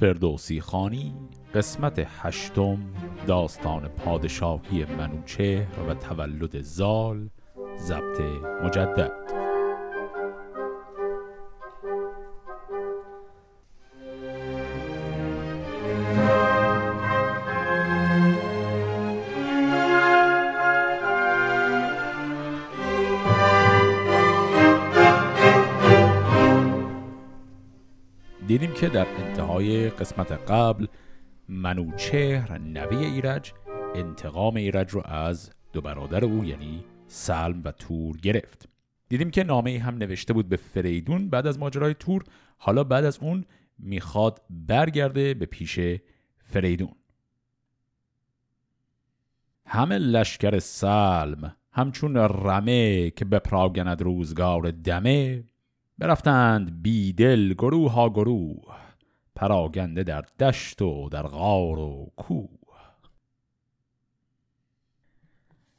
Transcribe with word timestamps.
فردوسی 0.00 0.60
خانی 0.60 1.14
قسمت 1.54 2.06
هشتم 2.20 2.78
داستان 3.26 3.88
پادشاهی 3.88 4.84
منوچهر 4.84 5.80
و 5.88 5.94
تولد 5.94 6.62
زال 6.62 7.28
ضبط 7.78 8.20
مجدد. 8.64 9.38
دیدیم 28.48 28.72
که 28.72 28.88
در 28.88 29.04
انتهای 29.58 29.90
قسمت 29.90 30.32
قبل 30.32 30.86
منوچهر 31.48 32.58
نوی 32.58 32.96
ایرج 32.96 33.52
انتقام 33.94 34.56
ایرج 34.56 34.90
رو 34.90 35.02
از 35.04 35.50
دو 35.72 35.80
برادر 35.80 36.24
او 36.24 36.44
یعنی 36.44 36.84
سلم 37.06 37.62
و 37.64 37.72
تور 37.72 38.16
گرفت. 38.16 38.68
دیدیم 39.08 39.30
که 39.30 39.44
نامه 39.44 39.78
هم 39.78 39.94
نوشته 39.94 40.32
بود 40.32 40.48
به 40.48 40.56
فریدون 40.56 41.30
بعد 41.30 41.46
از 41.46 41.58
ماجرای 41.58 41.94
تور 41.94 42.24
حالا 42.58 42.84
بعد 42.84 43.04
از 43.04 43.18
اون 43.18 43.44
می‌خواد 43.78 44.42
برگرده 44.50 45.34
به 45.34 45.46
پیش 45.46 45.80
فریدون. 46.38 46.94
همه 49.66 49.98
لشکر 49.98 50.58
سلم 50.58 51.56
همچون 51.72 52.16
رمه 52.16 53.10
که 53.10 53.24
بپراگند 53.24 54.02
روزگار 54.02 54.70
دمه 54.70 55.44
برفتند 55.98 56.82
بیدل 56.82 57.52
گروه 57.52 57.92
ها 57.92 58.10
گروه. 58.10 58.87
پراگنده 59.38 60.02
در 60.02 60.24
دشت 60.40 60.82
و 60.82 61.08
در 61.08 61.22
غار 61.22 61.78
و 61.78 62.12
کوه. 62.16 62.48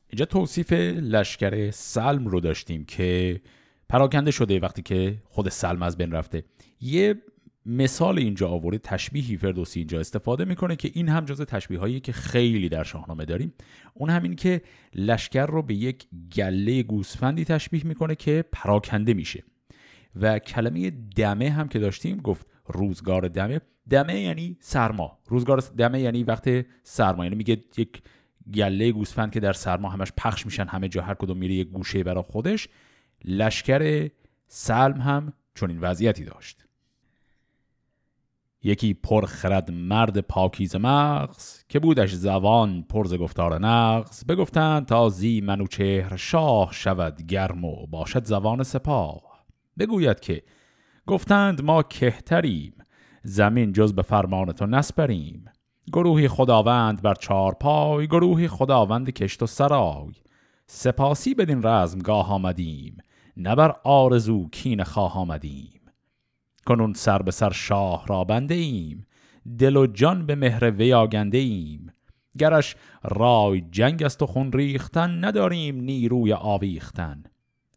اینجا 0.10 0.26
توصیف 0.26 0.72
لشکر 0.72 1.72
سلم 1.72 2.28
رو 2.28 2.40
داشتیم 2.40 2.86
که 2.86 3.42
پراکنده 3.90 4.32
شده 4.32 4.60
وقتی 4.60 4.82
که 4.82 5.18
خود 5.24 5.50
سلم 5.50 5.82
از 5.82 5.98
بین 5.98 6.12
رفته. 6.12 6.44
یه 6.82 7.16
مثال 7.66 8.20
اینجا 8.20 8.50
آورده 8.50 8.78
تشبیهی 8.78 9.38
فردوسی 9.38 9.80
اینجا 9.80 10.00
استفاده 10.00 10.46
می‌کنه 10.46 10.76
که 10.76 10.92
این 10.94 11.10
هم 11.10 11.26
جز 11.26 11.42
تشبیه 11.42 11.80
هایی 11.80 12.00
که 12.00 12.12
خیلی 12.12 12.70
در 12.70 12.84
شاهنامه 12.84 13.26
داریم. 13.26 13.54
اون 13.94 14.10
همین 14.10 14.36
که 14.36 14.62
لشکر 14.96 15.46
رو 15.46 15.62
به 15.62 15.74
یک 15.74 16.08
گله 16.36 16.84
گوسفندی 16.84 17.46
تشبیه 17.46 17.86
می‌کنه 17.86 18.16
که 18.16 18.46
پراکنده 18.52 19.14
میشه. 19.14 19.44
و 20.16 20.40
کلمه 20.40 20.92
دمه 21.16 21.50
هم 21.50 21.68
که 21.68 21.80
داشتیم 21.80 22.18
گفت 22.18 22.48
روزگار 22.70 23.28
دمه. 23.28 23.62
دمه 23.90 24.20
یعنی 24.20 24.58
سرما. 24.60 25.20
روزگار 25.28 25.60
دمه 25.60 26.00
یعنی 26.00 26.24
وقت 26.24 26.66
سرما. 26.84 27.24
یعنی 27.24 27.36
میگه 27.36 27.64
یک 27.78 28.02
گله 28.54 28.92
گوسفند 28.92 29.32
که 29.32 29.40
در 29.40 29.54
سرما 29.54 29.90
همش 29.90 30.12
پخش 30.18 30.46
میشن 30.46 30.66
همه 30.68 30.88
جا 30.88 31.02
هر 31.02 31.14
کدوم 31.14 31.38
میره 31.38 31.54
یک 31.54 31.70
گوشه 31.70 32.04
برای 32.04 32.24
خودش. 32.24 32.68
لشکر 33.26 34.10
سلم 34.48 35.02
هم 35.02 35.34
چون 35.56 35.70
این 35.70 35.80
وضعیتی 35.80 36.24
داشت. 36.24 36.66
یکی 38.64 38.94
پرخرد 38.94 39.72
مرد 39.72 40.20
پاکیز 40.20 40.76
مغز 40.76 41.64
که 41.70 41.80
بودش 41.80 42.14
زبان 42.14 42.84
پرز 42.84 43.14
گفتار 43.14 43.60
نغز. 43.60 44.26
بگفتند 44.26 44.86
تا 44.86 45.10
زی 45.10 45.42
منوچهر 45.42 46.16
شاه 46.16 46.70
شود 46.74 47.22
گرم 47.22 47.66
و 47.66 47.88
باشد 47.88 48.26
زبان 48.26 48.64
سپاه. 48.64 49.46
بگوید 49.80 50.20
که 50.20 50.44
گفتند 51.10 51.62
ما 51.62 51.84
کهتریم 51.84 52.74
زمین 53.24 53.74
جز 53.74 53.94
به 53.94 54.02
فرمان 54.02 54.52
تو 54.52 54.66
نسپریم. 54.66 55.46
گروهی 55.94 56.28
خداوند 56.28 57.02
بر 57.02 57.14
چار 57.14 57.54
پای 57.54 58.08
گروهی 58.08 58.48
خداوند 58.48 59.10
کشت 59.10 59.44
و 59.44 59.48
سرای. 59.48 60.12
سپاسی 60.66 61.34
بدین 61.34 61.64
رزمگاه 61.64 62.34
آمدیم 62.34 62.98
نه 63.38 63.56
بر 63.56 63.76
آرزو 63.84 64.50
کین 64.50 64.84
خواه 64.84 65.18
آمدیم. 65.18 65.82
کنون 66.66 66.94
سر 66.94 67.22
به 67.22 67.32
سر 67.32 67.52
شاه 67.52 68.08
را 68.08 68.24
بنده 68.24 68.56
ایم 68.56 69.06
دل 69.60 69.78
و 69.78 69.88
جان 69.88 70.26
به 70.26 70.36
مهر 70.36 70.72
وی 70.72 70.94
آگنده 70.94 71.38
ایم 71.38 71.94
گرش 72.38 72.76
رای 73.04 73.62
جنگ 73.72 74.04
است 74.04 74.22
و 74.22 74.26
خون 74.26 74.52
ریختن 74.52 75.26
نداریم 75.26 75.82
نیروی 75.82 76.34
آویختن. 76.34 77.24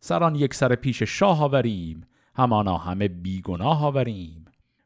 سران 0.00 0.34
یک 0.34 0.54
سر 0.54 0.74
پیش 0.74 1.02
شاه 1.02 1.42
آوریم 1.42 2.06
همانا 2.34 2.76
همه 2.76 3.08
بیگناه 3.08 3.84
آوریم. 3.84 4.44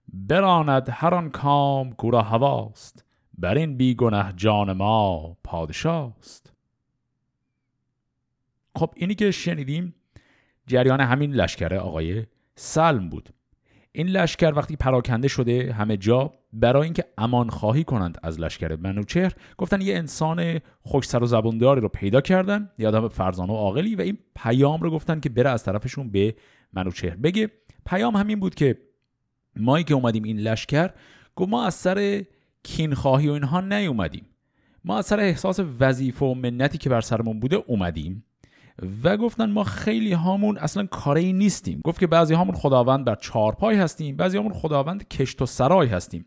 براند 0.08 0.88
هر 0.92 1.14
آن 1.14 1.30
کام 1.30 1.92
کورا 1.92 2.22
هواست 2.22 3.04
بر 3.38 3.54
این 3.54 3.76
بیگناه 3.76 4.32
جان 4.32 4.72
ما 4.72 5.36
پادشاست. 5.44 6.52
خب 8.76 8.90
اینی 8.96 9.14
که 9.14 9.30
شنیدیم 9.30 9.94
جریان 10.66 11.00
همین 11.00 11.32
لشکر 11.32 11.74
آقای 11.74 12.26
سلم 12.54 13.08
بود. 13.08 13.30
این 13.92 14.08
لشکر 14.08 14.52
وقتی 14.56 14.76
پراکنده 14.76 15.28
شده 15.28 15.72
همه 15.72 15.96
جا 15.96 16.32
برای 16.52 16.82
اینکه 16.82 17.04
امان 17.18 17.50
خواهی 17.50 17.84
کنند 17.84 18.18
از 18.22 18.40
لشکر 18.40 18.76
منوچهر 18.76 19.32
گفتن 19.58 19.80
یه 19.80 19.96
انسان 19.96 20.60
خوش 20.82 21.08
سر 21.08 21.22
و 21.22 21.26
زبونداری 21.26 21.80
رو 21.80 21.88
پیدا 21.88 22.20
کردن 22.20 22.70
یه 22.78 22.88
آدم 22.88 23.08
فرزانه 23.08 23.52
و 23.52 23.56
عاقلی 23.56 23.94
و 23.94 24.00
این 24.00 24.18
پیام 24.36 24.80
رو 24.80 24.90
گفتن 24.90 25.20
که 25.20 25.28
بره 25.28 25.50
از 25.50 25.64
طرفشون 25.64 26.10
به 26.10 26.34
منوچهر 26.72 27.16
بگه 27.16 27.50
پیام 27.86 28.16
همین 28.16 28.40
بود 28.40 28.54
که 28.54 28.78
مایی 29.56 29.84
که 29.84 29.94
اومدیم 29.94 30.22
این 30.22 30.38
لشکر 30.38 30.90
گفت 31.36 31.50
ما 31.50 31.66
از 31.66 31.74
سر 31.74 32.24
کینخواهی 32.62 33.28
و 33.28 33.32
اینها 33.32 33.60
نیومدیم. 33.60 34.26
ما 34.84 34.98
از 34.98 35.06
سر 35.06 35.20
احساس 35.20 35.60
وظیفه 35.80 36.26
و 36.26 36.34
منتی 36.34 36.78
که 36.78 36.90
بر 36.90 37.00
سرمون 37.00 37.40
بوده 37.40 37.56
اومدیم 37.56 38.24
و 39.04 39.16
گفتن 39.16 39.50
ما 39.50 39.64
خیلی 39.64 40.12
هامون 40.12 40.58
اصلا 40.58 40.86
کاری 40.86 41.32
نیستیم. 41.32 41.80
گفت 41.84 42.00
که 42.00 42.06
بعضی 42.06 42.34
هامون 42.34 42.54
خداوند 42.54 43.04
بر 43.04 43.14
چارپای 43.14 43.76
هستیم 43.76 44.16
بعضی 44.16 44.36
هامون 44.36 44.52
خداوند 44.52 45.08
کشت 45.08 45.42
و 45.42 45.46
سرای 45.46 45.88
هستیم. 45.88 46.26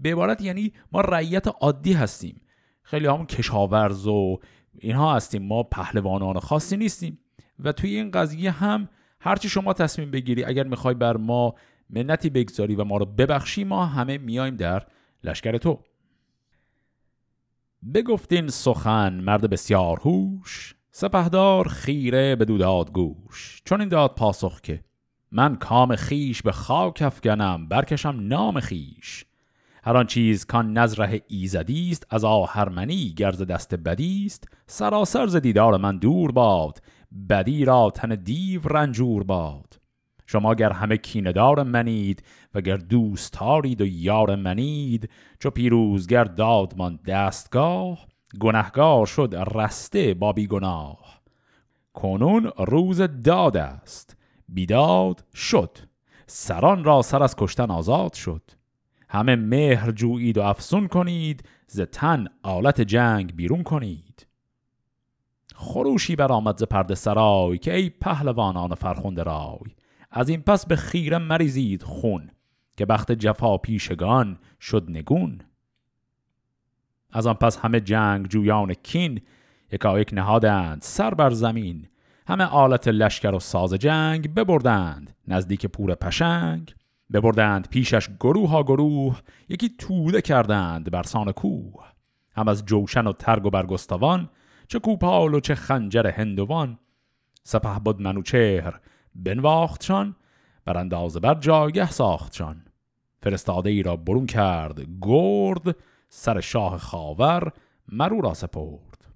به 0.00 0.12
عبارت 0.12 0.42
یعنی 0.42 0.72
ما 0.92 1.00
رعیت 1.00 1.46
عادی 1.46 1.92
هستیم. 1.92 2.40
خیلی 2.82 3.06
همون 3.06 3.26
کشاورز 3.26 4.06
و 4.06 4.38
اینها 4.78 5.16
هستیم. 5.16 5.42
ما 5.42 5.62
پهلوانان 5.62 6.38
خاصی 6.38 6.76
نیستیم. 6.76 7.18
و 7.58 7.72
توی 7.72 7.96
این 7.96 8.10
قضیه 8.10 8.50
هم 8.50 8.88
هرچی 9.24 9.48
شما 9.48 9.72
تصمیم 9.72 10.10
بگیری 10.10 10.44
اگر 10.44 10.64
می‌خوای 10.64 10.94
بر 10.94 11.16
ما 11.16 11.54
منتی 11.90 12.30
بگذاری 12.30 12.74
و 12.74 12.84
ما 12.84 12.96
رو 12.96 13.06
ببخشی 13.06 13.64
ما 13.64 13.86
همه 13.86 14.18
میایم 14.18 14.56
در 14.56 14.86
لشکر 15.24 15.56
تو. 15.56 15.80
بگفتین 17.94 18.48
سخن 18.48 19.14
مرد 19.14 19.50
بسیار 19.50 20.00
هوش 20.00 20.74
سپهدار 20.90 21.68
خیره 21.68 22.36
به 22.36 22.44
دوداد 22.44 22.92
گوش. 22.92 23.62
چون 23.64 23.80
این 23.80 23.88
داد 23.88 24.14
پاسخ 24.14 24.60
که 24.60 24.84
من 25.32 25.56
کام 25.56 25.96
خیش 25.96 26.42
به 26.42 26.52
خاک 26.52 27.02
افگنم 27.02 27.68
برکشم 27.68 28.16
نام 28.20 28.60
خیش. 28.60 29.24
هر 29.84 29.96
آن 29.96 30.06
چیز 30.06 30.46
کان 30.46 30.78
نظره 30.78 31.22
ایزدی 31.28 31.90
است 31.90 32.06
از 32.10 32.24
آهرمنی 32.24 33.14
گرز 33.16 33.42
دست 33.42 33.74
بدی 33.74 34.26
است. 34.26 34.48
سراسر 34.66 35.26
ز 35.26 35.36
دیدار 35.36 35.76
من 35.76 35.98
دور 35.98 36.32
باد 36.32 36.82
بدی 37.28 37.64
را 37.64 37.90
تن 37.94 38.14
دیو 38.14 38.68
رنجور 38.68 39.24
باد. 39.24 39.80
شما 40.26 40.54
گر 40.54 40.72
همه 40.72 40.96
کیندار 40.96 41.62
منید 41.62 42.22
و 42.54 42.60
گر 42.60 42.76
دوستارید 42.76 43.80
و 43.80 43.86
یار 43.86 44.36
منید 44.36 45.10
چو 45.38 45.50
پیروزگر 45.50 46.24
دادمان 46.24 46.98
دستگاه 47.06 48.06
گنهگار 48.40 49.06
شد 49.06 49.34
رسته 49.54 50.14
با 50.14 50.32
بیگناه. 50.32 51.20
کنون 51.94 52.52
روز 52.58 53.00
داد 53.24 53.56
است 53.56 54.16
بیداد 54.48 55.24
شد 55.34 55.78
سران 56.26 56.84
را 56.84 57.02
سر 57.02 57.22
از 57.22 57.36
کشتن 57.36 57.70
آزاد 57.70 58.12
شد. 58.12 58.50
همه 59.08 59.36
مهر 59.36 59.90
جویید 59.90 60.38
و 60.38 60.42
افسون 60.42 60.88
کنید 60.88 61.48
ز 61.66 61.80
تن 61.80 62.26
آلت 62.42 62.80
جنگ 62.80 63.36
بیرون 63.36 63.62
کنید. 63.62 64.26
خروشی 65.54 66.16
برآمد 66.16 66.58
ز 66.58 66.62
پرده 66.62 66.94
سرای 66.94 67.58
که 67.58 67.74
ای 67.74 67.90
پهلوانان 67.90 68.74
فرخنده 68.74 69.22
رای. 69.22 69.74
از 70.10 70.28
این 70.28 70.42
پس 70.42 70.66
به 70.66 70.76
خیره 70.76 71.18
مریزید 71.18 71.82
خون 71.82 72.30
که 72.76 72.86
بخت 72.86 73.12
جفا 73.12 73.58
پیشگان 73.58 74.38
شد 74.60 74.86
نگون. 74.88 75.40
از 77.12 77.26
آن 77.26 77.34
پس 77.34 77.58
همه 77.58 77.80
جنگ 77.80 78.26
جویان 78.28 78.74
کین 78.74 79.20
یکایک 79.72 80.10
نهادند 80.12 80.82
سر 80.82 81.14
بر 81.14 81.30
زمین. 81.30 81.88
همه 82.26 82.44
آلت 82.44 82.88
لشکر 82.88 83.34
و 83.34 83.38
ساز 83.38 83.74
جنگ 83.74 84.34
ببردند 84.34 85.16
نزدیک 85.28 85.66
پور 85.66 85.94
پشنگ. 85.94 86.74
ببردند 87.12 87.68
پیشش 87.68 88.08
گروه 88.20 88.50
ها 88.50 88.62
گروه 88.62 89.20
یکی 89.48 89.68
توده 89.78 90.22
کردند 90.22 90.90
بر 90.90 91.02
سان 91.02 91.32
کوه. 91.32 91.84
هم 92.36 92.48
از 92.48 92.64
جوشن 92.64 93.06
و 93.06 93.12
ترگ 93.12 93.46
و 93.46 93.50
برگستوان 93.50 94.30
چه 94.68 94.78
کوپال 94.78 95.34
و 95.34 95.40
چه 95.40 95.54
خنجر 95.54 96.06
هندوان. 96.06 96.78
سپه 97.42 97.78
بود 97.78 98.00
منوچهر 98.00 98.80
بنواختشان 99.14 100.16
بر 100.64 100.78
اندازه 100.78 101.20
بر 101.20 101.34
جایه 101.34 101.90
ساختشان. 101.90 102.64
فرستاده 103.22 103.70
ای 103.70 103.82
را 103.82 103.96
برون 103.96 104.26
کرد 104.26 104.86
گرد 105.02 105.76
سر 106.08 106.40
شاه 106.40 106.78
خاور 106.78 107.52
مرو 107.88 108.20
را 108.20 108.34
سپرد. 108.34 109.14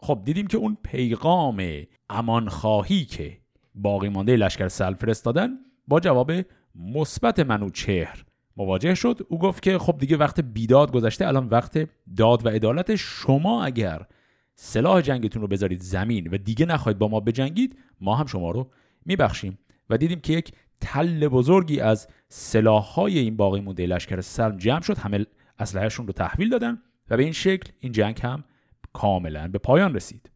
خب 0.00 0.22
دیدیم 0.24 0.46
که 0.46 0.58
اون 0.58 0.76
پیغام 0.82 1.62
امان 2.10 2.48
خواهی 2.48 3.04
که 3.04 3.38
باقی 3.74 4.08
مانده 4.08 4.36
لشکر 4.36 4.68
سل 4.68 4.94
فرستادن 4.94 5.50
با 5.88 6.00
جواب 6.00 6.32
مثبت 6.74 7.40
منوچهر 7.40 8.24
مواجه 8.58 8.94
شد. 8.94 9.26
او 9.28 9.38
گفت 9.38 9.62
که 9.62 9.78
خب 9.78 9.98
دیگه 9.98 10.16
وقت 10.16 10.40
بیداد 10.40 10.92
گذشته 10.92 11.26
الان 11.26 11.46
وقت 11.48 11.88
داد 12.16 12.46
و 12.46 12.48
عدالت. 12.48 12.96
شما 12.96 13.64
اگر 13.64 14.06
سلاح 14.54 15.00
جنگتون 15.00 15.42
رو 15.42 15.48
بذارید 15.48 15.80
زمین 15.80 16.28
و 16.32 16.36
دیگه 16.38 16.66
نخواهید 16.66 16.98
با 16.98 17.08
ما 17.08 17.20
بجنگید 17.20 17.78
ما 18.00 18.14
هم 18.16 18.26
شما 18.26 18.50
رو 18.50 18.70
میبخشیم. 19.06 19.58
و 19.90 19.96
دیدیم 19.96 20.20
که 20.20 20.32
یک 20.32 20.52
تل 20.80 21.28
بزرگی 21.28 21.80
از 21.80 22.08
سلاحهای 22.28 23.18
این 23.18 23.36
باقی 23.36 23.60
مونده. 23.60 23.86
لشکر 23.86 24.20
سلم 24.20 24.56
جمع 24.56 24.80
شد 24.80 24.98
همه 24.98 25.26
اسلحهشون 25.58 26.06
رو 26.06 26.12
تحویل 26.12 26.48
دادن 26.48 26.82
و 27.10 27.16
به 27.16 27.22
این 27.22 27.32
شکل 27.32 27.72
این 27.80 27.92
جنگ 27.92 28.20
هم 28.22 28.44
کاملا 28.92 29.48
به 29.48 29.58
پایان 29.58 29.94
رسید. 29.94 30.30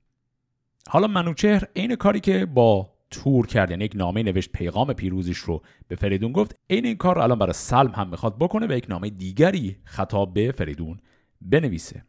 حالا 0.88 1.06
منوچهر 1.06 1.64
عین 1.76 1.96
کاری 1.96 2.20
که 2.20 2.46
با 2.46 2.91
تور 3.12 3.46
کرد. 3.46 3.70
یعنی 3.70 3.84
یک 3.84 3.92
نامه 3.96 4.22
نوشت 4.22 4.52
پیغام 4.52 4.92
پیروزیش 4.92 5.38
رو 5.38 5.62
به 5.88 5.96
فریدون 5.96 6.32
گفت. 6.32 6.56
عین 6.70 6.86
این 6.86 6.96
کار 6.96 7.14
رو 7.14 7.22
الان 7.22 7.38
برای 7.38 7.52
سلم 7.52 7.92
هم 7.94 8.08
می‌خواد 8.08 8.38
بکنه 8.38 8.66
و 8.66 8.72
یک 8.72 8.86
نامه 8.88 9.10
دیگری 9.10 9.76
خطاب 9.84 10.34
به 10.34 10.52
فریدون 10.52 10.98
بنویسه. 11.40 12.04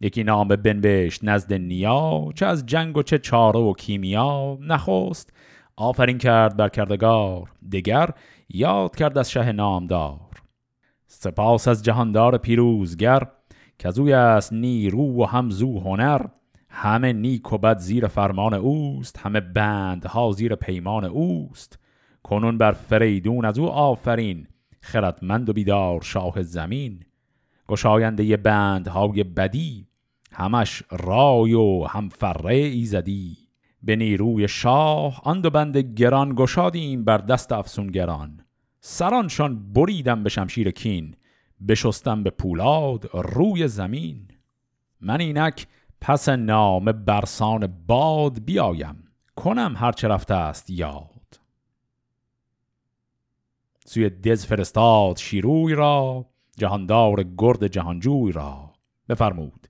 یکی 0.00 0.24
نامه 0.24 0.56
بنوشت 0.56 1.24
نزد 1.24 1.52
نیا 1.52 2.28
چه 2.34 2.46
از 2.46 2.66
جنگ 2.66 2.96
و 2.96 3.02
چه 3.02 3.18
چاره 3.18 3.60
و 3.60 3.72
کیمیا 3.72 4.58
نخست. 4.60 5.32
آفرین 5.76 6.18
کرد 6.18 6.56
بر 6.56 6.68
کردگار 6.68 7.52
دگر 7.72 8.10
یاد 8.48 8.96
کرد 8.96 9.18
از 9.18 9.30
شه 9.30 9.52
نامدار. 9.52 10.30
سپاس 11.06 11.68
از 11.68 11.82
جهاندار 11.82 12.38
پیروزگر 12.38 13.26
که 13.78 13.88
از 13.88 13.98
است 13.98 14.52
نیرو 14.52 15.22
و 15.22 15.24
همزو 15.24 15.80
هنر. 15.80 16.26
همه 16.74 17.12
نیک 17.12 17.52
و 17.52 17.58
بد 17.58 17.78
زیر 17.78 18.06
فرمان 18.06 18.54
اوست 18.54 19.18
همه 19.18 19.40
بندها 19.40 20.32
زیر 20.32 20.54
پیمان 20.54 21.04
اوست. 21.04 21.78
کنون 22.22 22.58
بر 22.58 22.72
فریدون 22.72 23.44
از 23.44 23.58
او 23.58 23.68
آفرین 23.68 24.46
خردمند 24.80 25.48
و 25.48 25.52
بیدار 25.52 26.00
شاه 26.00 26.42
زمین. 26.42 27.04
گشاینده 27.68 28.36
بندهای 28.36 29.24
بدی 29.24 29.86
همش 30.32 30.82
رای 30.90 31.54
و 31.54 31.84
هم 31.84 32.08
فره 32.08 32.54
ایزدی 32.54 33.36
به 33.82 33.96
نیروی 33.96 34.48
شاه 34.48 35.20
آن 35.24 35.40
دو 35.40 35.50
بند 35.50 35.76
گران 35.76 36.34
گشادیم 36.36 37.04
بر 37.04 37.18
دست 37.18 37.52
افسونگران. 37.52 38.40
سرانشان 38.80 39.72
بریدم 39.72 40.22
به 40.22 40.30
شمشیر 40.30 40.70
کین 40.70 41.14
بشستم 41.68 42.22
به 42.22 42.30
پولاد 42.30 43.10
روی 43.14 43.68
زمین. 43.68 44.28
من 45.00 45.20
اینک 45.20 45.66
پس 46.04 46.28
نام 46.28 46.84
برسان 46.84 47.66
باد 47.86 48.44
بیایم. 48.44 49.08
کنم 49.36 49.74
هرچه 49.76 50.08
رفته 50.08 50.34
است 50.34 50.70
یاد. 50.70 51.40
سوی 53.86 54.10
دز 54.10 54.46
فرستاد 54.46 55.16
شیروی 55.16 55.74
را 55.74 56.26
جهاندار 56.56 57.24
گرد 57.38 57.66
جهانجوی 57.66 58.32
را. 58.32 58.72
بفرمود 59.08 59.66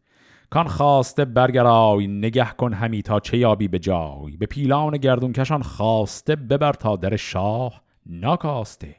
کان 0.50 0.68
خواسته 0.68 1.24
برگرای 1.24 2.06
نگه 2.06 2.50
کن 2.50 2.72
همی 2.72 3.02
تا 3.02 3.20
چه 3.20 3.38
یابی 3.38 3.68
به 3.68 3.78
جای. 3.78 4.36
به 4.36 4.46
پیلان 4.46 4.96
گردون 4.96 5.32
کشان 5.32 5.62
خواسته 5.62 6.36
ببر 6.36 6.72
تا 6.72 6.96
در 6.96 7.16
شاه 7.16 7.82
ناکاسته. 8.06 8.96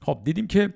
خب 0.00 0.20
دیدیم 0.24 0.46
که 0.46 0.74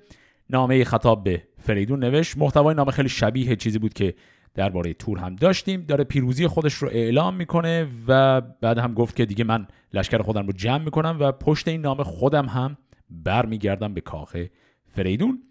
نامه 0.49 0.83
خطاب 0.83 1.23
به 1.23 1.48
فریدون 1.69 2.03
نوشت 2.03 2.37
محتوای 2.37 2.75
نامه 2.75 2.91
خیلی 2.91 3.09
شبیه 3.09 3.55
چیزی 3.55 3.79
بود 3.79 3.93
که 3.93 4.13
درباره 4.53 4.93
تور 4.93 5.19
هم 5.19 5.35
داشتیم. 5.35 5.81
داره 5.81 6.03
پیروزی 6.03 6.47
خودش 6.47 6.73
رو 6.73 6.89
اعلام 6.91 7.35
می‌کنه 7.35 7.87
و 8.07 8.41
بعد 8.41 8.77
هم 8.77 8.93
گفت 8.93 9.15
که 9.15 9.25
دیگه 9.25 9.43
من 9.43 9.67
لشکر 9.93 10.21
خودم 10.21 10.47
رو 10.47 10.53
جمع 10.53 10.83
می‌کنم 10.83 11.17
و 11.19 11.31
پشت 11.31 11.67
این 11.67 11.81
نامه 11.81 12.03
خودم 12.03 12.45
هم 12.45 12.77
برمیگردم 13.09 13.93
به 13.93 14.01
کاخ 14.01 14.37
فریدون. 14.87 15.43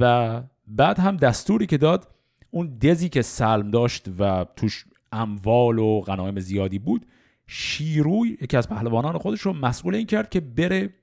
و 0.00 0.42
بعد 0.66 0.98
هم 0.98 1.16
دستوری 1.16 1.66
که 1.66 1.78
داد 1.78 2.08
اون 2.50 2.78
دزی 2.78 3.08
که 3.08 3.22
سلم 3.22 3.70
داشت 3.70 4.08
و 4.18 4.46
توش 4.56 4.84
اموال 5.12 5.78
و 5.78 6.00
غنایم 6.00 6.40
زیادی 6.40 6.78
بود 6.78 7.06
شیروی 7.46 8.38
یکی 8.42 8.56
از 8.56 8.68
پهلوانان 8.68 9.18
خودش 9.18 9.40
رو 9.40 9.52
مسئول 9.52 9.94
این 9.94 10.06
کرد 10.06 10.30
که 10.30 10.40
بره 10.40 10.94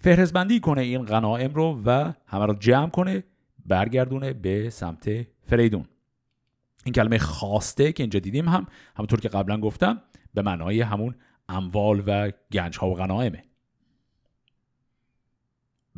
فهرزبندی 0.00 0.60
کنه 0.60 0.80
این 0.80 1.02
غنایم 1.02 1.54
رو 1.54 1.82
و 1.84 2.12
همه 2.26 2.46
رو 2.46 2.54
جمع 2.54 2.90
کنه. 2.90 3.24
برگردونه 3.70 4.32
به 4.32 4.70
سمت 4.70 5.26
فریدون. 5.46 5.84
این 6.84 6.92
کلمه 6.92 7.18
خواسته 7.18 7.92
که 7.92 8.02
اینجا 8.02 8.20
دیدیم 8.20 8.48
هم 8.48 8.66
همونطور 8.96 9.20
که 9.20 9.28
قبلا 9.28 9.60
گفتم 9.60 10.02
به 10.34 10.42
معنای 10.42 10.80
همون 10.80 11.14
اموال 11.48 12.02
و 12.06 12.32
گنج 12.52 12.78
ها 12.78 12.90
و 12.90 12.94
غنائمه 12.94 13.44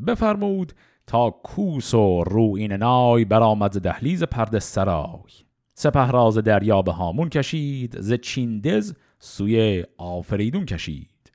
بفرمود 0.07 0.73
تا 1.07 1.31
کوس 1.31 1.95
و 1.95 2.25
رو 2.25 2.55
این 2.57 2.73
نای 2.73 3.25
برآمد 3.25 3.81
دهلیز 3.81 4.23
پرده 4.23 4.59
سرای. 4.59 5.33
سپه 5.75 6.11
راز 6.11 6.39
دریا 6.39 6.83
به 6.83 6.93
هامون 6.93 7.29
کشید 7.29 8.01
ز 8.01 8.13
چیندز 8.13 8.95
سوی 9.19 9.85
آفریدون 9.99 10.67
کشید. 10.67 11.33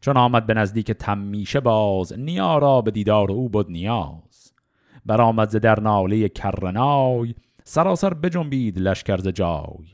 چون 0.00 0.16
آمد 0.16 0.46
به 0.46 0.54
نزدیک 0.54 0.92
تمیشه 0.92 1.60
باز 1.60 2.18
نیا 2.18 2.58
را 2.58 2.80
به 2.80 2.90
دیدار 2.90 3.32
او 3.32 3.48
بود 3.48 3.70
نیاز. 3.70 4.27
برآمد 5.08 5.50
ز 5.50 5.56
در 5.56 5.80
ناله 5.80 6.28
کرنای 6.28 7.34
سراسر 7.64 8.14
بجنبید 8.14 8.78
لشکر 8.78 9.16
ز 9.16 9.28
جای. 9.28 9.86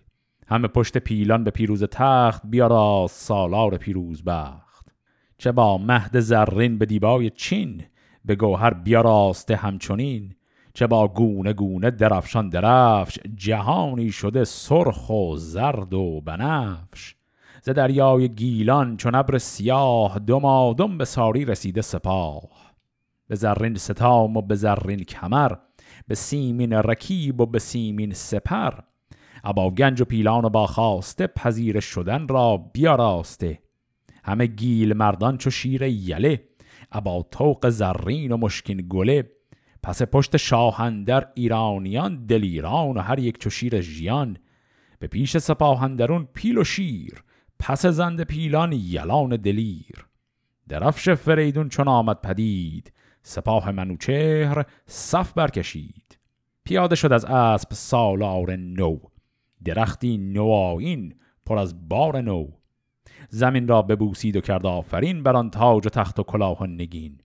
همه 0.46 0.68
پشت 0.68 0.98
پیلان 0.98 1.44
به 1.44 1.50
پیروز 1.50 1.84
تخت 1.84 2.42
بیارا 2.44 3.06
سالار 3.10 3.76
پیروز 3.76 4.24
بخت. 4.24 4.92
چه 5.38 5.52
با 5.52 5.78
مهد 5.78 6.20
زرین 6.20 6.78
به 6.78 6.86
دیبای 6.86 7.30
چین 7.30 7.82
به 8.24 8.34
گوهر 8.34 8.74
بیاراسته 8.74 9.56
همچنین. 9.56 10.34
چه 10.74 10.86
با 10.86 11.08
گونه 11.08 11.52
گونه 11.52 11.90
درفشان 11.90 12.48
درفش 12.48 13.18
جهانی 13.34 14.10
شده 14.10 14.44
سرخ 14.44 15.10
و 15.10 15.36
زرد 15.36 15.94
و 15.94 16.20
بنفش. 16.20 17.14
ز 17.62 17.68
دریای 17.68 18.28
گیلان 18.28 18.96
چون 18.96 19.14
ابر 19.14 19.38
سیاه 19.38 20.18
دمادم 20.18 20.98
به 20.98 21.04
ساری 21.04 21.44
رسیده 21.44 21.82
سپاه. 21.82 22.63
به 23.28 23.34
زرین 23.34 23.74
ستام 23.74 24.36
و 24.36 24.42
به 24.42 24.54
زرین 24.54 25.04
کمر 25.04 25.52
به 26.08 26.14
سیمین 26.14 26.72
رکیب 26.72 27.40
و 27.40 27.46
به 27.46 27.58
سیمین 27.58 28.12
سپر. 28.12 28.74
ابا 29.44 29.70
گنج 29.70 30.00
و 30.00 30.04
پیلان 30.04 30.44
و 30.44 30.48
با 30.48 30.66
خواسته 30.66 31.26
پذیر 31.26 31.80
شدن 31.80 32.28
را 32.28 32.56
بیاراسته 32.56 33.58
همه 34.24 34.46
گیل 34.46 34.92
مردان 34.92 35.38
چو 35.38 35.50
شیر 35.50 35.82
یله 35.82 36.48
ابا 36.92 37.22
توق 37.30 37.68
زرین 37.68 38.32
و 38.32 38.36
مشکین 38.36 38.86
گله. 38.88 39.30
پس 39.82 40.02
پشت 40.02 40.36
شاهندر 40.36 41.28
ایرانیان 41.34 42.26
دلیران 42.26 42.96
و 42.96 43.00
هر 43.00 43.18
یک 43.18 43.38
چو 43.38 43.50
شیر 43.50 43.80
ژیان. 43.80 44.36
به 44.98 45.06
پیش 45.06 45.36
سپاهندرون 45.36 46.28
پیل 46.34 46.58
و 46.58 46.64
شیر 46.64 47.24
پس 47.58 47.86
زند 47.86 48.22
پیلان 48.22 48.72
یلان 48.72 49.36
دلیر. 49.36 50.06
درفش 50.68 51.08
فریدون 51.08 51.68
چون 51.68 51.88
آمد 51.88 52.20
پدید 52.20 52.92
سپاه 53.26 53.70
منوچهر 53.70 54.64
صف 54.86 55.32
برکشید. 55.32 56.18
پیاده 56.64 56.94
شد 56.94 57.12
از 57.12 57.24
اسب 57.24 57.68
سالار 57.72 58.56
نو. 58.56 58.98
درختی 59.64 60.18
نوآیین 60.18 61.14
پر 61.46 61.58
از 61.58 61.88
بار 61.88 62.20
نو. 62.20 62.48
زمین 63.28 63.68
را 63.68 63.82
ببوسید 63.82 64.36
و 64.36 64.40
کرد 64.40 64.66
آفرین 64.66 65.22
بر 65.22 65.36
آن 65.36 65.50
تاج 65.50 65.86
و 65.86 65.90
تخت 65.90 66.18
و 66.18 66.22
کلاه 66.22 66.66
نگین. 66.66 67.18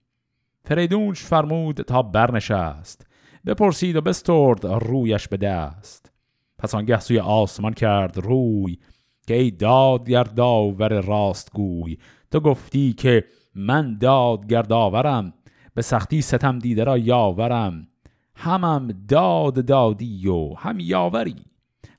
فریدونش 0.64 1.20
فرمود 1.20 1.80
تا 1.80 2.02
برنشست. 2.02 3.06
بپرسید 3.46 3.96
و 3.96 4.00
بسترد 4.00 4.66
رویش 4.66 5.28
به 5.28 5.36
دست. 5.36 6.12
پس 6.58 6.74
آنگه 6.74 7.00
سوی 7.00 7.18
آسمان 7.18 7.72
کرد 7.72 8.18
روی 8.18 8.78
که 9.26 9.34
ای 9.34 9.50
دادگر 9.50 10.24
داور 10.24 11.00
راست 11.00 11.52
گوی 11.52 11.98
تو 12.30 12.40
گفتی 12.40 12.92
که 12.92 13.24
من 13.54 13.98
دادگر 13.98 14.62
داورم. 14.62 15.32
به 15.80 15.84
سختی 15.84 16.22
ستم 16.22 16.58
دیده 16.58 16.84
را 16.84 16.98
یاورم. 16.98 17.88
همم 18.34 18.88
داد 19.08 19.64
دادی 19.64 20.28
و 20.28 20.54
هم 20.54 20.80
یاوری. 20.80 21.44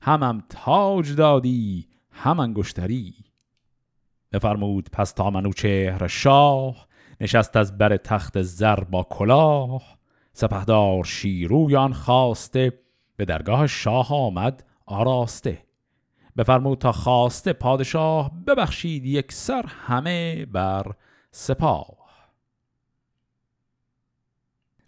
همم 0.02 0.42
تاج 0.48 1.14
دادی 1.14 1.88
هم 2.10 2.40
انگشتری. 2.40 3.14
بفرمود 4.32 4.88
پس 4.92 5.12
تا 5.12 5.30
منوچهر 5.30 6.06
شاه 6.06 6.86
نشست 7.20 7.56
از 7.56 7.78
بر 7.78 7.96
تخت 7.96 8.42
زر 8.42 8.80
با 8.84 9.02
کلاه. 9.10 9.82
سپهدار 10.32 11.04
شیرویان 11.04 11.92
خواسته 11.92 12.72
به 13.16 13.24
درگاه 13.24 13.66
شاه 13.66 14.14
آمد 14.14 14.64
آراسته. 14.86 15.62
بفرمود 16.36 16.78
تا 16.78 16.92
خواسته 16.92 17.52
پادشاه 17.52 18.30
ببخشید 18.46 19.04
یک 19.04 19.32
سر 19.32 19.64
همه 19.66 20.46
بر 20.46 20.92
سپاه. 21.30 22.01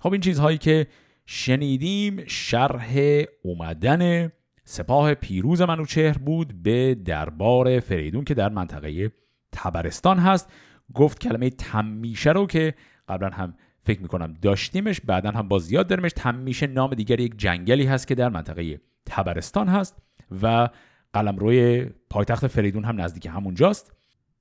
خب 0.04 0.12
این 0.12 0.20
چیزهایی 0.20 0.58
که 0.58 0.86
شنیدیم 1.26 2.24
شرح 2.26 3.22
اومدن 3.42 4.32
سپاه 4.64 5.14
پیروز 5.14 5.62
منوچهر 5.62 6.18
بود 6.18 6.62
به 6.62 6.94
دربار 6.94 7.80
فریدون 7.80 8.24
که 8.24 8.34
در 8.34 8.48
منطقه 8.48 9.12
تبرستان 9.52 10.18
هست. 10.18 10.52
گفت 10.94 11.18
کلمه 11.18 11.50
تمیشه 11.50 12.30
رو 12.30 12.46
که 12.46 12.74
قبلا 13.08 13.30
هم 13.30 13.54
فکر 13.82 14.02
می‌کنم 14.02 14.34
داشتیمش 14.42 15.00
بعدا 15.00 15.30
هم 15.30 15.48
با 15.48 15.58
زیاد 15.58 15.86
داریمش 15.86 16.12
تمیشه 16.16 16.66
نام 16.66 16.94
دیگر 16.94 17.20
یک 17.20 17.38
جنگلی 17.38 17.86
هست 17.86 18.08
که 18.08 18.14
در 18.14 18.28
منطقه 18.28 18.80
تبرستان 19.06 19.68
هست 19.68 20.02
و 20.42 20.68
روی 21.14 21.86
پایتخت 22.10 22.46
فریدون 22.46 22.84
هم 22.84 23.00
نزدیک 23.00 23.26
همونجاست. 23.26 23.92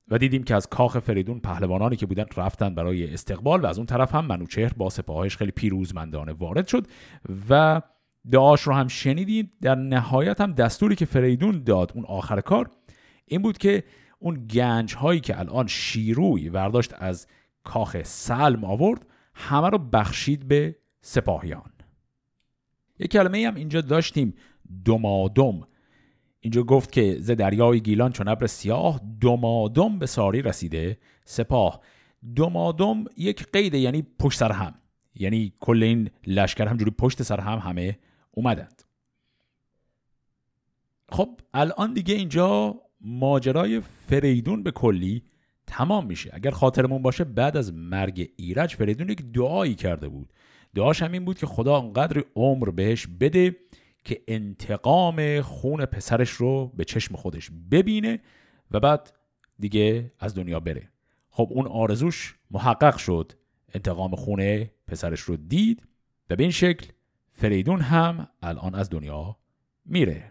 و 0.08 0.18
دیدیم 0.18 0.42
که 0.42 0.54
از 0.54 0.66
کاخ 0.66 0.98
فریدون 0.98 1.40
پهلوانانی 1.40 1.96
که 1.96 2.06
بودن 2.06 2.24
رفتن 2.36 2.74
برای 2.74 3.14
استقبال 3.14 3.60
و 3.60 3.66
از 3.66 3.78
اون 3.78 3.86
طرف 3.86 4.14
هم 4.14 4.24
منوچهر 4.24 4.72
با 4.72 4.90
سپاهش 4.90 5.36
خیلی 5.36 5.50
پیروزمندانه 5.50 6.32
وارد 6.32 6.66
شد 6.66 6.86
و 7.50 7.82
دعاش 8.30 8.62
رو 8.62 8.72
هم 8.72 8.88
شنیدید. 8.88 9.52
در 9.60 9.74
نهایت 9.74 10.40
هم 10.40 10.52
دستوری 10.52 10.96
که 10.96 11.04
فریدون 11.04 11.62
داد 11.62 11.92
اون 11.94 12.04
آخر 12.04 12.40
کار 12.40 12.70
این 13.26 13.42
بود 13.42 13.58
که 13.58 13.84
اون 14.18 14.46
گنج 14.46 14.94
هایی 14.94 15.20
که 15.20 15.38
الان 15.38 15.66
شیروی 15.66 16.48
ورداشت 16.48 16.94
از 16.98 17.26
کاخ 17.64 18.02
سلم 18.02 18.64
آورد 18.64 19.06
همه 19.34 19.68
رو 19.68 19.78
بخشید 19.78 20.48
به 20.48 20.76
سپاهیان. 21.00 21.70
یک 22.98 23.10
کلمه 23.10 23.46
هم 23.46 23.54
اینجا 23.54 23.80
داشتیم. 23.80 24.34
دمادم. 24.84 25.60
اینجا 26.44 26.62
گفت 26.62 26.92
که 26.92 27.16
ز 27.20 27.30
دریای 27.30 27.80
گیلان 27.80 28.12
چون 28.12 28.28
ابر 28.28 28.46
سیاه 28.46 29.00
دمادم 29.20 29.98
به 29.98 30.06
ساری 30.06 30.42
رسیده 30.42 30.98
سپاه. 31.24 31.80
دمادم 32.36 33.04
یک 33.16 33.46
قیده 33.52 33.78
یعنی 33.78 34.06
پشت 34.18 34.38
سر 34.38 34.52
هم. 34.52 34.74
یعنی 35.14 35.52
کل 35.60 35.82
این 35.82 36.10
لشکر 36.26 36.66
همجوری 36.66 36.90
پشت 36.90 37.22
سر 37.22 37.40
هم 37.40 37.58
همه 37.58 37.98
اومدند. 38.30 38.82
خب 41.08 41.40
الان 41.54 41.92
دیگه 41.94 42.14
اینجا 42.14 42.74
ماجرای 43.00 43.80
فریدون 43.80 44.62
به 44.62 44.70
کلی 44.70 45.22
تمام 45.66 46.06
میشه. 46.06 46.30
اگر 46.32 46.50
خاطرمون 46.50 47.02
باشه 47.02 47.24
بعد 47.24 47.56
از 47.56 47.72
مرگ 47.74 48.30
ایرج 48.36 48.74
فریدون 48.74 49.08
یک 49.08 49.22
دعایی 49.32 49.74
کرده 49.74 50.08
بود. 50.08 50.32
دعاش 50.74 51.02
هم 51.02 51.12
این 51.12 51.24
بود 51.24 51.38
که 51.38 51.46
خدا 51.46 51.78
انقدر 51.80 52.24
عمر 52.36 52.70
بهش 52.70 53.06
بده 53.20 53.56
که 54.04 54.22
انتقام 54.28 55.40
خون 55.40 55.84
پسرش 55.84 56.30
رو 56.30 56.72
به 56.76 56.84
چشم 56.84 57.16
خودش 57.16 57.50
ببینه 57.70 58.20
و 58.70 58.80
بعد 58.80 59.12
دیگه 59.58 60.12
از 60.18 60.34
دنیا 60.34 60.60
بره. 60.60 60.88
خب 61.28 61.48
اون 61.50 61.66
آرزوش 61.66 62.38
محقق 62.50 62.96
شد. 62.96 63.32
انتقام 63.74 64.14
خون 64.14 64.64
پسرش 64.86 65.20
رو 65.20 65.36
دید. 65.36 65.86
و 66.30 66.36
به 66.36 66.42
این 66.42 66.52
شکل 66.52 66.86
فریدون 67.32 67.80
هم 67.80 68.28
الان 68.42 68.74
از 68.74 68.90
دنیا 68.90 69.36
میره. 69.84 70.30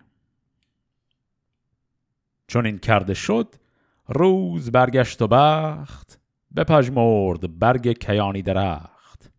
چون 2.48 2.66
این 2.66 2.78
کرده 2.78 3.14
شد 3.14 3.56
روز 4.08 4.72
برگشت 4.72 5.22
و 5.22 5.28
بخت 5.28 6.20
بپژمرد 6.56 7.60
برگ 7.60 7.92
کیانی 7.92 8.42
درخت. 8.42 9.32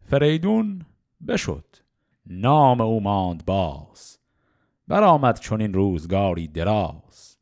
فریدون 0.00 0.86
بشد. 1.28 1.75
نام 2.26 2.80
او 2.80 3.00
ماند 3.00 3.44
باز. 3.44 4.18
برآمد 4.88 5.40
چون 5.40 5.60
این 5.60 5.74
روزگاری 5.74 6.48
دراز. 6.48 7.36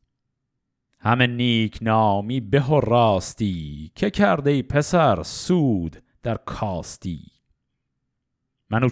همه 0.99 1.27
نیک 1.27 1.79
نامی 1.81 2.39
به 2.39 2.63
و 2.63 2.79
راستی 2.79 3.91
که 3.95 4.09
کرده 4.09 4.51
ای 4.51 4.63
پسر 4.63 5.23
سود 5.23 6.03
در 6.23 6.37
کاستی. 6.37 7.21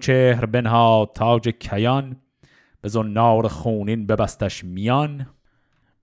چهر 0.01 0.45
بنها 0.45 1.11
تاج 1.15 1.49
کیان 1.49 2.21
به 2.81 2.89
زنار 2.89 3.47
خونین 3.47 4.07
ببستش 4.07 4.63
میان. 4.63 5.27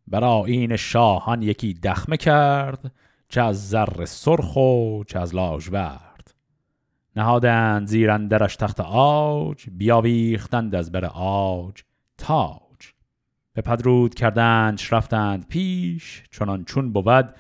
برا 0.06 0.44
این 0.44 0.76
شاهان 0.76 1.42
یکی 1.42 1.75
دخمه 1.75 2.16
کرد 2.16 2.92
چه 3.28 3.42
از 3.42 3.68
زر 3.68 4.04
سرخ 4.04 4.56
و 4.56 5.04
چه 5.04 5.18
از 5.18 5.35
لاژورد 5.35 6.10
نهادند 7.17 7.87
زیر 7.87 8.11
اندرش 8.11 8.57
تخت 8.57 8.81
آج 8.81 9.71
بیاویختند 9.71 10.75
از 10.75 10.93
بر 10.93 11.05
آج 11.14 11.83
تاج. 12.19 12.61
به 13.52 13.62
پدرود 13.62 14.14
کردند 14.14 14.81
رفتند 14.90 15.47
پیش 15.49 16.25
چنان 16.31 16.64
چون 16.64 16.93
بود 16.93 17.35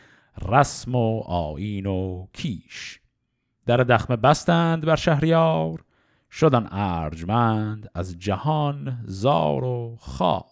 رسم 0.48 0.94
و 0.94 1.20
آین 1.20 1.86
و 1.86 2.26
کیش. 2.32 3.00
در 3.66 3.76
دخمه 3.76 4.16
بستند 4.16 4.84
بر 4.84 4.96
شهریار 4.96 5.84
شدن 6.30 6.68
ارجمند 6.70 7.90
از 7.94 8.18
جهان 8.18 8.98
زار 9.04 9.64
و 9.64 9.96
خار. 10.00 10.44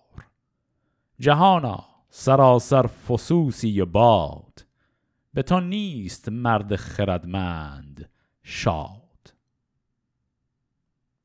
جهانا 1.21 1.85
سراسر 2.11 2.87
فسوسی 2.87 3.85
باد 3.85 4.65
به 5.35 5.43
تو 5.43 5.61
نیست 5.61 6.29
مرد 6.29 6.77
خردمند 6.77 8.11
شاد. 8.43 9.08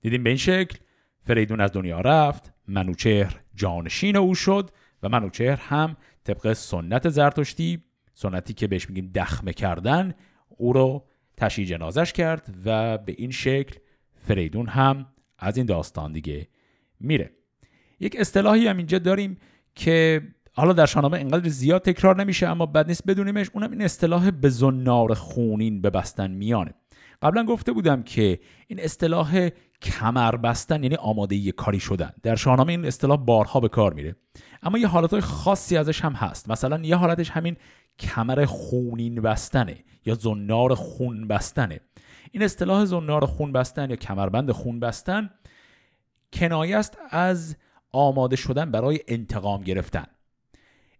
دیدیم 0.04 0.24
به 0.24 0.30
این 0.30 0.38
شکل. 0.38 0.78
فریدون 1.26 1.62
از 1.62 1.72
دنیا 1.72 2.02
رفت 2.02 2.54
منوچهر 2.68 3.42
جانشین 3.56 4.16
او 4.16 4.36
شد 4.36 4.70
و 5.04 5.10
منوچهر 5.10 5.56
هم 5.56 5.98
طبق 6.24 6.54
سنت 6.54 7.10
زرتشتی 7.10 7.84
سنتی 8.14 8.54
که 8.54 8.68
بهش 8.68 8.90
میگیم 8.90 9.12
دخمه 9.16 9.54
کردن 9.54 10.14
او 10.50 10.74
رو 10.74 11.06
تشییع 11.38 11.68
جنازش 11.68 12.14
کرد 12.14 12.56
و 12.66 12.98
به 12.98 13.16
این 13.18 13.32
شکل 13.32 13.76
فریدون 14.28 14.68
هم 14.68 15.06
از 15.40 15.58
این 15.58 15.66
داستان 15.66 16.12
دیگه 16.12 16.48
میره. 17.00 17.32
یک 18.00 18.16
اصطلاحی 18.20 18.68
هم 18.68 18.78
اینجا 18.78 19.00
داریم 19.00 19.38
که 19.76 20.22
حالا 20.52 20.74
در 20.74 20.86
شاهنامه 20.86 21.20
انقدر 21.20 21.50
زیاد 21.50 21.82
تکرار 21.82 22.22
نمیشه 22.22 22.48
اما 22.48 22.66
بد 22.66 22.88
نیست 22.88 23.04
بدونیمش. 23.08 23.50
اونم 23.54 23.72
این 23.72 23.82
اصطلاح 23.82 24.32
به 24.32 24.50
زنار 24.50 25.14
خونین 25.14 25.82
ببستن 25.82 26.32
میانه. 26.32 26.74
قبلا 27.22 27.44
گفته 27.46 27.72
بودم 27.72 28.04
که 28.04 28.40
این 28.68 28.80
اصطلاح 28.80 29.50
کمر 29.84 30.36
بستن 30.36 30.84
یعنی 30.84 30.96
آماده 30.96 31.36
یه 31.36 31.52
کاری 31.52 31.80
شدن. 31.80 32.14
در 32.24 32.36
شاهنامه 32.36 32.72
این 32.72 32.86
اصطلاح 32.86 33.18
بارها 33.18 33.60
به 33.60 33.70
کار 33.70 33.94
میره. 33.94 34.16
اما 34.64 34.78
یه 34.78 34.88
حالتهای 34.88 35.22
خاصی 35.22 35.78
ازش 35.78 36.02
هم 36.02 36.14
هست. 36.14 36.50
مثلا 36.50 36.80
یه 36.84 36.96
حالتش 36.96 37.30
همین 37.30 37.58
کمر 38.00 38.46
خونین 38.46 39.22
بستنه 39.22 39.84
یا 40.06 40.14
زنار 40.14 40.76
خون 40.76 41.28
بستنه. 41.28 41.80
این 42.32 42.44
اصطلاح 42.44 42.86
زنار 42.86 43.26
خون 43.26 43.52
بستن 43.52 43.90
یا 43.90 43.96
کمربند 43.96 44.52
خون 44.52 44.80
بستن 44.80 45.30
کنایه 46.34 46.78
است 46.78 46.98
از 47.10 47.56
آماده 47.92 48.36
شدن 48.36 48.72
برای 48.72 49.00
انتقام 49.08 49.64
گرفتن. 49.64 50.06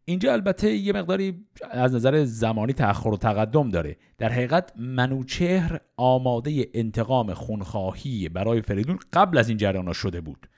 اینجا 0.06 0.34
البته 0.34 0.72
یه 0.72 0.94
مقداری 0.94 1.46
از 1.72 1.96
نظر 1.96 2.24
زمانی 2.24 2.74
تأخر 2.74 3.10
و 3.10 3.18
تقدم 3.18 3.70
داره. 3.70 3.98
در 4.18 4.30
حقیقت 4.30 4.74
منوچهر 4.78 5.80
آماده 5.98 6.70
انتقام 6.74 7.34
خونخواهی 7.34 8.30
برای 8.30 8.62
فریدون 8.62 9.00
قبل 9.14 9.38
از 9.38 9.50
این 9.50 9.58
جریان 9.58 9.94
شده 9.94 10.22
بود. 10.22 10.50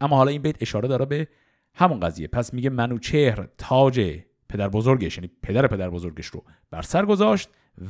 اما 0.00 0.16
حالا 0.16 0.30
این 0.30 0.42
بیت 0.42 0.62
اشاره 0.62 0.88
داره 0.88 1.04
به 1.04 1.28
همون 1.74 2.00
قضیه. 2.00 2.28
پس 2.28 2.54
میگه 2.54 2.70
منوچهر 2.70 3.48
تاج 3.58 4.20
پدر 4.48 4.68
بزرگش 4.68 5.16
یعنی 5.16 5.30
پدر 5.42 5.66
پدر 5.66 5.90
بزرگش 5.90 6.26
رو 6.26 6.44
بر 6.70 6.82
سر 6.82 7.06
گذاشت 7.06 7.48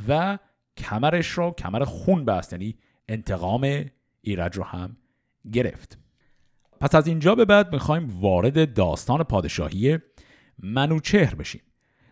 و 0.09 0.39
کمرش 0.77 1.27
رو 1.27 1.51
کمر 1.59 1.85
خون 1.85 2.25
بست 2.25 2.53
یعنی 2.53 2.75
انتقام 3.09 3.85
ایرج 4.21 4.57
رو 4.57 4.65
هم 4.65 4.97
گرفت. 5.53 5.99
پس 6.81 6.95
از 6.95 7.07
اینجا 7.07 7.35
به 7.35 7.45
بعد 7.45 7.73
می‌خوایم 7.73 8.09
وارد 8.21 8.75
داستان 8.75 9.23
پادشاهی 9.23 9.99
منوچهر 10.63 11.35
بشیم. 11.35 11.61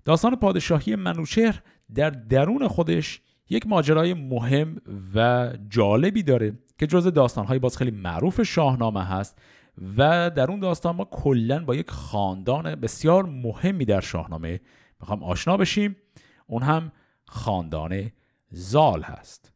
داستان 0.04 0.36
پادشاهی 0.36 0.96
منوچهر 0.96 1.62
در 1.94 2.10
درون 2.10 2.68
خودش 2.68 3.20
یک 3.50 3.66
ماجرای 3.66 4.14
مهم 4.14 4.76
و 5.14 5.48
جالبی 5.68 6.22
داره 6.22 6.58
که 6.78 6.86
جز 6.86 7.06
داستانهای 7.06 7.58
باز 7.58 7.76
خیلی 7.76 7.90
معروف 7.90 8.42
شاهنامه 8.42 9.04
هست 9.04 9.38
و 9.96 10.30
در 10.30 10.50
اون 10.50 10.60
داستان 10.60 10.96
ما 10.96 11.04
کلا 11.04 11.64
با 11.64 11.74
یک 11.74 11.90
خاندان 11.90 12.74
بسیار 12.74 13.24
مهمی 13.24 13.84
در 13.84 14.00
شاهنامه 14.00 14.60
می‌خوام 15.00 15.22
آشنا 15.22 15.56
بشیم. 15.56 15.96
اون 16.46 16.62
هم 16.62 16.92
خاندان 17.26 18.10
زال 18.50 19.02
هست. 19.02 19.52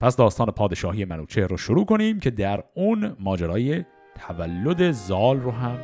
پس 0.00 0.16
داستان 0.16 0.50
پادشاهی 0.50 1.04
منوچهر 1.04 1.46
رو 1.46 1.56
شروع 1.56 1.86
کنیم 1.86 2.20
که 2.20 2.30
در 2.30 2.64
اون 2.74 3.16
ماجرای 3.20 3.84
تولد 4.14 4.90
زال 4.90 5.40
رو 5.40 5.50
هم 5.50 5.78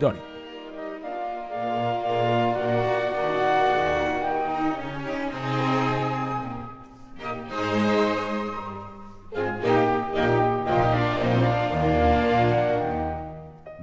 داریم. 0.00 0.31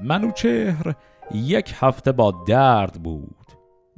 منوچهر 0.09 0.95
یک 1.33 1.73
هفته 1.79 2.11
با 2.11 2.43
درد 2.47 3.03
بود. 3.03 3.45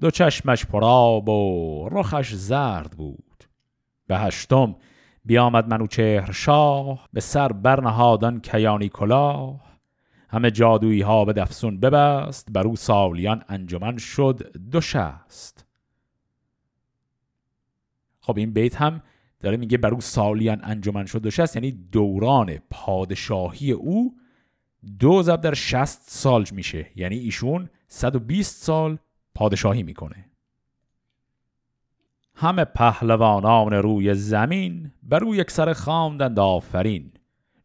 دو 0.02 0.12
چشمش 0.12 0.66
پراب 0.66 1.30
و 1.30 1.90
رخش 1.92 2.34
زرد 2.34 2.92
بود. 2.92 3.44
به 4.08 4.18
هشتم 4.18 4.76
بیامد 5.26 5.68
منوچهر 5.68 6.32
شاه 6.32 7.10
به 7.14 7.22
سر 7.22 7.52
برنهادان 7.52 8.40
کیانی 8.40 8.90
کلاه. 8.90 9.80
همه 10.30 10.52
جادویی 10.52 11.02
ها 11.02 11.26
به 11.26 11.34
دفسون 11.34 11.80
ببست 11.80 12.48
بر 12.52 12.68
او 12.68 12.76
سالیان 12.76 13.44
انجمن 13.48 13.98
شد 13.98 14.58
دو 14.58 14.82
شست. 14.82 15.66
خب 18.20 18.38
این 18.38 18.54
بیت 18.54 18.76
هم 18.76 19.02
داره 19.40 19.58
میگه 19.58 19.78
بر 19.78 19.94
او 19.94 20.02
سالیان 20.02 20.62
انجمن 20.64 21.06
شد 21.06 21.22
دو 21.22 21.32
شست 21.32 21.56
یعنی 21.56 21.72
دوران 21.72 22.58
پادشاهی 22.70 23.72
او 23.72 24.16
دو 25.00 25.24
ضرب 25.24 25.42
در 25.42 25.54
شست 25.54 26.02
سال 26.06 26.46
میشه. 26.52 26.86
یعنی 26.96 27.18
ایشون 27.18 27.70
120 27.88 28.64
سال 28.64 28.98
پادشاهی 29.36 29.84
می‌کنه. 29.84 30.26
همه 32.36 32.66
پهلوانان 32.66 33.74
روی 33.74 34.14
زمین 34.14 34.92
بر 35.04 35.24
او 35.24 35.36
یک 35.36 35.52
سر 35.52 35.74
خواندند 35.74 36.40
آفرین. 36.40 37.12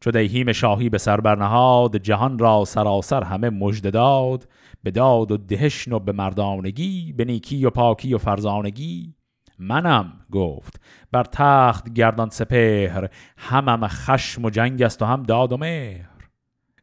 چو 0.00 0.10
دیهیم 0.10 0.52
شاهی 0.52 0.88
به 0.88 0.98
سر 0.98 1.20
برنهاد 1.20 1.96
جهان 1.96 2.38
را 2.38 2.64
سراسر 2.64 3.24
همه 3.24 3.50
مژده 3.50 3.90
داد. 3.90 4.48
به 4.82 4.90
داد 4.90 5.32
و 5.32 5.36
دهشن 5.36 5.92
و 5.92 5.98
به 5.98 6.12
مردانگی 6.12 7.12
به 7.12 7.24
نیکی 7.24 7.64
و 7.64 7.70
پاکی 7.70 8.14
و 8.14 8.18
فرزانگی. 8.18 9.14
منم 9.58 10.12
گفت 10.32 10.80
بر 11.12 11.24
تخت 11.24 11.92
گردان 11.92 12.30
سپهر. 12.30 13.08
همم 13.36 13.88
خشم 13.88 14.44
و 14.44 14.50
جنگ 14.50 14.82
است 14.82 15.02
و 15.02 15.04
هم 15.04 15.22
داد 15.22 15.52
و 15.52 15.56
مهر. 15.56 16.15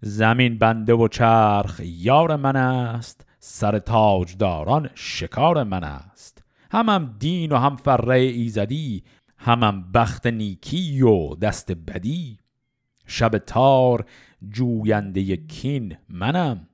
زمین 0.06 0.58
بنده 0.58 0.94
و 0.94 1.08
چرخ 1.08 1.82
یار 1.84 2.36
من 2.36 2.56
است 2.56 3.26
سر 3.40 3.80
تاجداران 3.80 4.90
شکار 4.96 5.64
من 5.64 5.84
است. 5.84 6.44
همم 6.72 7.16
دین 7.20 7.52
و 7.52 7.58
هم 7.58 7.76
فره 7.76 8.16
ایزدی 8.16 9.04
همم 9.38 9.92
بخت 9.92 10.28
نیکی 10.28 11.02
و 11.02 11.36
دست 11.36 11.72
بدی. 11.72 12.38
شب 13.08 13.38
تار 13.38 14.06
جوینده 14.50 15.36
کین 15.36 15.98
منم 16.10 16.68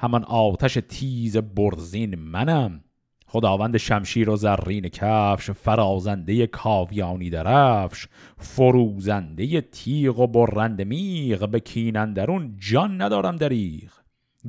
همان 0.00 0.24
آتش 0.24 0.78
تیز 0.88 1.36
برزین 1.36 2.14
منم. 2.14 2.84
خداوند 3.32 3.76
شمشیر 3.76 4.30
و 4.30 4.36
زرین 4.36 4.88
کفش 4.88 5.50
فرازنده 5.50 6.46
کاویانی 6.46 7.30
درفش 7.30 8.06
فروزنده 8.38 9.60
تیغ 9.60 10.18
و 10.18 10.26
برند 10.26 10.82
میغ 10.82 11.48
به 11.48 11.60
کینندرون 11.60 12.56
جان 12.58 13.02
ندارم 13.02 13.36
دریغ. 13.36 13.92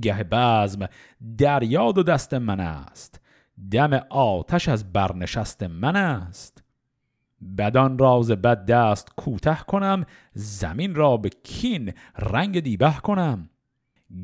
گه 0.01 0.23
بزم 0.23 0.87
دریاد 1.37 1.97
و 1.97 2.03
دست 2.03 2.33
من 2.33 2.59
است 2.59 3.21
دم 3.71 3.93
آتش 4.09 4.69
از 4.69 4.93
برنشست 4.93 5.63
من 5.63 5.95
است. 5.95 6.63
بدان 7.57 7.97
راز 7.97 8.31
بد 8.31 8.65
دست 8.65 9.11
کوته 9.17 9.57
کنم 9.67 10.05
زمین 10.33 10.95
را 10.95 11.17
به 11.17 11.29
کین 11.29 11.93
رنگ 12.17 12.59
دیبه 12.59 12.93
کنم. 13.03 13.49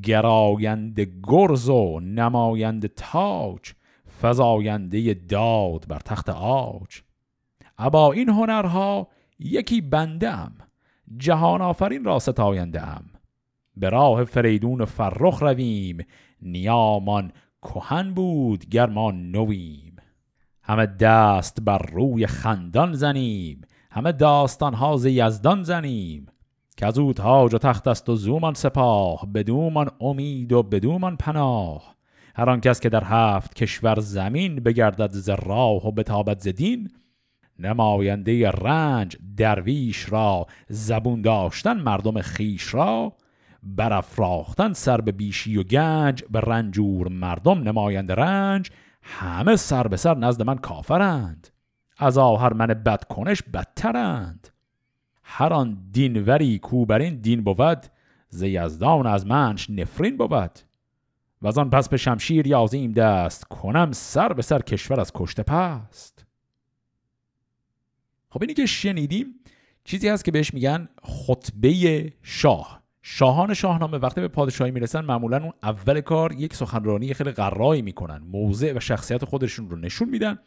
گراینده 0.04 1.12
گرز 1.24 1.70
و 1.70 2.00
نماینده 2.00 2.88
تاج 2.88 3.74
فزاینده 4.21 5.13
داد 5.13 5.88
بر 5.88 6.00
تخت 6.00 6.29
آج 6.29 7.01
ابا 7.77 8.12
این 8.12 8.29
هنرها 8.29 9.07
یکی 9.39 9.81
بندم 9.81 10.51
جهان 11.17 11.62
آفرین 11.62 12.03
را 12.03 12.19
ستاینده 12.19 12.88
ام. 12.88 13.05
به 13.77 13.89
راه 13.89 14.24
فریدون 14.24 14.86
فرخ 14.86 15.43
رویم 15.43 15.97
نیامان 16.41 17.31
کهن 17.62 18.13
بود 18.13 18.69
گرمان 18.69 19.31
نویم. 19.31 19.95
همه 20.63 20.86
دست 20.86 21.62
بر 21.62 21.77
روی 21.77 22.27
خندان 22.27 22.93
زنیم 22.93 23.62
همه 23.91 24.12
داستان 24.12 24.74
ها 24.74 24.97
ز 24.97 25.05
یزدان 25.05 25.63
زنیم. 25.63 26.25
که 26.77 26.86
از 26.86 27.00
او 27.00 27.13
تاج 27.13 27.53
و 27.53 27.58
تخت 27.58 27.88
است 27.88 28.10
و 28.10 28.15
زومان 28.15 28.53
سپاه 28.53 29.25
بدومان 29.34 29.89
امید 30.01 30.53
و 30.53 30.63
بدومان 30.63 31.17
پناه. 31.17 31.96
هر 32.38 32.50
آن 32.50 32.62
کس 32.62 32.80
که 32.80 32.89
در 32.89 33.04
هفت 33.04 33.54
کشور 33.54 34.00
زمین 34.00 34.56
بگردد 34.56 35.12
ز 35.12 35.30
راه 35.30 35.88
و 35.88 35.91
بتابد 35.91 36.39
ز 36.39 36.47
دین 36.47 36.91
نماینده 37.60 38.52
رنج 38.52 39.17
درویش 39.38 40.12
را 40.12 40.47
زبون 40.69 41.21
داشتن 41.21 41.78
مردم 41.78 42.21
خیش 42.21 42.73
را 42.73 43.13
برافراختن 43.63 44.73
سر 44.73 45.02
به 45.02 45.12
بیشی 45.12 45.58
و 45.58 45.63
گنج 45.63 46.23
به 46.30 46.39
رنجور 46.39 47.08
مردم 47.08 47.63
نماینده 47.63 48.15
رنج 48.15 48.71
همه 49.02 49.56
سر 49.56 49.88
به 49.88 49.97
سر 49.97 50.17
نزد 50.17 50.41
من 50.41 50.58
کافرند. 50.58 51.47
از 51.97 52.17
آهر 52.17 52.54
من 52.54 52.67
بد 52.67 53.04
کنش 53.04 53.41
بدترند. 53.54 54.47
هر 55.23 55.54
آن 55.54 55.78
دینوری 55.91 56.60
کو 56.60 56.86
بر 56.86 57.00
این 57.00 57.15
دین 57.15 57.43
بود 57.43 57.86
ز 58.30 58.41
یزدان 58.41 59.08
از 59.08 59.28
منش 59.28 59.69
نفرین 59.69 60.17
بود. 60.17 60.66
و 61.41 61.60
آن 61.60 61.69
پس 61.69 61.89
به 61.89 61.97
شمشیر 61.97 62.47
یازیم 62.47 62.91
دست 62.91 63.43
کنم 63.43 63.91
سر 63.91 64.34
به 64.34 64.41
سر 64.41 64.62
کشور 64.62 65.00
از 65.00 65.12
کشته 65.15 65.43
پست. 65.43 66.26
خب 68.30 68.41
اینی 68.41 68.54
که 68.54 68.65
شنیدیم 68.65 69.28
چیزی 69.84 70.10
هست 70.10 70.26
که 70.26 70.32
بهش 70.32 70.54
میگن 70.54 70.89
خطبه 71.04 72.13
شاه. 72.21 72.84
شاهان 73.02 73.54
شاهنامه 73.54 73.97
وقتی 73.97 74.21
به 74.21 74.28
پادشاهی 74.28 74.71
می‌رسن 74.71 75.02
معمولا 75.02 75.43
اون 75.43 75.54
اول 75.63 76.02
کار 76.02 76.32
یک 76.32 76.54
سخنرانی 76.56 77.13
خیلی 77.13 77.32
قرایی 77.32 77.82
می‌کنن. 77.82 78.17
موضع 78.17 78.73
و 78.78 78.80
شخصیت 78.80 79.26
خودشون 79.26 79.69
رو 79.69 79.78
نشون 79.78 80.10
میدن. 80.10 80.39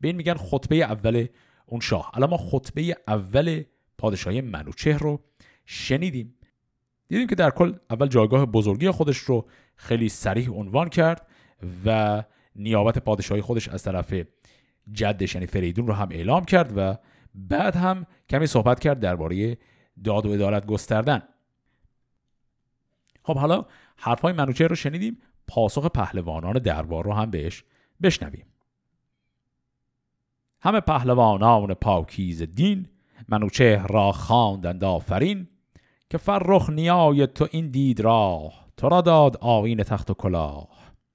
به 0.00 0.08
این 0.08 0.16
میگن 0.16 0.34
خطبه 0.34 0.76
اول 0.76 1.26
اون 1.66 1.80
شاه. 1.80 2.10
الان 2.14 2.30
ما 2.30 2.36
خطبه 2.36 2.96
اول 3.08 3.62
پادشاهی 3.98 4.40
منوچهر 4.40 4.98
رو 4.98 5.20
شنیدیم. 5.66 6.34
دیدیم 7.08 7.26
که 7.26 7.34
در 7.34 7.50
کل 7.50 7.74
اول 7.90 8.06
جایگاه 8.06 8.46
بزرگی 8.46 8.90
خودش 8.90 9.18
رو 9.18 9.48
خیلی 9.76 10.08
سریح 10.08 10.50
عنوان 10.50 10.88
کرد 10.88 11.26
و 11.84 12.22
نیابت 12.56 12.98
پادشاهی 12.98 13.40
خودش 13.40 13.68
از 13.68 13.82
طرف 13.82 14.14
جدش 14.92 15.34
یعنی 15.34 15.46
فریدون 15.46 15.86
رو 15.86 15.94
هم 15.94 16.08
اعلام 16.10 16.44
کرد 16.44 16.72
و 16.76 16.96
بعد 17.34 17.76
هم 17.76 18.06
کمی 18.28 18.46
صحبت 18.46 18.80
کرد 18.80 19.00
درباره 19.00 19.58
داد 20.04 20.26
و 20.26 20.34
عدالت 20.34 20.66
گستردن. 20.66 21.22
خب 23.22 23.38
حالا 23.38 23.64
حرفای 23.96 24.32
منوچهر 24.32 24.68
رو 24.68 24.74
شنیدیم. 24.74 25.18
پاسخ 25.48 25.86
پهلوانان 25.86 26.58
دربار 26.58 27.04
رو 27.04 27.12
هم 27.12 27.30
بهش 27.30 27.64
بشنویم. 28.02 28.46
همه 30.60 30.80
پهلوانان 30.80 31.74
پاکیز 31.74 32.42
دین 32.42 32.88
منوچهر 33.28 33.86
را 33.86 34.12
خواندند 34.12 34.84
آفرین. 34.84 35.48
که 36.10 36.18
فرخ 36.18 36.70
نیای 36.70 37.26
تو 37.26 37.48
این 37.50 37.70
دید 37.70 38.00
راه 38.00 38.68
تو 38.76 38.88
را 38.88 39.00
داد 39.00 39.36
آین 39.36 39.82
تخت 39.82 40.10
و 40.10 40.14
کلاه. 40.14 40.68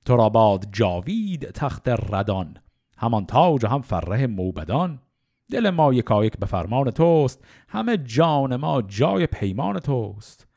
تو 0.06 0.16
را 0.16 0.30
باد 0.30 0.66
جاوید 0.72 1.52
تخت 1.52 1.90
ردان 1.90 2.58
همان 2.98 3.26
تاج 3.26 3.66
و 3.66 3.68
هم 3.68 3.82
فره 3.82 4.28
موبدان. 4.28 5.00
دل 5.52 5.70
ما 5.70 5.94
یکایک 5.94 6.38
به 6.38 6.46
فرمان 6.46 6.92
توست 6.92 7.44
همه 7.70 7.98
جان 7.98 8.56
ما 8.56 8.82
جای 8.82 9.28
پیمان 9.28 9.80
توست. 9.80 10.48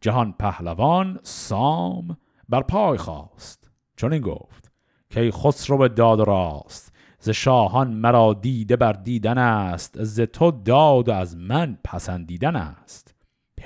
جهان 0.00 0.34
پهلوان 0.38 1.18
سام 1.22 2.16
بر 2.48 2.62
پای 2.62 2.98
خواست 2.98 3.70
چون 3.96 4.12
این 4.12 4.22
گفت 4.22 4.72
که 5.10 5.30
خسرو 5.30 5.78
به 5.78 5.88
داد 5.88 6.20
راست 6.20 6.92
ز 7.20 7.30
شاهان 7.30 7.94
مرا 7.94 8.34
دیده 8.34 8.76
بر 8.76 8.92
دیدن 8.92 9.38
است 9.38 10.04
ز 10.04 10.20
تو 10.20 10.50
داد 10.50 11.08
و 11.08 11.12
از 11.12 11.36
من 11.36 11.78
پسندیدن 11.84 12.56
است. 12.56 13.17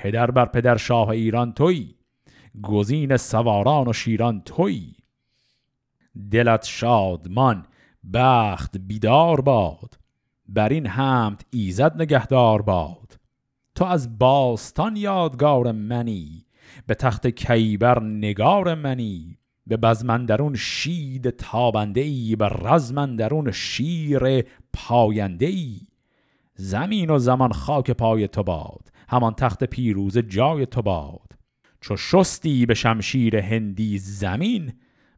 پدر 0.03 0.31
بر 0.31 0.45
پدر 0.45 0.77
شاه 0.77 1.09
ایران 1.09 1.53
توی 1.53 1.95
گزین 2.61 3.17
سواران 3.17 3.87
و 3.87 3.93
شیران 3.93 4.41
توی. 4.41 4.93
دلت 6.31 6.65
شادمان 6.65 7.65
بخت 8.13 8.77
بیدار 8.77 9.41
باد 9.41 9.99
بر 10.49 10.69
این 10.69 10.87
همت 10.87 11.45
ایزد 11.49 12.01
نگهدار 12.01 12.61
باد. 12.61 13.19
تو 13.75 13.85
از 13.85 14.19
باستان 14.19 14.95
یادگار 14.95 15.71
منی 15.71 16.45
به 16.87 16.95
تخت 16.95 17.27
کیبر 17.27 18.03
نگار 18.03 18.75
منی. 18.75 19.37
به 19.67 19.77
بزمندرون 19.77 20.55
شید 20.55 21.29
تابنده 21.29 22.01
ای 22.01 22.35
به 22.35 22.47
رزمندرون 22.47 23.51
شیر 23.51 24.45
پاینده 24.73 25.45
ای. 25.45 25.79
زمین 26.55 27.09
و 27.09 27.19
زمان 27.19 27.51
خاک 27.51 27.91
پای 27.91 28.27
تو 28.27 28.43
باد 28.43 28.92
همان 29.13 29.33
تخت 29.33 29.63
پیروز 29.63 30.17
جای 30.17 30.65
تو 30.65 30.81
باد. 30.81 31.31
چو 31.81 31.97
شستی 31.97 32.65
به 32.65 32.73
شمشیر 32.73 33.37
هندی 33.37 33.97
زمین 33.97 34.73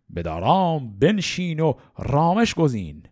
به 0.10 0.22
دارام 0.22 1.00
بنشین 1.00 1.60
و 1.60 1.74
رامش 1.98 2.54
گزین. 2.56 3.04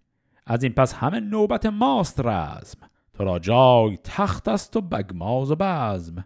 از 0.46 0.64
این 0.64 0.74
پس 0.74 0.94
همه 0.94 1.20
نوبت 1.20 1.66
ماست 1.66 2.20
رزم 2.20 2.80
تو 3.14 3.24
را 3.24 3.40
جای 3.40 3.98
تخت 4.04 4.48
است 4.48 4.78
و 4.78 4.82
بگماز 4.82 5.52
و 5.52 5.56
بزم. 5.56 6.26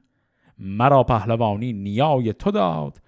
مرا 0.58 1.04
پهلوانی 1.04 1.74
نیای 1.74 2.34
تو 2.34 2.52
داد 2.52 3.02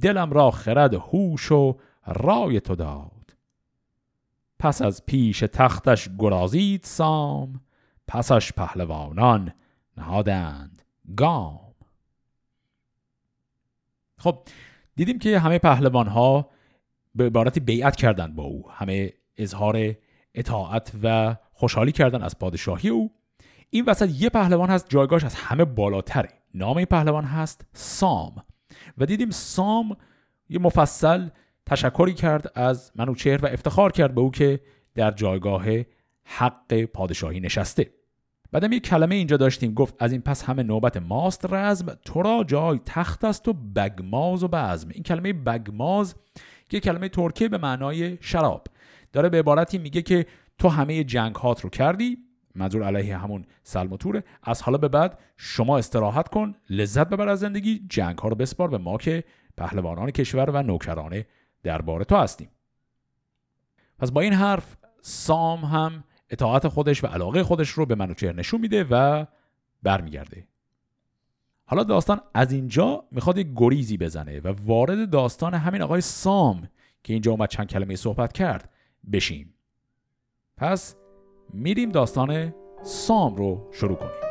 دلم 0.00 0.30
را 0.30 0.50
خرد 0.50 0.94
هوش 0.94 1.52
و 1.52 1.76
رای 2.06 2.60
تو 2.60 2.74
داد. 2.74 3.36
پس 4.58 4.82
از 4.82 5.06
پیش 5.06 5.40
تختش 5.40 6.08
گرازید 6.18 6.82
سام 6.84 7.60
پسش 8.08 8.52
پهلوانان 8.52 9.52
نهادند. 9.96 10.71
گام. 11.16 11.60
خب 14.18 14.38
دیدیم 14.96 15.18
که 15.18 15.38
همه 15.38 15.58
پهلوان 15.58 16.06
ها 16.06 16.50
به 17.14 17.26
عبارتی 17.26 17.60
بیعت 17.60 17.96
کردند 17.96 18.34
با 18.36 18.42
او. 18.42 18.70
همه 18.70 19.12
اظهار 19.36 19.94
اطاعت 20.34 20.92
و 21.02 21.36
خوشحالی 21.52 21.92
کردن 21.92 22.22
از 22.22 22.38
پادشاهی 22.38 22.88
او. 22.88 23.10
این 23.70 23.84
وسط 23.84 24.08
یه 24.10 24.28
پهلوان 24.28 24.70
هست 24.70 24.88
جایگاهش 24.88 25.24
از 25.24 25.34
همه 25.34 25.64
بالاتره. 25.64 26.28
نام 26.54 26.76
این 26.76 26.86
پهلوان 26.86 27.24
هست 27.24 27.66
سام. 27.72 28.44
و 28.98 29.06
دیدیم 29.06 29.30
سام 29.30 29.96
یه 30.48 30.58
مفصل 30.58 31.28
تشکری 31.66 32.14
کرد 32.14 32.52
از 32.54 32.92
منوچهر 32.94 33.44
و 33.44 33.46
افتخار 33.46 33.92
کرد 33.92 34.14
به 34.14 34.20
او 34.20 34.30
که 34.30 34.60
در 34.94 35.10
جایگاه 35.10 35.64
حق 36.24 36.82
پادشاهی 36.84 37.40
نشسته. 37.40 37.90
بعدم 38.52 38.72
یه 38.72 38.80
کلمه 38.80 39.14
اینجا 39.14 39.36
داشتیم. 39.36 39.74
گفت 39.74 39.94
از 39.98 40.12
این 40.12 40.20
پس 40.20 40.44
همه 40.44 40.62
نوبت 40.62 40.96
ماست 40.96 41.46
رزم 41.52 41.86
تو 42.04 42.22
را 42.22 42.44
جای 42.44 42.80
تخت 42.86 43.24
است 43.24 43.48
و 43.48 43.52
بگماز 43.52 44.42
و 44.42 44.48
بزم. 44.48 44.88
این 44.88 45.02
کلمه 45.02 45.32
بگماز 45.32 46.14
که 46.68 46.80
کلمه 46.80 47.08
ترکیه 47.08 47.48
به 47.48 47.58
معنای 47.58 48.18
شراب. 48.20 48.66
داره 49.12 49.28
به 49.28 49.38
عبارتی 49.38 49.78
میگه 49.78 50.02
که 50.02 50.26
تو 50.58 50.68
همه 50.68 51.04
جنگ 51.04 51.34
هات 51.34 51.60
رو 51.60 51.70
کردی. 51.70 52.18
منظور 52.54 52.82
علیه 52.82 53.16
همون 53.16 53.44
سلم 53.62 53.92
و 53.92 53.96
توره. 53.96 54.24
از 54.42 54.62
حالا 54.62 54.78
به 54.78 54.88
بعد 54.88 55.18
شما 55.36 55.78
استراحت 55.78 56.28
کن 56.28 56.54
لذت 56.70 57.08
ببر 57.08 57.28
از 57.28 57.40
زندگی 57.40 57.86
جنگ 57.88 58.18
ها 58.18 58.28
رو 58.28 58.34
بسپار 58.34 58.68
به 58.68 58.78
ما 58.78 58.96
که 58.96 59.24
پهلوانان 59.56 60.10
کشور 60.10 60.50
و 60.50 60.62
نوکرانه 60.62 61.26
دربار 61.62 62.04
تو 62.04 62.16
هستیم. 62.16 62.48
پس 63.98 64.10
با 64.10 64.20
این 64.20 64.32
حرف 64.32 64.76
سام 65.00 65.64
هم 65.64 66.04
اطاعت 66.32 66.68
خودش 66.68 67.04
و 67.04 67.06
علاقه 67.06 67.42
خودش 67.42 67.68
رو 67.68 67.86
به 67.86 67.94
منوچهر 67.94 68.32
نشون 68.32 68.60
میده 68.60 68.84
و 68.90 69.26
برمیگرده. 69.82 70.46
حالا 71.64 71.82
داستان 71.82 72.20
از 72.34 72.52
اینجا 72.52 73.04
می‌خواد 73.10 73.38
یک 73.38 73.48
گریزی 73.56 73.96
بزنه 73.96 74.40
و 74.40 74.54
وارد 74.66 75.10
داستان 75.10 75.54
همین 75.54 75.82
آقای 75.82 76.00
سام 76.00 76.68
که 77.02 77.12
اینجا 77.12 77.32
اومد 77.32 77.48
چند 77.48 77.68
کلمه 77.68 77.96
صحبت 77.96 78.32
کرد 78.32 78.70
بشیم. 79.12 79.54
پس 80.56 80.96
میریم 81.52 81.90
داستان 81.90 82.54
سام 82.82 83.36
رو 83.36 83.68
شروع 83.72 83.96
کنیم. 83.96 84.21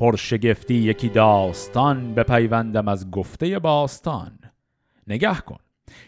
پرشگفتی 0.00 0.74
یکی 0.74 1.08
داستان 1.08 2.14
به 2.14 2.22
پیوندم 2.22 2.88
از 2.88 3.10
گفته 3.10 3.58
باستان. 3.58 4.38
نگه 5.06 5.34
کن 5.34 5.58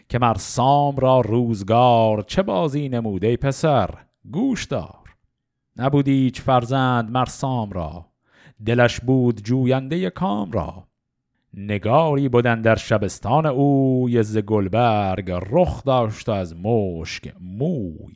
که 0.09 0.19
مر 0.19 0.33
سام 0.33 0.95
را 0.95 1.21
روزگار 1.21 2.21
چه 2.21 2.41
بازی 2.41 2.89
نموده 2.89 3.37
پسر؟ 3.37 3.89
گوش 4.31 4.65
دار. 4.65 5.15
نبودی 5.77 6.11
هیچ 6.11 6.41
فرزند 6.41 7.11
مرسام 7.11 7.71
را. 7.71 8.05
دلش 8.65 8.99
بود 8.99 9.43
جوینده 9.43 10.09
کام 10.09 10.51
را. 10.51 10.87
نگاری 11.53 12.29
بودن 12.29 12.61
در 12.61 12.75
شبستان 12.75 13.45
او 13.45 14.09
ز 14.21 14.37
گلبرگ 14.37 15.31
رخ 15.31 15.83
داشت 15.83 16.29
از 16.29 16.55
مشک 16.55 17.33
موی. 17.39 18.15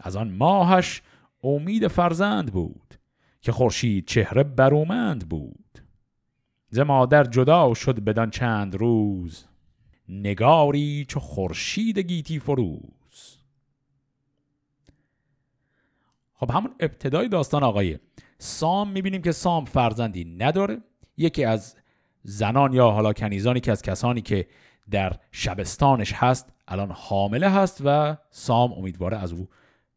از 0.00 0.16
آن 0.16 0.30
ماهش 0.30 1.02
امید 1.42 1.88
فرزند 1.88 2.52
بود. 2.52 2.97
که 3.40 3.52
خورشید 3.52 4.06
چهره 4.06 4.42
برومند 4.42 5.28
بود. 5.28 5.78
ز 6.70 6.78
مادر 6.78 7.24
جدا 7.24 7.74
شد 7.74 8.00
بدان 8.00 8.30
چند 8.30 8.74
روز 8.74 9.44
نگاری 10.08 11.04
چو 11.08 11.20
خورشید 11.20 11.98
گیتی 11.98 12.38
فروز. 12.38 13.38
خب 16.34 16.50
همون 16.50 16.74
ابتدای 16.80 17.28
داستان 17.28 17.62
آقای 17.62 17.98
سام 18.38 18.90
می‌بینیم 18.90 19.22
که 19.22 19.32
سام 19.32 19.64
فرزندی 19.64 20.24
نداره. 20.24 20.78
یکی 21.16 21.44
از 21.44 21.76
زنان 22.22 22.72
یا 22.72 22.90
حالا 22.90 23.12
کنیزانی 23.12 23.60
که 23.60 23.72
از 23.72 23.82
کسانی 23.82 24.20
که 24.20 24.48
در 24.90 25.18
شبستانش 25.32 26.12
هست 26.12 26.52
الان 26.68 26.90
حامله 26.94 27.50
هست 27.50 27.82
و 27.84 28.16
سام 28.30 28.72
امیدواره 28.72 29.16
از 29.16 29.32
او 29.32 29.48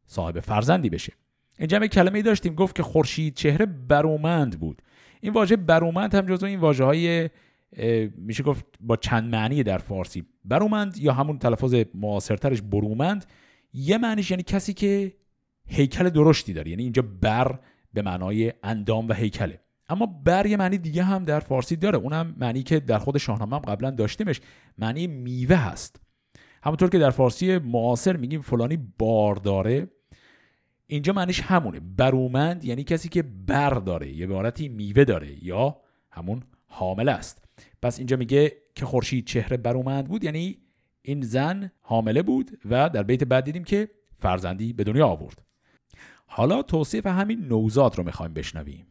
صاحب 0.06 0.40
فرزندی 0.40 0.90
بشه. 0.90 1.14
اینجا 1.62 1.86
یک 1.86 1.92
کلمه 1.92 2.22
داشتیم 2.22 2.56
گفت 2.56 2.76
که 2.76 2.84
خورشید 2.84 3.34
چهره 3.34 3.66
برومند 3.66 4.60
بود. 4.60 4.82
این 5.22 5.34
واژه 5.34 5.56
برومند 5.56 6.16
هم 6.16 6.26
جزو 6.26 6.46
این 6.46 6.60
واژه 6.60 6.84
های 6.84 7.30
میشه 8.18 8.44
گفت 8.44 8.66
با 8.80 8.96
چند 8.96 9.36
معنی 9.36 9.64
در 9.64 9.78
فارسی. 9.78 10.26
برومند 10.46 10.98
یا 10.98 11.14
همون 11.14 11.40
تلفظ 11.40 11.76
معاصرترش 11.94 12.62
برومند 12.62 13.26
یه 13.74 13.98
معنیش 13.98 14.32
یعنی 14.32 14.44
کسی 14.44 14.74
که 14.74 15.14
هیکل 15.66 16.10
درشتی 16.10 16.54
داره. 16.54 16.72
یعنی 16.72 16.84
اینجا 16.84 17.04
بر 17.22 17.60
به 17.94 18.02
معنای 18.02 18.54
اندام 18.64 19.08
و 19.08 19.14
هیکله. 19.14 19.60
اما 19.90 20.06
بر 20.06 20.46
یه 20.46 20.58
معنی 20.58 20.78
دیگه 20.78 21.04
هم 21.04 21.24
در 21.24 21.40
فارسی 21.40 21.76
داره. 21.76 21.98
اونم 21.98 22.36
معنی 22.38 22.64
که 22.64 22.80
در 22.80 22.98
خود 22.98 23.18
شاهنامه 23.18 23.56
هم 23.56 23.62
قبلا 23.62 23.92
داشتیمش. 23.92 24.42
معنی 24.78 25.08
میوه 25.08 25.56
هست. 25.56 26.02
همونطور 26.64 26.90
که 26.90 27.00
در 27.00 27.10
فارسی 27.10 27.58
معاصر 27.58 28.18
میگیم 28.18 28.42
فلانی 28.42 28.78
بار 29.00 29.36
داره 29.36 29.88
اینجا 30.92 31.14
معنیش 31.14 31.42
همونه. 31.42 31.80
برومند 31.80 32.66
یعنی 32.66 32.84
کسی 32.84 33.10
که 33.10 33.22
بر 33.22 33.70
داره 33.70 34.12
یه 34.12 34.26
عبارتی 34.26 34.70
میوه 34.70 35.04
داره 35.04 35.44
یا 35.44 35.78
همون 36.12 36.44
حامل 36.66 37.10
است. 37.10 37.46
پس 37.82 37.98
اینجا 37.98 38.18
میگه 38.18 38.58
که 38.76 38.86
خورشید 38.86 39.26
چهره 39.26 39.58
برومند 39.58 40.08
بود 40.08 40.24
یعنی 40.24 40.58
این 41.02 41.22
زن 41.22 41.72
حامله 41.82 42.22
بود 42.22 42.60
و 42.70 42.90
در 42.90 43.04
بیت 43.04 43.24
بعد 43.24 43.44
دیدیم 43.44 43.64
که 43.64 43.90
فرزندی 44.20 44.74
به 44.74 44.84
دنیا 44.84 45.08
آورد. 45.08 45.42
حالا 46.28 46.64
توصیف 46.64 47.06
همین 47.06 47.48
نوزاد 47.48 47.98
رو 47.98 48.04
می‌خوایم 48.04 48.34
بشنویم. 48.34 48.88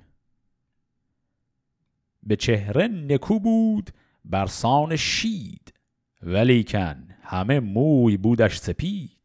به 2.23 2.37
چهره 2.37 2.89
نکو 2.89 3.39
بود 3.39 3.91
برسان 4.25 4.97
شید 4.97 5.73
ولیکن 6.23 7.09
همه 7.23 7.61
موی 7.61 8.17
بودش 8.17 8.57
سپید. 8.57 9.20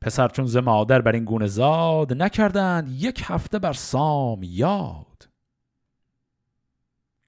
پسر 0.00 0.28
چون 0.28 0.46
ز 0.46 0.56
مادر 0.56 1.00
بر 1.00 1.12
این 1.12 1.24
گونه 1.24 1.46
زاد 1.46 2.22
نکردند 2.22 2.88
یک 2.88 3.22
هفته 3.24 3.58
بر 3.58 3.72
سام 3.72 4.40
یاد. 4.42 5.28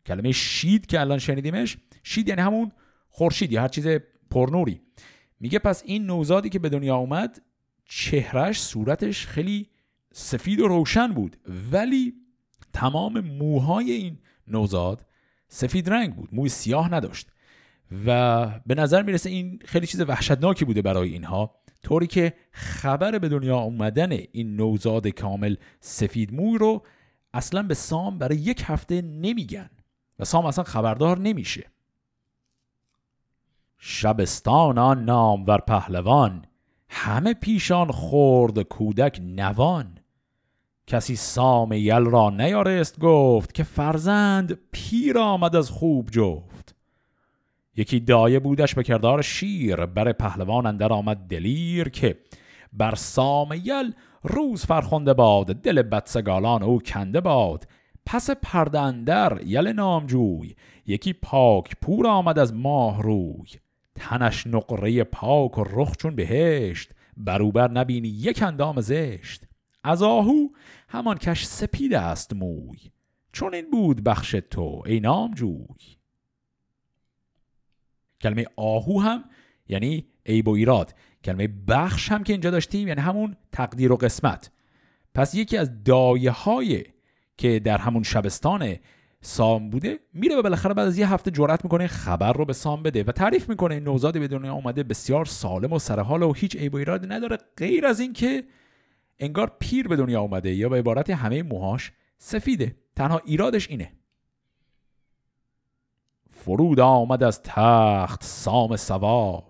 کلمه 0.07 0.33
شید 0.33 0.87
که 0.87 1.01
الان 1.01 1.19
شنیدیمش 1.19 1.79
شید 2.03 2.29
یعنی 2.29 2.41
همون 2.41 2.73
خورشید 3.09 3.53
یا 3.53 3.63
هر 3.63 3.69
چیز 3.69 3.87
پرنوری. 4.31 4.81
میگه 5.41 5.59
پس 5.59 5.83
این 5.87 6.07
نوزادی 6.07 6.49
که 6.49 6.59
به 6.59 6.69
دنیا 6.69 6.97
اومد 6.97 7.43
چهرش 7.85 8.61
صورتش 8.61 9.27
خیلی 9.27 9.69
سفید 10.13 10.61
و 10.61 10.69
روشن 10.69 11.13
بود 11.13 11.37
ولی 11.73 12.15
تمام 12.73 13.21
موهای 13.21 13.91
این 13.93 14.19
نوزاد 14.47 15.07
سفید 15.49 15.91
رنگ 15.91 16.15
بود 16.15 16.29
موی 16.33 16.49
سیاه 16.49 16.95
نداشت. 16.95 17.31
و 18.07 18.47
به 18.67 18.75
نظر 18.75 19.03
می‌رسه 19.03 19.31
این 19.31 19.59
خیلی 19.65 19.87
چیز 19.87 20.01
وحشتناکی 20.01 20.65
بوده 20.65 20.83
برای 20.83 21.09
اینها. 21.09 21.60
طوری 21.83 22.07
که 22.07 22.35
خبر 22.53 23.19
به 23.19 23.29
دنیا 23.29 23.59
اومدن 23.59 24.13
این 24.13 24.57
نوزاد 24.57 25.09
کامل 25.09 25.57
سفید 25.81 26.35
موی 26.35 26.59
رو 26.59 26.83
اصلا 27.35 27.63
به 27.63 27.75
سام 27.75 28.19
برای 28.19 28.37
یک 28.37 28.63
هفته 28.67 29.03
نمیگن 29.03 29.71
و 30.19 30.25
سام 30.25 30.47
اصلا 30.47 30.65
خبردار 30.65 31.19
نمیشه. 31.19 31.71
شبستان 33.79 34.79
آن 34.79 35.05
نامور 35.05 35.59
پهلوان 35.59 36.45
همه 36.89 37.35
پیشان 37.35 37.91
خورد 37.91 38.63
کودک 38.63 39.21
نوان. 39.25 39.99
کسی 40.87 41.17
سام 41.17 41.73
یل 41.73 42.05
را 42.05 42.31
نیارست 42.31 42.99
گفت 42.99 43.55
که 43.55 43.63
فرزند 43.63 44.59
پیر 44.73 45.19
آمد 45.19 45.57
از 45.57 45.71
خوب 45.71 46.11
جفت. 46.11 46.50
یکی 47.81 48.01
دایه 48.01 48.39
بودش 48.39 48.75
به 48.75 48.83
کردار 48.83 49.23
شیر 49.23 49.87
بر 49.87 50.13
پهلوان 50.13 50.67
اندر 50.67 50.93
آمد 50.93 51.17
دلیر 51.17 51.89
که 51.89 52.19
بر 52.73 52.95
سام 52.95 53.53
یل 53.65 53.93
روز 54.23 54.67
فرخنده 54.67 55.15
باد 55.15 55.47
دل 55.47 55.83
بدسگالان 55.83 56.63
او 56.63 56.79
کنده 56.79 57.21
باد. 57.21 57.69
پس 58.07 58.31
پردندر 58.31 59.41
یل 59.45 59.69
نامجوی 59.69 60.55
یکی 60.87 61.13
پاک 61.13 61.77
پور 61.83 62.07
آمد 62.07 62.39
از 62.39 62.55
ماه 62.55 63.03
روی. 63.03 63.49
تنش 63.95 64.47
نقره 64.47 65.05
پاک 65.05 65.59
و 65.59 65.65
رخ 65.65 65.97
چون 65.97 66.17
بهشت 66.17 66.91
بروبر 67.17 67.71
نبینی 67.71 68.09
یک 68.09 68.43
اندام 68.43 68.81
زشت. 68.81 69.45
از 69.85 70.03
آهو 70.03 70.49
همان 70.89 71.19
کش 71.19 71.45
سپید 71.45 71.95
است 71.95 72.35
موی. 72.35 72.79
چون 73.33 73.55
این 73.55 73.71
بود 73.71 74.05
بخش 74.05 74.37
تو 74.51 74.83
ای 74.87 75.01
جوی 75.35 76.00
کلمه 78.21 78.47
آهو 78.57 79.01
هم 79.01 79.25
یعنی 79.69 80.07
عیب 80.27 80.49
و 80.49 80.51
ایراد. 80.51 80.95
کلمه 81.25 81.49
بخش 81.69 82.13
هم 82.13 82.25
که 82.25 82.33
اینجا 82.33 82.51
داشتیم 82.51 82.89
یعنی 82.89 83.01
همون 83.01 83.37
تقدیر 83.53 83.93
و 83.93 83.97
قسمت. 83.97 84.51
پس 85.15 85.35
یکی 85.35 85.57
از 85.57 85.85
دایه 85.85 86.31
های 86.31 86.85
که 87.37 87.59
در 87.59 87.79
همون 87.79 88.03
شبستان 88.03 88.77
سام 89.21 89.71
بوده 89.71 89.99
میره 90.15 90.37
و 90.37 90.43
بالاخره 90.43 90.75
بعد 90.75 90.87
از 90.87 90.99
یه 90.99 91.13
هفته 91.13 91.31
جرأت 91.31 91.65
می‌کنه 91.65 91.87
خبر 91.87 92.33
رو 92.33 92.45
به 92.45 92.53
سام 92.53 92.83
بده 92.83 93.03
و 93.03 93.13
تعریف 93.13 93.49
می‌کنه 93.49 93.75
این 93.75 93.85
نوزاد 93.85 94.19
به 94.19 94.29
دنیا 94.29 94.53
اومده 94.53 94.83
بسیار 94.83 95.25
سالم 95.25 95.73
و 95.73 95.79
سرحال 95.79 96.23
و 96.23 96.33
هیچ 96.33 96.57
عیب 96.57 96.75
و 96.75 96.77
ایرادی 96.77 97.07
نداره 97.07 97.39
غیر 97.57 97.87
از 97.87 98.01
اینکه 98.01 98.45
انگار 99.19 99.53
پیر 99.59 99.89
به 99.89 99.97
دنیا 99.97 100.21
اومده 100.21 100.55
یا 100.55 100.69
به 100.69 100.79
عبارت 100.79 101.11
همه 101.11 101.43
موهاش 101.43 101.93
سفیده. 102.19 102.77
تنها 102.97 103.23
ایرادش 103.25 103.71
اینه. 103.71 103.93
فرود 106.45 106.81
آمد 106.81 107.23
از 107.23 107.43
تخت 107.43 108.25
سام 108.25 108.77
سوار. 108.77 109.43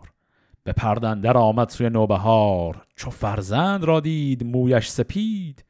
به 0.65 0.73
پردندر 0.73 1.37
آمد 1.37 1.69
سوی 1.69 1.91
نوبهار. 1.91 2.87
چو 2.97 3.11
فرزند 3.11 3.85
را 3.85 4.01
دید 4.01 4.45
مویش 4.45 4.89
سپید 4.89 5.65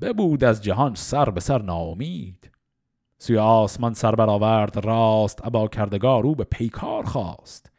ببود 0.00 0.44
از 0.44 0.62
جهان 0.62 0.94
سر 0.94 1.30
به 1.30 1.40
سر 1.40 1.62
ناامید. 1.62 2.50
سوی 3.18 3.38
آسمان 3.38 3.94
سر 3.94 4.14
برآورد 4.14 4.84
راست 4.84 5.46
ابا 5.46 5.68
کردگار 5.68 6.26
او 6.26 6.34
به 6.34 6.44
پیکار 6.44 7.04
خواست. 7.04 7.70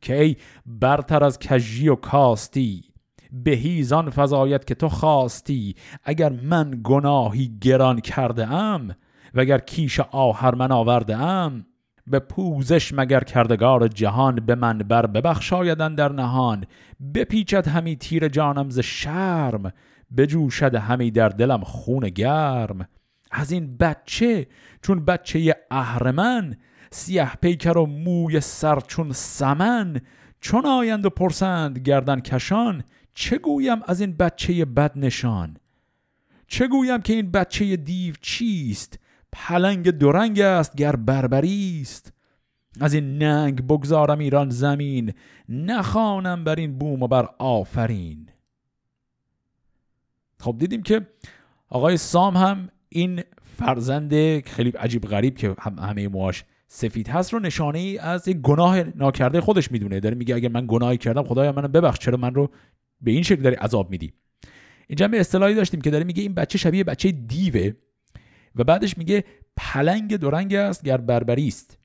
که 0.00 0.20
ای 0.20 0.36
برتر 0.66 1.24
از 1.24 1.38
کژی 1.38 1.88
و 1.88 1.94
کاستی 1.94 2.84
بهیزان 3.32 4.10
فضایت 4.10 4.66
که 4.66 4.74
تو 4.74 4.88
خواستی. 4.88 5.74
اگر 6.04 6.32
من 6.32 6.80
گناهی 6.84 7.58
گران 7.60 8.00
کرده 8.00 8.46
ام 8.52 8.94
وگر 9.34 9.58
کیش 9.58 10.00
آهر 10.00 10.54
من 10.54 10.72
آورده 10.72 11.16
ام 11.16 11.66
به 12.06 12.18
پوزش 12.18 12.92
مگر 12.94 13.20
کردگار 13.20 13.88
جهان 13.88 14.34
به 14.34 14.54
من 14.54 14.78
بر 14.78 15.06
ببخشایدن 15.06 15.94
در 15.94 16.12
نهان؟ 16.12 16.64
بپیچد 17.14 17.68
همی 17.68 17.96
تیر 17.96 18.28
جانم 18.28 18.70
ز 18.70 18.78
شرم 18.78 19.72
بجوشد 20.16 20.74
همی 20.74 21.10
در 21.10 21.28
دلم 21.28 21.64
خون 21.64 22.08
گرم. 22.08 22.88
از 23.30 23.52
این 23.52 23.76
بچه 23.76 24.46
چون 24.82 25.04
بچه 25.04 25.56
اهرمن 25.70 26.56
سیه 26.90 27.30
پیکر 27.42 27.78
و 27.78 27.86
موی 27.86 28.40
سر 28.40 28.80
چون 28.80 29.12
سمن. 29.12 30.00
چون 30.40 30.66
آیند 30.66 31.06
و 31.06 31.10
پرسند 31.10 31.78
گردن 31.78 32.20
کشان 32.20 32.84
چه 33.14 33.38
گویم 33.38 33.78
از 33.86 34.00
این 34.00 34.12
بچه 34.12 34.64
بد 34.64 34.92
نشان 34.96 35.56
چه 36.46 36.68
گویم 36.68 37.00
که 37.02 37.12
این 37.12 37.30
بچه 37.30 37.76
دیو 37.76 38.14
چیست؟ 38.20 38.98
پلنگ 39.34 39.90
دورنگ 39.90 40.40
است 40.40 40.76
گر 40.76 40.96
بربری 40.96 41.78
است. 41.82 42.12
از 42.80 42.94
این 42.94 43.18
ننگ 43.18 43.66
بگذارم 43.66 44.18
ایران 44.18 44.50
زمین 44.50 45.12
نخوانم 45.48 46.44
بر 46.44 46.54
این 46.54 46.78
بوم 46.78 47.02
و 47.02 47.08
بر 47.08 47.28
آفرین. 47.38 48.28
خب 50.40 50.56
دیدیم 50.58 50.82
که 50.82 51.06
آقای 51.68 51.96
سام 51.96 52.36
هم 52.36 52.68
این 52.88 53.22
فرزند 53.58 54.40
خیلی 54.46 54.70
عجیب 54.70 55.02
غریب 55.02 55.36
که 55.36 55.54
هم 55.58 55.78
همه 55.78 56.08
موهاش 56.08 56.44
سفید 56.66 57.08
هست 57.08 57.32
رو 57.32 57.38
نشانه 57.38 57.78
ای 57.78 57.98
از 57.98 58.28
یک 58.28 58.36
گناه 58.36 58.82
ناکرده 58.82 59.40
خودش 59.40 59.72
می‌دونه. 59.72 60.00
داره 60.00 60.14
میگه 60.14 60.34
اگر 60.34 60.48
من 60.48 60.64
گناهی 60.68 60.98
کردم 60.98 61.22
خدایا 61.22 61.52
منو 61.52 61.68
ببخش 61.68 61.98
چرا 61.98 62.16
من 62.16 62.34
رو 62.34 62.50
به 63.00 63.10
این 63.10 63.22
شکل 63.22 63.42
داری 63.42 63.56
عذاب 63.56 63.90
میدی؟ 63.90 64.12
اینجا 64.88 65.08
به 65.08 65.20
اصطلاحی 65.20 65.54
داشتیم 65.54 65.80
که 65.80 65.90
داره 65.90 66.04
میگه 66.04 66.22
این 66.22 66.34
بچه 66.34 66.58
شبیه 66.58 66.84
بچه 66.84 67.12
دیوه. 67.12 67.72
و 68.56 68.64
بعدش 68.64 68.98
میگه 68.98 69.24
پلنگ 69.56 70.16
دورنگ 70.16 70.54
است 70.54 70.84
گر 70.84 70.96
بربری 70.96 71.48
است. 71.48 71.78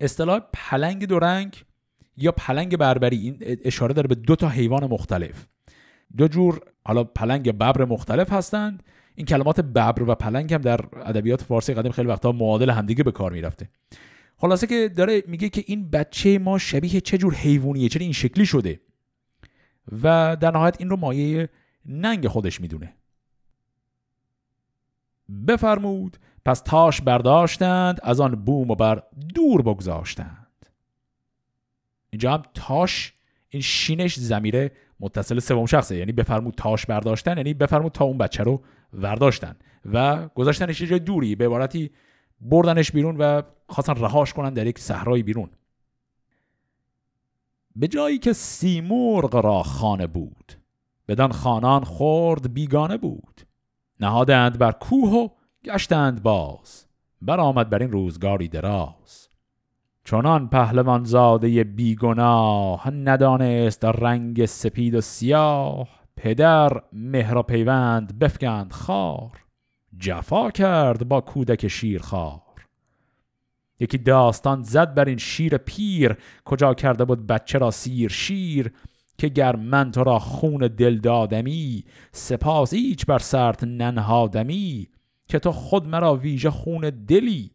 اصطلاح 0.00 0.40
پلنگ 0.52 1.06
دورنگ 1.06 1.64
یا 2.16 2.32
پلنگ 2.32 2.76
بربری 2.76 3.16
این 3.16 3.58
اشاره 3.64 3.94
داره 3.94 4.08
به 4.08 4.14
دو 4.14 4.36
تا 4.36 4.48
حیوان 4.48 4.84
مختلف. 4.84 5.46
دو 6.16 6.28
جور 6.28 6.60
حالا 6.84 7.04
پلنگ 7.04 7.52
ببر 7.52 7.84
مختلف 7.84 8.32
هستند. 8.32 8.82
این 9.14 9.26
کلمات 9.26 9.60
ببر 9.60 10.02
و 10.02 10.14
پلنگ 10.14 10.54
هم 10.54 10.60
در 10.60 10.80
ادبیات 11.04 11.42
فارسی 11.42 11.74
قدیم 11.74 11.92
خیلی 11.92 12.08
وقتا 12.08 12.32
معادل 12.32 12.70
همدیگه 12.70 13.04
به 13.04 13.12
کار 13.12 13.32
می‌رفته. 13.32 13.68
خلاصه 14.36 14.66
که 14.66 14.88
داره 14.88 15.22
میگه 15.26 15.48
که 15.48 15.64
این 15.66 15.90
بچه 15.90 16.38
ما 16.38 16.58
شبیه 16.58 17.00
چه 17.00 17.18
جور 17.18 17.34
حیوانیه 17.34 17.88
چرا 17.88 18.02
این 18.02 18.12
شکلی 18.12 18.46
شده؟ 18.46 18.80
و 20.02 20.36
در 20.40 20.50
نهایت 20.50 20.76
این 20.78 20.90
رو 20.90 20.96
مایه 20.96 21.48
ننگ 21.86 22.28
خودش 22.28 22.60
می‌دونه. 22.60 22.94
بفرمود 25.48 26.16
پس 26.44 26.60
تاش 26.60 27.00
برداشتند 27.00 28.00
از 28.02 28.20
آن 28.20 28.34
بوم 28.34 28.70
و 28.70 28.74
بر 28.74 29.02
دور 29.34 29.62
بگذاشتند. 29.62 30.66
اینجا 32.10 32.32
هم 32.32 32.42
تاش 32.54 33.14
این 33.48 33.62
شینش 33.62 34.18
زمیره 34.18 34.72
متصل 35.00 35.38
سوم 35.38 35.66
شخصه 35.66 35.96
یعنی 35.96 36.12
بفرمود 36.12 36.54
تاش 36.54 36.86
برداشتن 36.86 37.36
یعنی 37.36 37.54
بفرمود 37.54 37.92
تا 37.92 38.04
اون 38.04 38.18
بچه 38.18 38.42
رو 38.42 38.62
برداشتن 38.92 39.56
و 39.92 40.28
گذاشتنش 40.28 40.82
جای 40.82 40.98
دوری 40.98 41.34
به 41.34 41.46
عبارتی 41.46 41.90
بردنش 42.40 42.92
بیرون 42.92 43.16
و 43.16 43.42
خواستن 43.68 43.94
رهاش 43.94 44.32
کنن 44.32 44.54
در 44.54 44.66
یک 44.66 44.78
صحرای 44.78 45.22
بیرون. 45.22 45.50
به 47.76 47.88
جایی 47.88 48.18
که 48.18 48.32
سیمرغ 48.32 49.36
را 49.36 49.62
خانه 49.62 50.06
بود 50.06 50.52
بدان 51.08 51.32
خانان 51.32 51.84
خورد 51.84 52.54
بیگانه 52.54 52.96
بود. 52.96 53.47
نهادند 54.00 54.58
بر 54.58 54.72
کوه 54.72 55.10
و 55.10 55.28
گشتند 55.64 56.22
باز. 56.22 56.86
برآمد 57.22 57.70
بر 57.70 57.78
این 57.78 57.92
روزگاری 57.92 58.48
دراز. 58.48 59.28
چنان 60.04 60.48
پهلوان 60.48 61.04
زاده 61.04 61.64
بیگناه 61.64 62.90
ندانست 62.90 63.84
رنگ 63.84 64.46
سپید 64.46 64.94
و 64.94 65.00
سیاه. 65.00 65.88
پدر 66.16 66.82
مهر 66.92 67.36
و 67.36 67.42
پیوند 67.42 68.18
بفکند 68.18 68.72
خار. 68.72 69.44
جفا 69.98 70.50
کرد 70.50 71.08
با 71.08 71.20
کودک 71.20 71.68
شیرخوار. 71.68 72.40
یکی 73.80 73.98
داستان 73.98 74.62
زد 74.62 74.94
بر 74.94 75.04
این 75.04 75.18
شیر 75.18 75.56
پیر. 75.56 76.16
کجا 76.44 76.74
کرده 76.74 77.04
بود 77.04 77.26
بچه 77.26 77.58
را 77.58 77.70
سیر 77.70 78.10
شیر. 78.10 78.72
که 79.18 79.28
گر 79.28 79.56
من 79.56 79.90
تو 79.90 80.04
را 80.04 80.18
خون 80.18 80.58
دل 80.58 80.98
دادمی 80.98 81.84
سپاس 82.12 82.72
ایچ 82.72 83.06
بر 83.06 83.18
سرت 83.18 83.64
ننهادمی 83.64 84.88
که 85.28 85.38
تو 85.38 85.52
خود 85.52 85.86
مرا 85.86 86.16
ویژه 86.16 86.50
خون 86.50 86.90
دلی 86.90 87.50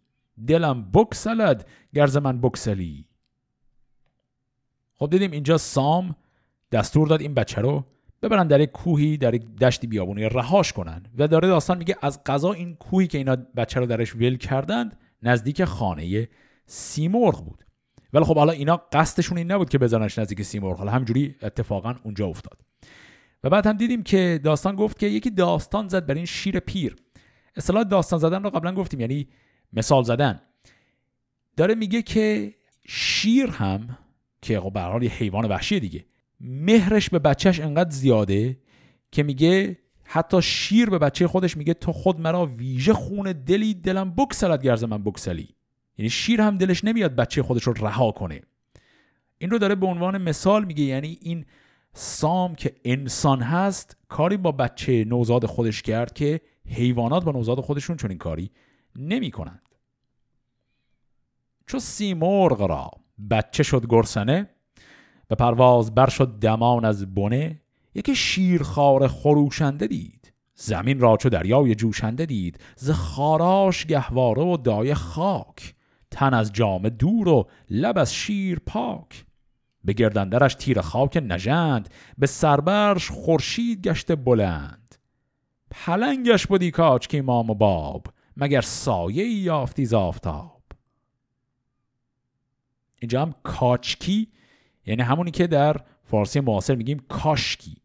دلم 0.47 0.91
بکسلد 0.91 1.67
گرز 1.93 2.17
من 2.17 2.41
بکسلی. 2.41 3.06
خب 4.95 5.10
دیدیم 5.10 5.32
اینجا 5.32 5.58
سام 5.58 6.15
دستور 6.71 7.08
داد 7.08 7.21
این 7.21 7.34
بچه 7.34 7.62
رو 7.62 7.86
ببرن 8.21 8.47
در 8.47 8.60
یک 8.60 8.71
کوهی 8.71 9.17
در 9.17 9.34
یک 9.34 9.56
دشتی 9.56 9.88
بیابونی 9.88 10.23
رهاش 10.23 10.73
کنن 10.73 11.04
و 11.17 11.28
داره 11.28 11.47
داستان 11.47 11.78
میگه 11.78 11.95
از 12.02 12.23
قضا 12.23 12.54
این 12.54 12.76
کوهی 12.76 13.08
که 13.08 13.17
اینا 13.17 13.36
بچه 13.36 13.80
رو 13.80 13.86
درش 13.86 14.15
ول 14.15 14.38
کردند 14.38 14.97
نزدیک 15.21 15.63
خانه 15.63 16.28
سیمرغ 16.65 17.45
بود. 17.45 17.65
ولی 18.13 18.26
خب 18.26 18.38
حالا 18.38 18.52
اینا 18.52 18.78
قصدشون 18.78 19.38
این 19.38 19.52
نبود 19.52 19.69
که 19.69 19.78
بزننش 19.78 20.19
نزدیک 20.19 20.41
سیمرغ. 20.41 20.78
حالا 20.78 20.91
همجوری 20.91 21.36
اتفاقا 21.41 21.95
اونجا 22.04 22.28
افتاد. 22.28 22.58
و 23.43 23.49
بعد 23.49 23.67
هم 23.67 23.78
دیدیم 23.78 24.04
که 24.04 24.39
داستان 24.43 24.76
گفت 24.76 24.99
که 24.99 25.08
یکی 25.08 25.30
داستان 25.30 25.88
زد 25.88 26.06
بر 26.06 26.13
این 26.13 26.26
شیر 26.26 26.60
پیر. 26.60 26.95
اصطلاح 27.56 27.84
داستان 27.84 28.19
زدن 28.19 28.43
رو 28.43 28.49
قبلا 28.49 28.76
گفتیم 28.76 28.99
یعنی 28.99 29.28
مثال 29.73 30.04
زدن. 30.04 30.41
داره 31.58 31.76
میگه 31.76 32.02
که 32.02 32.56
شیر 32.88 33.49
هم 33.49 33.97
که 34.41 34.60
خب 34.60 34.73
به 34.73 34.82
حال 34.82 35.04
حیوان 35.04 35.45
وحشی 35.45 35.80
دیگه 35.80 36.06
مهرش 36.39 37.10
به 37.10 37.19
بچهش 37.19 37.60
انقدر 37.60 37.89
زیاده 37.89 38.58
که 39.12 39.23
میگه 39.23 39.78
حتی 40.04 40.41
شیر 40.41 40.89
به 40.89 40.99
بچه 40.99 41.28
خودش 41.28 41.58
میگه 41.58 41.73
تو 41.73 41.91
خود 41.91 42.19
مرا 42.19 42.45
ویژه 42.45 42.93
خون 42.93 43.32
دلی 43.32 43.73
دلم 43.73 44.15
بکسلت 44.15 44.62
گرز 44.62 44.84
من 44.84 45.04
بکسلی 45.04 45.49
یعنی 45.98 46.10
شیر 46.10 46.42
هم 46.42 46.58
دلش 46.58 46.84
نمیاد 46.84 47.16
بچه 47.16 47.44
خودش 47.44 47.64
رو 47.64 47.74
رها 47.74 48.12
کنه. 48.12 48.42
این 49.38 49.50
رو 49.50 49.58
داره 49.58 49.76
به 49.76 49.86
عنوان 49.86 50.18
مثال 50.18 50.66
میگه 50.66 50.84
یعنی 50.84 51.18
این 51.22 51.46
سام 51.94 52.56
که 52.56 52.76
انسان 52.86 53.42
هست 53.42 53.98
کاری 54.08 54.38
با 54.38 54.52
بچه 54.52 55.06
نوزاد 55.08 55.46
خودش 55.46 55.82
کرد 55.82 56.14
که 56.14 56.42
حیوانات 56.66 57.24
با 57.24 57.32
نوزاد 57.32 57.60
خودشون 57.60 57.98
چون 57.98 58.10
این 58.10 58.20
کاری 58.20 58.52
نمی 58.96 59.32
کنند 59.32 59.62
چو 61.68 61.80
سیمرغ 61.80 62.62
را 62.62 62.92
بچه 63.30 63.64
شد 63.64 63.86
گرسنه 63.90 64.50
به 65.28 65.36
پرواز 65.36 65.96
بر 65.96 66.10
شد 66.10 66.40
دمان 66.40 66.86
از 66.86 67.16
بنه 67.16 67.62
یکی 67.96 68.16
شیرخوار 68.16 69.08
خروشنده 69.08 69.88
دید 69.88 70.34
زمین 70.56 71.00
را 71.00 71.18
چو 71.18 71.30
دریای 71.30 71.76
جوشنده 71.76 72.26
دید 72.26 72.60
ز 72.76 72.92
خاراش 72.92 73.86
گهواره 73.86 74.42
و 74.42 74.58
دایه 74.58 74.94
خاک. 74.94 75.76
تن 76.13 76.34
از 76.34 76.54
جام 76.54 76.89
دور 76.89 77.28
و 77.28 77.49
لب 77.69 77.97
از 77.97 78.13
شیر 78.13 78.60
پاک. 78.60 79.26
به 79.84 79.93
گردندرش 79.93 80.56
تیر 80.56 80.82
خاک 80.82 81.23
نژند 81.28 81.89
به 82.17 82.28
سربرش 82.28 83.12
خورشید 83.12 83.88
گشته 83.88 84.15
بلند. 84.15 84.95
پلنگش 85.71 86.47
بودی 86.47 86.71
کاچ 86.71 87.08
که 87.08 87.17
امام 87.17 87.49
و 87.49 87.54
باب 87.54 88.08
مگر 88.38 88.62
سایه 88.62 89.28
یافتی 89.28 89.86
ز 89.86 89.93
آفتاب. 89.93 90.62
اینجا 92.99 93.21
هم 93.21 93.34
کاچکی 93.43 94.28
یعنی 94.86 95.02
همونی 95.02 95.32
که 95.32 95.47
در 95.47 95.78
فارسی 96.04 96.39
معاصر 96.39 96.76
میگیم 96.76 96.99
کاشکی. 97.10 97.78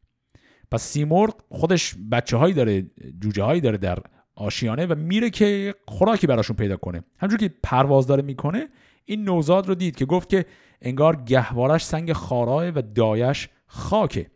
پس 0.70 0.82
سیمرغ 0.82 1.34
خودش 1.48 1.94
بچه 2.12 2.36
هایی 2.36 2.54
داره 2.54 2.90
جوجه 3.20 3.42
هایی 3.42 3.60
داره 3.60 3.78
در 3.78 3.98
آشیانه 4.38 4.86
و 4.86 4.94
میره 4.94 5.30
که 5.30 5.74
خوراکی 5.88 6.26
براشون 6.26 6.56
پیدا 6.56 6.76
کنه. 6.76 7.02
همجور 7.18 7.38
که 7.38 7.54
پرواز 7.62 8.06
داره 8.06 8.22
می‌کنه 8.22 8.68
این 9.04 9.24
نوزاد 9.24 9.68
رو 9.68 9.74
دید 9.74 9.96
که 9.96 10.04
گفت 10.04 10.28
که 10.28 10.46
انگار 10.82 11.16
گهوارش 11.16 11.84
سنگ 11.84 12.12
خارای 12.12 12.70
و 12.70 12.82
دایش 12.82 13.48
خاکه. 13.66 14.30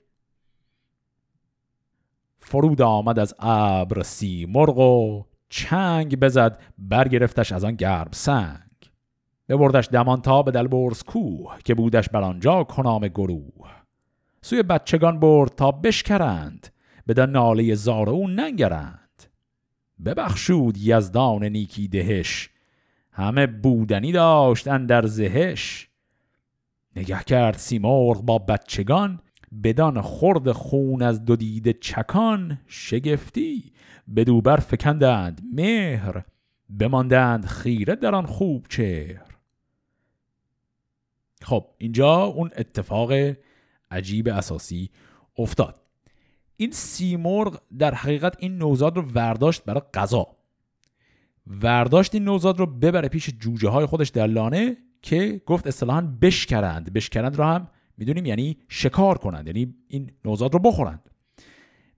فرود 2.39 2.83
آمد 2.83 3.19
از 3.19 3.35
ابر 3.39 4.03
سیمرغ 4.03 4.79
و 4.79 5.25
چنگ 5.49 6.21
بزد 6.21 6.61
برگرفتش 6.79 7.53
از 7.53 7.65
آن 7.65 7.75
گرم 7.75 8.09
سنگ. 8.13 8.59
ببردش 9.49 9.89
دمانتا 9.93 10.43
به 10.43 10.51
دلبرز 10.51 11.03
کوه 11.03 11.59
که 11.65 11.75
بودش 11.75 12.09
بر 12.09 12.23
آنجا 12.23 12.65
کنام 12.65 13.09
گروه. 13.09 13.71
سوی 14.43 14.63
بچگان 14.63 15.21
برد 15.21 15.55
تا 15.55 15.71
بشکرند 15.71 16.69
بدن 17.09 17.31
ناله 17.31 17.75
زار 17.75 18.11
او 18.11 18.29
ننگرند. 18.29 19.02
ببخشود 20.05 20.77
یزدان 20.79 21.45
نیکی 21.45 21.89
دهش. 21.89 22.51
همه 23.13 23.47
بودنی 23.47 24.13
داشتن 24.13 24.87
در 24.87 25.07
زهش. 25.07 25.89
نگه 26.97 27.23
کرد 27.23 27.57
سیمرغ 27.57 28.23
با 28.23 28.39
بچگان 28.39 29.21
بدان 29.65 30.01
خورد 30.01 30.53
خون 30.53 31.03
از 31.03 31.25
دو 31.25 31.37
دیده 31.37 31.73
چکان 31.73 32.59
شگفتی. 32.67 33.73
بدوبر 34.17 34.57
فکندند 34.57 35.43
مهر 35.53 36.25
بماندند 36.79 37.47
خیره 37.47 37.97
در 37.97 38.15
آن 38.15 38.27
خوب 38.27 38.67
چهر. 38.69 39.33
خب 41.43 41.67
اینجا 41.79 42.23
اون 42.23 42.51
اتفاق 42.57 43.13
عجیب 43.91 44.29
اساسی 44.29 44.91
افتاد. 45.39 45.82
این 46.63 46.71
سیمرغ 46.71 47.61
در 47.79 47.95
حقیقت 47.95 48.37
این 48.39 48.59
نوزاد 48.59 48.97
رو 48.97 49.03
ورداشت 49.03 49.65
برای 49.65 49.83
غذا. 49.95 50.27
ورداشت 51.47 52.15
این 52.15 52.25
نوزاد 52.25 52.59
رو 52.59 52.67
ببره 52.67 53.09
پیش 53.09 53.31
جوجه 53.41 53.69
های 53.69 53.87
خودش 53.87 54.09
در 54.09 54.27
لانه 54.27 54.77
که 55.03 55.41
گفت 55.47 55.67
اصطلاحا 55.67 56.01
بشکرند. 56.01 56.93
بشکرند 56.93 57.37
رو 57.37 57.45
هم 57.45 57.69
می‌دونیم 57.99 58.27
یعنی 58.27 58.57
شکار 58.69 59.19
کنند 59.19 59.47
یعنی 59.47 59.75
این 59.89 60.11
نوزاد 60.25 60.53
رو 60.53 60.59
بخورند. 60.59 61.11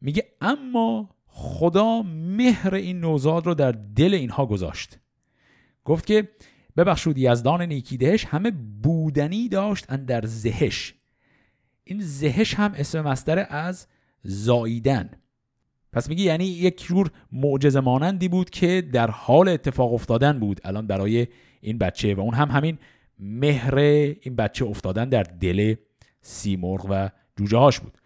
میگه 0.00 0.24
اما 0.40 1.10
خدا 1.26 2.02
مهر 2.02 2.74
این 2.74 3.00
نوزاد 3.00 3.46
رو 3.46 3.54
در 3.54 3.72
دل 3.72 4.14
اینها 4.14 4.46
گذاشت. 4.46 4.98
گفت 5.84 6.06
که 6.06 6.28
ببخشود 6.76 7.18
یزدان 7.18 7.62
نیکیدهش 7.62 8.24
همه 8.24 8.50
بودنی 8.82 9.48
داشت 9.48 9.86
در 9.86 10.26
زهش. 10.26 10.94
این 11.84 12.00
زهش 12.00 12.54
هم 12.54 12.72
اسم 12.76 13.00
مستر 13.00 13.46
از 13.50 13.86
زاییدن. 14.24 15.10
پس 15.92 16.08
میگه 16.08 16.22
یعنی 16.22 16.44
یک 16.44 16.84
جور 16.86 17.10
معجزه 17.32 17.80
مانندی 17.80 18.28
بود 18.28 18.50
که 18.50 18.82
در 18.92 19.10
حال 19.10 19.48
اتفاق 19.48 19.94
افتادن 19.94 20.38
بود. 20.38 20.60
الان 20.64 20.86
برای 20.86 21.26
این 21.60 21.78
بچه 21.78 22.14
و 22.14 22.20
اون 22.20 22.34
هم 22.34 22.50
همین 22.50 22.78
مهر 23.18 23.78
این 23.78 24.36
بچه 24.36 24.64
افتادن 24.64 25.08
در 25.08 25.22
دل 25.22 25.74
سیمرغ 26.20 26.86
و 26.90 27.10
جوجه 27.36 27.58
هاش 27.58 27.80
بود. 27.80 27.98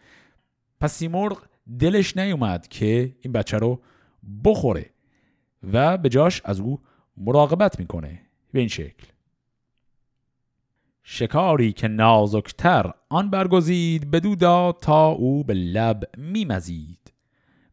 پس 0.81 0.93
سیمرغ 0.93 1.43
دلش 1.79 2.17
نیومد 2.17 2.69
که 2.69 3.17
این 3.21 3.33
بچه 3.33 3.59
رو 3.59 3.81
بخوره 4.45 4.91
و 5.73 5.99
به 5.99 6.09
جاش 6.09 6.43
از 6.45 6.61
او 6.61 6.81
مراقبت 7.17 7.81
می‌کنه 7.81 8.21
به 8.53 8.59
این 8.59 8.69
شکل. 8.69 9.07
شکاری 11.11 11.73
که 11.73 11.89
نازکتر 11.89 12.91
آن 13.09 13.31
برگزید 13.31 14.11
بدو 14.11 14.35
داد 14.35 14.79
تا 14.81 15.09
او 15.09 15.45
به 15.45 15.55
لب 15.55 16.05
میمزید. 16.17 17.13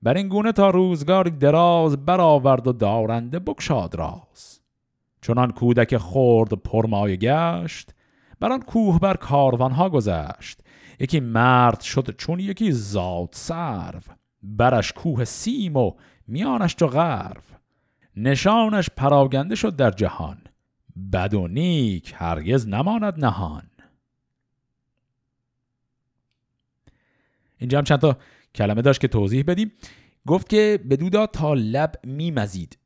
بر 0.02 0.14
این 0.18 0.28
گونه 0.28 0.52
تا 0.52 0.70
روزگاری 0.70 1.32
دراز 1.32 2.06
برآورد 2.06 2.68
و 2.68 2.74
دارنده 2.74 3.40
بکشاد 3.40 3.96
راز. 3.96 4.60
چنان 5.22 5.52
کودک 5.52 5.98
خورد 5.98 6.54
پرمایه 6.54 7.16
گشت 7.16 7.90
بر 8.40 8.52
آن 8.52 8.62
کوه 8.62 9.00
بر 9.00 9.16
کاروانها 9.16 9.90
گذشت. 9.90 10.60
یکی 11.00 11.20
مرد 11.20 11.82
شد 11.82 12.16
چون 12.18 12.40
یکی 12.40 12.72
زاد 12.72 13.30
سرو. 13.32 14.00
برش 14.44 14.94
کوه 14.94 15.26
سیم 15.26 15.76
و 15.76 15.92
میانش 16.28 16.74
تو 16.74 16.88
غرو. 16.88 17.42
نشانش 18.16 18.90
پراگنده 18.98 19.56
شد 19.56 19.76
در 19.76 19.92
جهان. 19.92 20.38
بد 21.14 21.34
و 21.34 21.48
نیک 21.48 22.14
هرگز 22.16 22.68
نماند 22.68 23.26
نهان. 23.26 23.70
اینجا 27.58 27.78
هم 27.78 27.84
چند 27.84 28.00
تا 28.00 28.18
کلمه 28.56 28.82
داشت 28.82 29.02
که 29.02 29.08
توضیح 29.08 29.44
بدیم. 29.48 29.72
گفت 30.28 30.50
که 30.50 30.80
بدودا 30.90 31.28
تا 31.28 31.54
لب 31.54 31.96
میمزید. 32.04 32.78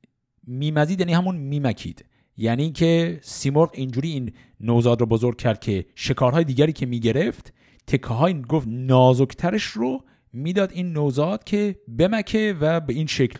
میمزید 0.47 0.99
یعنی 0.99 1.13
همون 1.13 1.35
میمکید. 1.35 2.05
یعنی 2.37 2.71
که 2.71 3.19
سیمرغ 3.23 3.71
اینجوری 3.73 4.09
این 4.09 4.33
نوزاد 4.59 4.99
رو 4.99 5.05
بزرگ 5.05 5.37
کرد 5.37 5.59
که 5.59 5.85
شکارهای 5.95 6.43
دیگری 6.43 6.73
که 6.73 6.85
می‌گرفت 6.85 7.53
تکه 7.87 8.07
های 8.07 8.41
گفت 8.41 8.67
نازکترش 8.67 9.63
رو 9.63 10.03
می‌داد 10.33 10.71
این 10.71 10.93
نوزاد 10.93 11.43
که 11.43 11.79
بمکه 11.97 12.55
و 12.61 12.79
به 12.79 12.93
این 12.93 13.07
شکل 13.07 13.39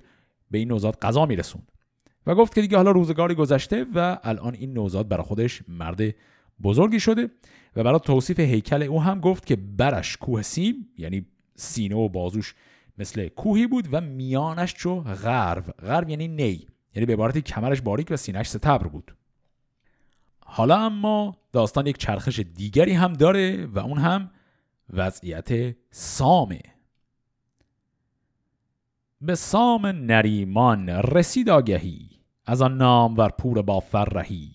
به 0.51 0.57
این 0.57 0.67
نوزاد 0.67 0.99
غذا 0.99 1.25
میرسوند. 1.25 1.68
و 2.29 2.35
گفت 2.35 2.55
که 2.55 2.61
دیگه 2.61 2.77
حالا 2.77 2.91
روزگاری 2.91 3.35
گذشته 3.35 3.85
و 3.95 4.17
الان 4.23 4.55
این 4.55 4.73
نوزاد 4.73 5.07
برای 5.07 5.23
خودش 5.23 5.61
مرد 5.67 6.15
بزرگی 6.63 6.99
شده 6.99 7.29
و 7.75 7.83
برای 7.83 7.99
توصیف 7.99 8.39
هیکل 8.39 8.83
او 8.83 9.01
هم 9.01 9.19
گفت 9.19 9.45
که 9.45 9.55
برش 9.55 10.17
کوه 10.17 10.41
سیم 10.41 10.89
یعنی 10.97 11.25
سینه 11.55 11.95
و 11.95 12.09
بازوش 12.09 12.55
مثل 12.97 13.27
کوهی 13.27 13.67
بود 13.67 13.87
و 13.91 14.01
میانش 14.01 14.73
چو 14.73 14.99
غرب 14.99 15.71
غرب 15.71 16.09
یعنی 16.09 16.27
نی 16.27 16.67
یعنی 16.95 17.05
به 17.05 17.13
عبارتی 17.13 17.41
کمرش 17.41 17.81
باریک 17.81 18.07
و 18.09 18.17
سینهش 18.17 18.47
ستبر 18.47 18.87
بود. 18.87 19.15
حالا 20.39 20.77
اما 20.77 21.37
داستان 21.51 21.87
یک 21.87 21.97
چرخش 21.97 22.39
دیگری 22.39 22.93
هم 22.93 23.13
داره 23.13 23.65
و 23.65 23.79
اون 23.79 23.97
هم 23.97 24.31
وضعیت 24.89 25.75
سامه. 25.91 26.61
به 29.21 29.35
سام 29.35 29.85
نریمان 29.85 30.89
رسید 30.89 31.49
آگهی. 31.49 32.18
از 32.49 32.61
آن 32.61 32.77
نام 32.77 33.17
ور 33.17 33.29
پور 33.29 33.61
با 33.61 33.79
فرهی 33.79 34.51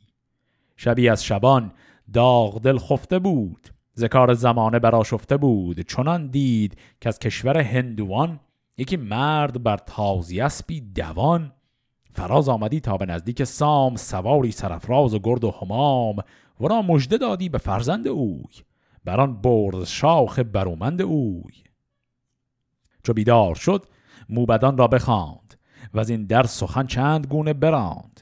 شبی 0.76 1.08
از 1.08 1.24
شبان 1.24 1.72
داغ 2.12 2.60
دل 2.62 2.78
خفته 2.78 3.18
بود 3.18 3.68
ذکار 3.98 4.34
زمانه 4.34 4.78
براشفته 4.78 5.36
بود. 5.36 5.80
چنان 5.80 6.26
دید 6.26 6.78
که 7.00 7.08
از 7.08 7.18
کشور 7.18 7.58
هندوان 7.58 8.40
یکی 8.78 8.96
مرد 8.96 9.62
بر 9.62 9.76
تازی 9.76 10.40
اسبی 10.40 10.80
دوان. 10.80 11.52
فراز 12.12 12.48
آمدی 12.48 12.80
تا 12.80 12.96
به 12.96 13.06
نزدیک 13.06 13.44
سام 13.44 13.96
سواری 13.96 14.50
سرفراز 14.50 15.14
و 15.14 15.18
گرد 15.18 15.44
و 15.44 15.50
همام 15.50 16.16
ورا 16.60 16.82
مژده 16.82 17.18
دادی 17.18 17.48
به 17.48 17.58
فرزند 17.58 18.08
اوی 18.08 18.44
بران 19.04 19.40
برز 19.40 19.88
شاخ 19.88 20.38
برومند 20.38 21.02
اوی. 21.02 21.54
چو 23.02 23.12
بیدار 23.12 23.54
شد 23.54 23.86
موبدان 24.28 24.78
را 24.78 24.86
بخواند. 24.86 25.43
و 25.94 26.00
از 26.00 26.10
این 26.10 26.26
در 26.26 26.42
سخن 26.42 26.86
چند 26.86 27.26
گونه 27.26 27.52
براند. 27.52 28.20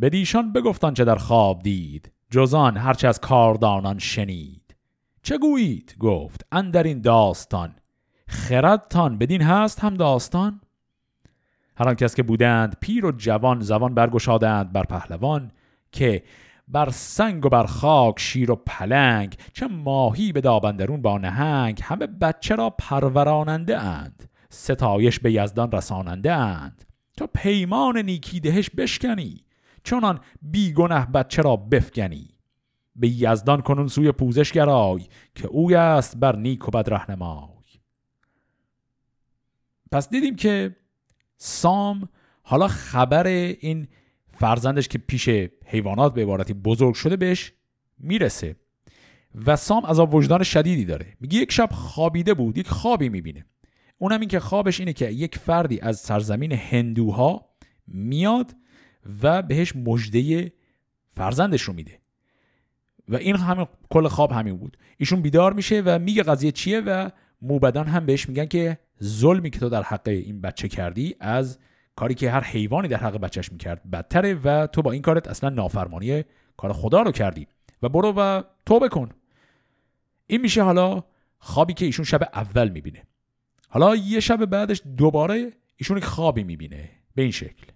بدیشان 0.00 0.52
بگفتان 0.52 0.94
چه 0.94 1.04
در 1.04 1.16
خواب 1.16 1.62
دید 1.62 2.12
جزان 2.30 2.76
هرچه 2.76 3.08
از 3.08 3.20
کاردانان 3.20 3.98
شنید. 3.98 4.76
چه 5.22 5.38
گویید؟ 5.38 5.96
گفت 5.98 6.46
اندر 6.52 6.82
این 6.82 7.00
داستان. 7.00 7.74
خردتان 8.28 9.18
بدین 9.18 9.42
هست 9.42 9.80
هم 9.80 9.94
داستان؟ 9.94 10.60
هر 11.76 11.88
آن 11.88 11.94
کس 11.94 12.14
که 12.14 12.22
بودند 12.22 12.76
پیر 12.80 13.06
و 13.06 13.12
جوان 13.12 13.60
زبان 13.60 13.94
برگشادند 13.94 14.72
بر 14.72 14.82
پهلوان 14.82 15.52
که 15.92 16.22
بر 16.68 16.90
سنگ 16.90 17.46
و 17.46 17.48
بر 17.48 17.66
خاک 17.66 18.20
شیر 18.20 18.50
و 18.50 18.56
پلنگ 18.56 19.36
چه 19.52 19.66
ماهی 19.66 20.32
به 20.32 20.40
دابندرون 20.40 21.02
با 21.02 21.18
نهنگ 21.18 21.80
همه 21.82 22.06
بچه 22.06 22.54
را 22.54 22.70
پروراننده 22.70 23.78
اند. 23.78 24.30
ستایش 24.50 25.20
به 25.20 25.32
یزدان 25.32 25.72
رساننده 25.72 26.32
اند. 26.32 26.84
تا 27.16 27.26
پیمان 27.26 27.98
نیکی 27.98 28.40
دهش 28.40 28.70
بشکنی 28.70 29.44
چونان 29.84 30.20
بیگنه 30.42 31.06
بچه 31.06 31.42
را 31.42 31.56
بفگنی. 31.56 32.28
به 32.96 33.08
یزدان 33.08 33.60
کنون 33.60 33.88
سوی 33.88 34.12
پوزش 34.12 34.52
گرای 34.52 35.06
که 35.34 35.46
اوی 35.46 35.74
است 35.74 36.16
بر 36.16 36.36
نیک 36.36 36.68
و 36.68 36.70
بد 36.70 36.90
رهنمای. 36.90 37.64
پس 39.92 40.08
دیدیم 40.08 40.36
که 40.36 40.76
سام 41.36 42.08
حالا 42.42 42.68
خبر 42.68 43.26
این 43.26 43.88
فرزندش 44.32 44.88
که 44.88 44.98
پیش 44.98 45.28
حیوانات 45.66 46.14
به 46.14 46.22
عبارتی 46.22 46.52
بزرگ 46.52 46.94
شده 46.94 47.16
بهش 47.16 47.52
می‌رسه. 47.98 48.56
و 49.46 49.56
سام 49.56 49.84
از 49.84 49.98
وجدان 50.00 50.42
شدیدی 50.42 50.84
داره. 50.84 51.16
میگه 51.20 51.38
یک 51.38 51.52
شب 51.52 51.68
خوابیده 51.72 52.34
بود 52.34 52.58
یک 52.58 52.68
خوابی 52.68 53.08
می‌بینه. 53.08 53.46
اونم 54.04 54.20
این 54.20 54.28
که 54.28 54.40
خوابش 54.40 54.80
اینه 54.80 54.92
که 54.92 55.10
یک 55.10 55.38
فردی 55.38 55.80
از 55.80 55.98
سرزمین 55.98 56.52
هندوها 56.52 57.48
میاد 57.86 58.52
و 59.22 59.42
بهش 59.42 59.76
مجده 59.76 60.52
فرزندش 61.10 61.62
رو 61.62 61.74
میده. 61.74 61.98
و 63.08 63.16
این 63.16 63.36
همین 63.36 63.66
کل 63.90 64.08
خواب 64.08 64.32
همین 64.32 64.56
بود. 64.56 64.76
ایشون 64.98 65.22
بیدار 65.22 65.52
میشه 65.52 65.82
و 65.86 65.98
میگه 65.98 66.22
قضیه 66.22 66.52
چیه 66.52 66.80
و 66.80 67.10
موبدان 67.42 67.86
هم 67.86 68.06
بهش 68.06 68.28
میگن 68.28 68.46
که 68.46 68.78
ظلمی 69.02 69.50
که 69.50 69.58
تو 69.58 69.68
در 69.68 69.82
حق 69.82 70.08
این 70.08 70.40
بچه 70.40 70.68
کردی 70.68 71.16
از 71.20 71.58
کاری 71.96 72.14
که 72.14 72.30
هر 72.30 72.44
حیوانی 72.44 72.88
در 72.88 72.96
حق 72.96 73.16
بچهش 73.16 73.52
می‌کرد 73.52 73.90
بدتره 73.90 74.34
و 74.34 74.66
تو 74.66 74.82
با 74.82 74.92
این 74.92 75.02
کارت 75.02 75.28
اصلا 75.28 75.50
نافرمانی 75.50 76.24
کار 76.56 76.72
خدا 76.72 77.02
رو 77.02 77.12
کردی. 77.12 77.46
و 77.82 77.88
برو 77.88 78.12
و 78.16 78.42
توبه 78.66 78.88
کن. 78.88 79.08
این 80.26 80.40
میشه 80.40 80.62
حالا 80.62 81.04
خوابی 81.38 81.74
که 81.74 81.84
ایشون 81.84 82.04
شب 82.04 82.22
اول 82.34 82.68
می‌بینه. 82.68 83.02
حالا 83.74 83.96
یه 83.96 84.20
شب 84.20 84.44
بعدش 84.44 84.82
دوباره 84.96 85.52
ایشون 85.76 85.96
یک 85.96 86.04
خوابی 86.04 86.44
می‌بینه 86.44 86.90
به 87.14 87.22
این 87.22 87.30
شکل. 87.30 87.66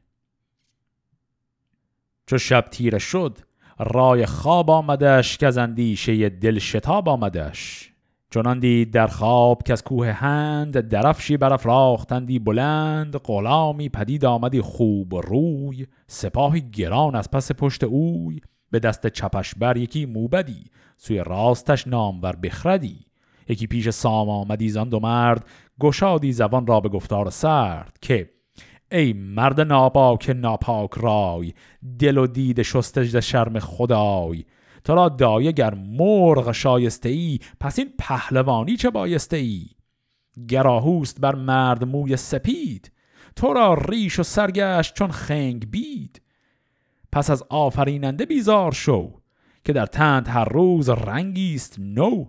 چو 2.26 2.38
شب 2.38 2.60
تیره 2.60 2.98
شد 2.98 3.38
رای 3.78 4.26
خواب 4.26 4.70
آمدش 4.70 5.38
که 5.38 5.46
از 5.46 5.58
اندیشه 5.58 6.28
دل 6.28 6.58
شتاب 6.58 7.08
آمدش. 7.08 7.92
چنان 8.30 8.58
دید 8.58 8.90
در 8.90 9.06
خواب 9.06 9.62
که 9.62 9.72
از 9.72 9.84
کوه 9.84 10.10
هند 10.10 10.80
درفشی 10.80 11.36
برافراختندی 11.36 12.38
بلند 12.38 13.16
غلامی 13.16 13.88
پدید 13.88 14.24
آمدی 14.24 14.60
خوب 14.60 15.14
روی 15.14 15.86
سپاهی 16.06 16.60
گران 16.60 17.14
از 17.14 17.30
پس 17.30 17.52
پشت 17.52 17.84
اوی 17.84 18.40
به 18.70 18.78
دست 18.78 19.06
چپش 19.06 19.54
بر 19.54 19.76
یکی 19.76 20.06
موبدی 20.06 20.64
سوی 20.96 21.18
راستش 21.18 21.86
نامور 21.86 22.36
بخردی. 22.36 23.07
یکی 23.48 23.66
پیش 23.66 23.90
سام 23.90 24.56
زان 24.68 24.88
دو 24.88 25.00
مرد 25.00 25.46
گشادی 25.80 26.32
زبان 26.32 26.66
را 26.66 26.80
به 26.80 26.88
گفتار 26.88 27.30
سرد 27.30 27.98
که 28.00 28.30
ای 28.92 29.12
مرد 29.12 29.60
ناپاک 29.60 30.30
ناپاک 30.30 30.90
رای 30.96 31.52
دل 31.98 32.18
و 32.18 32.26
دید 32.26 32.62
شستج 32.62 33.20
شرم 33.20 33.58
خدای 33.58 34.44
تو 34.84 34.94
را 34.94 35.08
دایه 35.08 35.52
گر 35.52 35.74
مرغ 35.74 36.52
شایسته 36.52 37.08
ای 37.08 37.38
پس 37.60 37.78
این 37.78 37.88
پهلوانی 37.98 38.76
چه 38.76 38.90
بایسته 38.90 39.36
ای 39.36 39.66
گراهوست 40.48 41.20
بر 41.20 41.34
مرد 41.34 41.84
موی 41.84 42.16
سپید 42.16 42.92
تو 43.36 43.52
را 43.52 43.74
ریش 43.74 44.18
و 44.18 44.22
سرگشت 44.22 44.94
چون 44.94 45.10
خنگ 45.10 45.70
بید 45.70 46.22
پس 47.12 47.30
از 47.30 47.44
آفریننده 47.48 48.26
بیزار 48.26 48.72
شو 48.72 49.20
که 49.64 49.72
در 49.72 49.86
تند 49.86 50.28
هر 50.28 50.44
روز 50.44 50.88
رنگیست 50.88 51.76
نو 51.78 52.24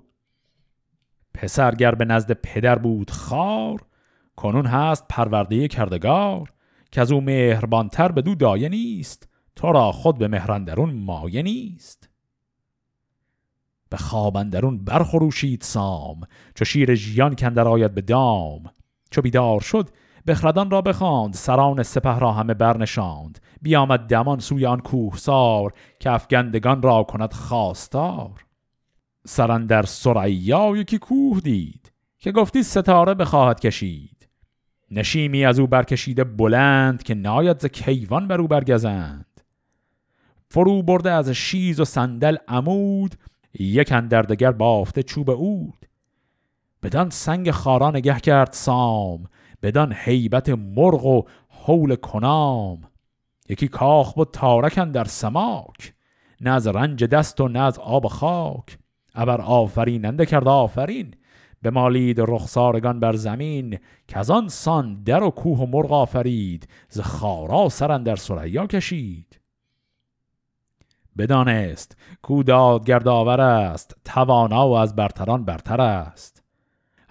پسر 1.34 1.75
گر 1.75 1.95
به 1.95 2.05
نزد 2.05 2.32
پدر 2.32 2.75
بود 2.75 3.11
خار 3.11 3.82
کنون 4.36 4.65
هست 4.65 5.05
پرورده 5.09 5.67
کردگار 5.67 6.53
که 6.91 7.01
از 7.01 7.11
او 7.11 7.21
مهربانتر 7.21 8.11
به 8.11 8.21
دو 8.21 8.36
دایه 8.36 8.69
نیست 8.69 9.30
تو 9.55 9.71
را 9.71 9.91
خود 9.91 10.17
به 10.17 10.27
مهرندرون 10.27 10.93
مایه 10.93 11.41
نیست. 11.41 12.09
به 13.89 13.97
خوابندرون 13.97 14.77
برخروشید 14.77 15.61
سام 15.61 16.21
چو 16.55 16.65
شیر 16.65 16.95
ژیان 16.95 17.36
کندر 17.36 17.67
آید 17.67 17.93
به 17.93 18.01
دام. 18.01 18.63
چو 19.11 19.21
بیدار 19.21 19.59
شد 19.59 19.89
بخردان 20.27 20.71
را 20.71 20.82
بخواند 20.82 21.34
سران 21.34 21.84
سپه 21.84 22.19
را 22.19 22.32
همه 22.32 22.53
برنشاند. 22.53 23.39
بیامد 23.61 23.99
دمان 23.99 24.39
سوی 24.39 24.65
آن 24.65 24.80
کوهسار 24.80 25.73
که 25.99 26.11
افگندگان 26.11 26.82
را 26.82 27.03
کند 27.03 27.34
خواستار. 27.34 28.45
سرندر 29.26 29.84
سریا 29.84 30.78
یکی 30.78 30.97
کوه 30.97 31.39
دید 31.39 31.91
که 32.17 32.32
گفتی 32.32 32.63
ستاره 32.63 33.13
بخواهد 33.13 33.59
کشید. 33.59 34.30
نشیمی 34.91 35.45
از 35.45 35.59
او 35.59 35.67
برکشیده 35.67 36.24
بلند 36.24 37.03
که 37.03 37.13
ناید 37.13 37.59
ز 37.59 37.65
کیوان 37.65 38.28
بر 38.28 38.41
او 38.41 38.47
برگزند. 38.47 39.41
فرو 40.47 40.84
برده 40.84 41.11
از 41.11 41.30
شیز 41.30 41.80
و 41.80 41.86
صندل 41.86 42.38
عمود 42.47 43.15
یک 43.59 43.91
اندردگر 43.91 44.51
بافته 44.51 45.03
چوب 45.03 45.30
اود 45.30 45.86
بدان 46.84 47.09
سنگ 47.09 47.51
خارا 47.51 47.91
نگه 47.91 48.20
کرد 48.20 48.51
سام 48.51 49.24
بدان 49.61 49.93
حیبت 49.93 50.49
مرغ 50.49 51.05
و 51.05 51.24
حول 51.47 51.95
کنام. 51.95 52.82
یکی 53.49 53.67
کاخ 53.67 54.13
بود 54.13 54.30
تارکن 54.34 54.91
در 54.91 55.03
سماک 55.03 55.93
نه 56.41 56.51
از 56.51 56.67
رنج 56.67 57.03
دست 57.03 57.41
و 57.41 57.47
نه 57.47 57.59
از 57.59 57.80
آب 57.80 58.07
خاک. 58.07 58.78
ابر 59.16 59.41
آفریننده 59.41 60.26
کرد 60.26 60.47
آفرین. 60.47 61.16
به 61.62 61.70
مالید 61.70 62.22
رخسارگان 62.22 62.99
بر 62.99 63.16
زمین 63.16 63.80
که 64.07 64.20
از 64.20 64.32
سان 64.53 65.03
در 65.03 65.24
و 65.24 65.30
کوه 65.30 65.60
و 65.60 65.66
مرغ 65.66 65.91
آفرید 65.91 66.68
ز 66.89 66.99
خارا 66.99 67.70
سرن 67.70 68.03
در 68.03 68.16
سریا 68.16 68.68
کشید. 68.68 69.39
بدانست 71.18 71.97
کو 72.22 72.43
دادگرد 72.43 73.07
است 73.07 73.95
توانا 74.05 74.70
و 74.70 74.74
از 74.74 74.95
برتران 74.95 75.45
برتر 75.45 75.82
است. 75.82 76.43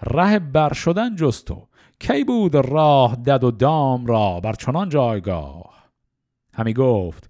ره 0.01 0.39
بر 0.39 0.73
شدن 0.73 1.15
جستو 1.15 1.67
کی 1.99 2.23
بود 2.23 2.55
راه 2.55 3.15
دد 3.15 3.43
و 3.43 3.51
دام 3.51 4.05
را 4.05 4.39
بر 4.39 4.53
چنان 4.53 4.89
جایگاه. 4.89 5.89
همی 6.53 6.73
گفت 6.73 7.28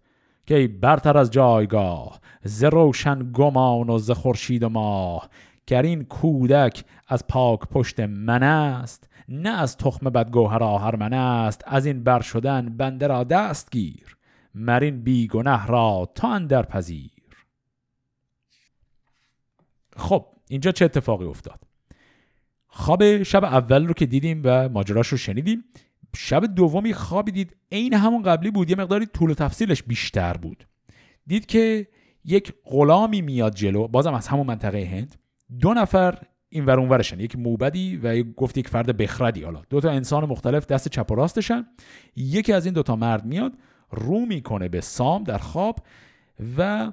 که 0.49 0.67
برتر 0.67 1.17
از 1.17 1.31
جایگاه 1.31 2.19
ز 2.43 2.63
روشن 2.63 3.31
گمان 3.33 3.89
و 3.89 3.97
ز 3.97 4.11
خورشید 4.11 4.63
و 4.63 4.69
ماه. 4.69 5.29
گر 5.67 5.81
این 5.81 6.03
کودک 6.03 6.83
از 7.07 7.27
پاک 7.27 7.59
پشت 7.59 7.99
من 7.99 8.43
است 8.43 9.09
نه 9.27 9.49
از 9.49 9.77
تخم 9.77 10.09
بدگوهر 10.09 10.63
آهر 10.63 10.95
من 10.95 11.13
است. 11.13 11.63
از 11.67 11.85
این 11.85 12.03
بر 12.03 12.21
شدن 12.21 12.77
بنده 12.77 13.07
را 13.07 13.23
دست 13.23 13.71
گیر 13.71 14.17
مرین 14.55 15.03
بیگنه 15.03 15.67
را 15.67 16.09
تا 16.15 16.33
اندر 16.33 16.63
پذیر. 16.63 17.11
خب 19.97 20.25
اینجا 20.47 20.71
چه 20.71 20.85
اتفاقی 20.85 21.25
افتاد؟ 21.25 21.59
خواب 22.67 23.23
شب 23.23 23.43
اول 23.43 23.87
رو 23.87 23.93
که 23.93 24.05
دیدیم 24.05 24.41
و 24.43 24.69
ماجراش 24.69 25.07
رو 25.07 25.17
شنیدیم. 25.17 25.63
شب 26.15 26.45
دومی 26.45 26.93
خوابی 26.93 27.31
دید. 27.31 27.55
عین 27.71 27.93
همون 27.93 28.21
قبلی 28.21 28.51
بود. 28.51 28.69
یه 28.69 28.75
مقداری 28.75 29.05
طول 29.05 29.31
و 29.31 29.33
تفصیلش 29.33 29.83
بیشتر 29.83 30.33
بود. 30.33 30.67
دید 31.27 31.45
که 31.45 31.87
یک 32.25 32.53
غلامی 32.65 33.21
میاد 33.21 33.55
جلو. 33.55 33.87
بازم 33.87 34.13
از 34.13 34.27
همون 34.27 34.47
منطقه 34.47 34.85
هند. 34.85 35.15
دو 35.59 35.73
نفر 35.73 36.17
این 36.49 36.65
ور 36.65 36.79
اونورشن 36.79 37.19
یک 37.19 37.35
موبدی 37.35 37.97
و 37.97 38.23
گفت 38.23 38.57
یک 38.57 38.67
فرد 38.67 38.97
بخردی. 38.97 39.43
حالا 39.43 39.61
دو 39.69 39.81
تا 39.81 39.89
انسان 39.89 40.25
مختلف 40.25 40.67
دست 40.67 40.87
چپ 40.87 41.11
و 41.11 41.15
راستشن. 41.15 41.65
یکی 42.15 42.53
از 42.53 42.65
این 42.65 42.73
دوتا 42.73 42.95
مرد 42.95 43.25
میاد 43.25 43.53
رو 43.91 44.25
می‌کنه 44.25 44.69
به 44.69 44.81
سام 44.81 45.23
در 45.23 45.37
خواب 45.37 45.79
و 46.57 46.91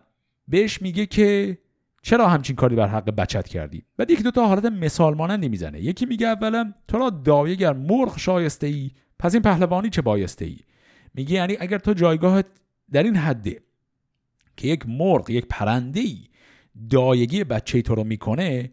بهش 0.49 0.83
میگه 0.83 1.07
که 1.07 1.59
چرا 2.03 2.29
همچین 2.29 2.57
کاری 2.57 2.77
بر 2.77 2.89
حق 2.89 3.11
بچت 3.11 3.49
کردی؟ 3.49 3.83
بعد 3.97 4.11
یکی 4.11 4.23
دو 4.23 4.31
تا 4.31 4.47
حالت 4.47 4.65
مثال 4.65 5.15
مانندی 5.15 5.49
می‌زنه 5.49 5.81
یکی 5.81 6.07
میگه 6.07 6.27
اولا 6.27 6.73
تو 6.89 6.99
را 6.99 7.11
دایگر 7.11 7.73
مرغ 7.73 8.19
شایسته 8.19 8.67
ای 8.67 8.91
پس 9.19 9.35
این 9.35 9.43
پهلوانی 9.43 9.91
چه 9.91 10.03
بایسته 10.03 10.45
ای 10.45 10.59
میگه 11.15 11.35
یعنی 11.35 11.57
اگر 11.61 11.79
تو 11.79 11.93
جایگاهت 11.93 12.47
در 12.93 13.03
این 13.03 13.17
حده 13.17 13.61
که 14.57 14.69
یک 14.69 14.85
مرغ 14.89 15.31
یک 15.31 15.47
پرنده 15.51 16.01
ای 16.01 16.19
دایگی 16.91 17.45
بچه 17.45 17.83
تو 17.83 17.95
رو 17.95 18.05
می‌کنه 18.05 18.71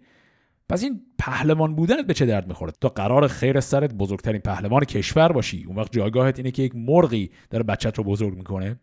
پس 0.69 0.83
این 0.83 1.01
پهلوان 1.19 1.75
بودنت 1.75 2.07
به 2.07 2.13
چه 2.13 2.25
درد 2.25 2.47
می‌خوره؟ 2.47 2.71
تو 2.81 2.87
قرار 2.87 3.27
خیر 3.27 3.59
سرت 3.59 3.93
بزرگترین 3.93 4.41
پهلوان 4.41 4.85
کشور 4.85 5.31
باشی. 5.31 5.63
اون 5.67 5.75
وقت 5.75 5.91
جایگاهت 5.91 6.39
اینه 6.39 6.51
که 6.51 6.63
یک 6.63 6.75
مرغی 6.75 7.31
داره 7.49 7.63
بچت 7.63 7.97
رو 7.97 8.03
بزرگ 8.03 8.37
می‌کنه. 8.37 8.79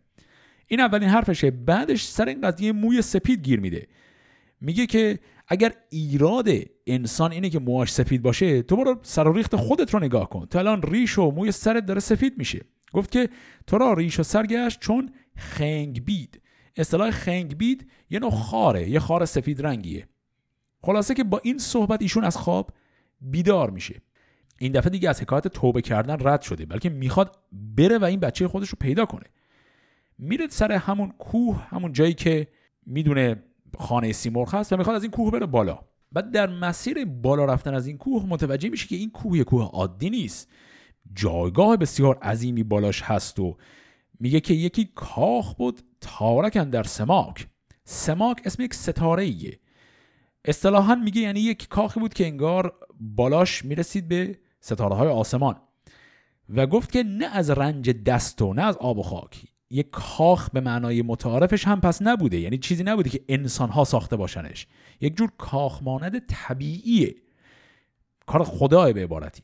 این 0.67 0.79
اولین 0.79 1.09
حرفشه. 1.09 1.51
بعدش 1.51 2.03
سر 2.03 2.27
این 2.27 2.41
قضیه 2.41 2.71
موی 2.71 3.01
سپید 3.01 3.43
گیر 3.43 3.59
میده. 3.59 3.87
میگه 4.61 4.85
که 4.85 5.19
اگر 5.47 5.73
ایراد 5.89 6.47
انسان 6.87 7.31
اینه 7.31 7.49
که 7.49 7.59
موهاش 7.59 7.93
سفید 7.93 8.21
باشه 8.21 8.61
تو 8.61 8.75
برو 8.75 8.99
سر 9.01 9.27
و 9.27 9.33
ریخت 9.33 9.55
خودت 9.55 9.93
رو 9.93 9.99
نگاه 9.99 10.29
کن. 10.29 10.45
تو 10.45 10.59
الان 10.59 10.81
ریش 10.81 11.17
و 11.17 11.31
موی 11.31 11.51
سرت 11.51 11.85
داره 11.85 11.99
سفید 11.99 12.37
میشه. 12.37 12.61
گفت 12.93 13.11
که 13.11 13.29
تو 13.67 13.77
را 13.77 13.93
ریش 13.93 14.19
و 14.19 14.23
سر 14.23 14.45
گشت 14.45 14.79
چون 14.79 15.13
خنگ 15.37 16.05
بید 16.05 16.41
اصطلاح 16.75 17.11
خنگ 17.11 17.57
بید 17.57 17.91
یه 18.09 18.19
نوع 18.19 18.31
خاره 18.31 18.89
یه 18.89 18.99
خار 18.99 19.25
سفید 19.25 19.65
رنگیه. 19.65 20.07
خلاصه 20.81 21.13
که 21.13 21.23
با 21.23 21.41
این 21.43 21.57
صحبت 21.57 22.01
ایشون 22.01 22.23
از 22.23 22.37
خواب 22.37 22.73
بیدار 23.21 23.69
میشه. 23.69 24.01
این 24.59 24.71
دفعه 24.71 24.89
دیگه 24.89 25.09
از 25.09 25.21
حکایت 25.21 25.47
توبه 25.47 25.81
کردن 25.81 26.17
رد 26.27 26.41
شده 26.41 26.65
بلکه 26.65 26.89
می‌خواد 26.89 27.37
بره 27.51 27.97
و 27.97 28.03
این 28.05 28.19
بچه 28.19 28.47
خودش 28.47 28.69
رو 28.69 28.77
پیدا 28.79 29.05
کنه. 29.05 29.25
میره 30.17 30.47
سر 30.47 30.71
همون 30.71 31.11
کوه 31.11 31.67
همون 31.69 31.93
جایی 31.93 32.13
که 32.13 32.47
می‌دونه 32.85 33.43
خانه 33.79 34.11
سیمرغ 34.11 34.55
هست 34.55 34.73
و 34.73 34.77
می‌خواد 34.77 34.95
از 34.95 35.03
این 35.03 35.11
کوه 35.11 35.31
بره 35.31 35.45
بالا. 35.45 35.79
بعد 36.11 36.31
در 36.31 36.49
مسیر 36.49 37.05
بالا 37.05 37.45
رفتن 37.45 37.73
از 37.73 37.87
این 37.87 37.97
کوه 37.97 38.25
متوجه 38.25 38.69
میشه 38.69 38.87
که 38.87 38.95
این 38.95 39.09
کوه 39.09 39.43
کوه 39.43 39.63
عادی 39.63 40.09
نیست. 40.09 40.49
جایگاه 41.13 41.77
بسیار 41.77 42.17
عظیمی 42.17 42.63
بالاش 42.63 43.01
هست 43.01 43.39
و 43.39 43.57
میگه 44.19 44.39
که 44.39 44.53
یکی 44.53 44.91
کاخ 44.95 45.53
بود 45.53 45.81
تارکن 46.01 46.69
در 46.69 46.83
سماک. 46.83 47.47
سماک 47.83 48.41
اسم 48.45 48.63
یک 48.63 48.73
ستاره 48.73 49.23
ایه 49.23 49.59
اصطلاحا 50.45 50.95
میگه 50.95 51.21
یعنی 51.21 51.39
یک 51.39 51.67
کاخی 51.67 51.99
بود 51.99 52.13
که 52.13 52.25
انگار 52.25 52.73
بالاش 52.99 53.65
می‌رسید 53.65 54.07
به 54.07 54.39
ستاره 54.59 54.95
های 54.95 55.07
آسمان. 55.07 55.55
و 56.49 56.67
گفت 56.67 56.91
که 56.91 57.03
نه 57.03 57.25
از 57.25 57.49
رنج 57.49 57.89
دست 57.89 58.41
و 58.41 58.53
نه 58.53 58.61
از 58.61 58.77
آب 58.77 58.97
و 58.97 59.03
خاک 59.03 59.43
یک 59.71 59.89
کاخ 59.91 60.49
به 60.49 60.61
معنای 60.61 61.01
متعارفش 61.01 61.67
هم 61.67 61.81
پس 61.81 62.01
نبوده. 62.01 62.39
یعنی 62.39 62.57
چیزی 62.57 62.83
نبوده 62.83 63.09
که 63.09 63.21
انسان 63.29 63.69
ها 63.69 63.83
ساخته 63.83 64.15
باشنش. 64.15 64.67
یک 65.01 65.17
جور 65.17 65.31
کاخ 65.37 65.83
مانند 65.83 66.25
طبیعیه. 66.27 67.15
کار 68.25 68.43
خدای 68.43 68.93
به 68.93 69.03
عبارتی. 69.03 69.41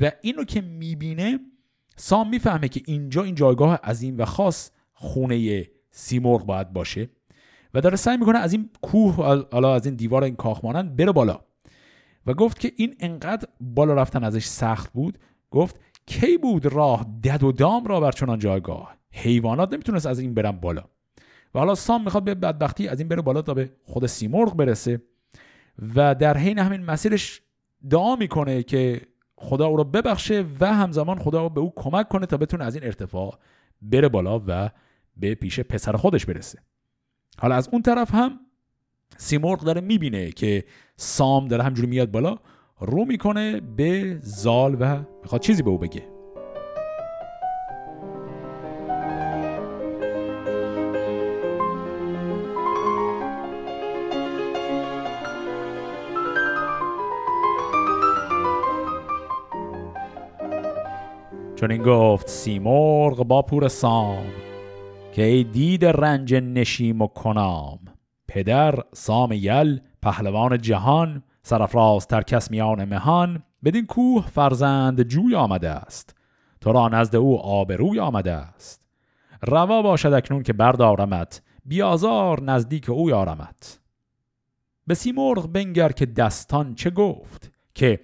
و 0.00 0.12
اینو 0.22 0.44
که 0.44 0.60
می‌بینه 0.60 1.40
سام 1.96 2.28
می‌فهمه 2.28 2.68
که 2.68 2.82
اینجا 2.86 3.22
این 3.22 3.34
جایگاه 3.34 3.74
عظیم 3.74 4.18
و 4.18 4.24
خاص 4.24 4.70
خونه 4.92 5.64
سیمرغ 5.90 6.46
باید 6.46 6.72
باشه 6.72 7.10
و 7.74 7.80
داره 7.80 7.96
سعی 7.96 8.16
می‌کنه 8.16 8.38
از 8.38 8.52
این 8.52 8.70
کوه 8.82 9.14
حالا 9.52 9.74
از 9.74 9.86
این 9.86 9.94
دیوار 9.94 10.24
این 10.24 10.36
کاخ 10.36 10.64
مانند 10.64 10.96
بره 10.96 11.12
بالا. 11.12 11.40
و 12.26 12.34
گفت 12.34 12.58
که 12.58 12.72
این 12.76 12.96
انقدر 13.00 13.48
بالا 13.60 13.94
رفتن 13.94 14.24
ازش 14.24 14.44
سخت 14.44 14.92
بود. 14.92 15.18
گفت 15.50 15.80
کی 16.06 16.38
بود 16.38 16.66
راه 16.66 17.06
دد 17.24 17.42
و 17.42 17.52
دام 17.52 17.84
را 17.84 18.00
بر 18.00 18.12
چنان 18.12 18.38
جایگاه؟ 18.38 18.96
حیوانات 19.12 19.72
نمی‌تونست 19.72 20.06
از 20.06 20.18
این 20.18 20.34
برن 20.34 20.50
بالا. 20.50 20.84
و 21.54 21.58
حالا 21.58 21.74
سام 21.74 22.04
می‌خواد 22.04 22.24
به 22.24 22.34
بدبختی 22.34 22.88
از 22.88 23.00
این 23.00 23.08
بره 23.08 23.22
بالا 23.22 23.42
تا 23.42 23.54
به 23.54 23.70
خود 23.84 24.06
سیمرغ 24.06 24.56
برسه. 24.56 25.02
و 25.96 26.14
در 26.14 26.36
حین 26.36 26.58
همین 26.58 26.84
مسیرش 26.84 27.42
دعا 27.90 28.16
می‌کنه 28.16 28.62
که 28.62 29.00
خدا 29.36 29.66
او 29.66 29.76
را 29.76 29.84
ببخشه 29.84 30.44
و 30.60 30.74
همزمان 30.74 31.18
خدا 31.18 31.48
به 31.48 31.60
او 31.60 31.72
کمک 31.76 32.08
کنه 32.08 32.26
تا 32.26 32.36
بتونه 32.36 32.64
از 32.64 32.74
این 32.74 32.84
ارتفاع 32.84 33.38
بره 33.82 34.08
بالا 34.08 34.42
و 34.46 34.70
به 35.16 35.34
پیش 35.34 35.60
پسر 35.60 35.96
خودش 35.96 36.26
برسه. 36.26 36.58
حالا 37.38 37.54
از 37.54 37.68
اون 37.72 37.82
طرف 37.82 38.14
هم 38.14 38.40
سیمرغ 39.16 39.64
داره 39.64 39.80
می‌بینه 39.80 40.32
که 40.32 40.64
سام 40.96 41.48
داره 41.48 41.62
همجوری 41.62 41.88
میاد 41.88 42.10
بالا. 42.10 42.38
رو 42.78 43.04
می‌کنه 43.04 43.60
به 43.60 44.18
زال 44.20 44.76
و 44.80 44.98
می‌خواد 45.22 45.40
چیزی 45.40 45.62
به 45.62 45.70
او 45.70 45.78
بگه. 45.78 46.02
چون 61.56 61.70
این 61.70 61.82
گفت 61.82 62.28
سیمرغ 62.28 63.24
با 63.24 63.42
پور 63.42 63.68
سام 63.68 64.24
که 65.12 65.22
ای 65.22 65.44
دید 65.44 65.84
رنج 65.84 66.34
نشیم 66.34 67.02
و 67.02 67.06
کنام. 67.06 67.78
پدر 68.28 68.74
سام 68.92 69.32
یل 69.32 69.78
پهلوان 70.02 70.58
جهان 70.58 71.22
سرفراز 71.46 72.06
تر 72.06 72.22
کس 72.22 72.50
میان 72.50 72.84
مهان 72.84 73.42
بدین 73.64 73.86
کوه 73.86 74.26
فرزند 74.26 75.02
جوی 75.02 75.34
آمده 75.34 75.70
است. 75.70 76.16
تو 76.60 76.72
را 76.72 76.88
نزد 76.88 77.16
او 77.16 77.40
آبروی 77.40 78.00
آمده 78.00 78.32
است. 78.32 78.84
روا 79.42 79.82
باشد 79.82 80.12
اکنون 80.12 80.42
که 80.42 80.52
بردارمت 80.52 81.42
بیازار 81.64 82.42
نزدیک 82.42 82.90
او 82.90 83.10
یارمت. 83.10 83.80
به 84.86 84.94
سیمرغ 84.94 85.52
بنگر 85.52 85.92
که 85.92 86.06
دستان 86.06 86.74
چه 86.74 86.90
گفت؟ 86.90 87.50
که 87.74 88.00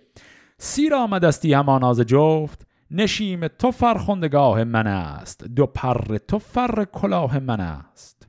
سیر 0.58 0.94
آمدستی 0.94 1.52
هماناز 1.52 2.00
جفت 2.00 2.66
نشیم 2.90 3.48
تو 3.48 3.70
فرخندگاه 3.70 4.64
من 4.64 4.86
است 4.86 5.44
دو 5.44 5.66
پر 5.66 6.16
تو 6.18 6.38
فر 6.38 6.84
کلاه 6.84 7.38
من 7.38 7.60
است. 7.60 8.28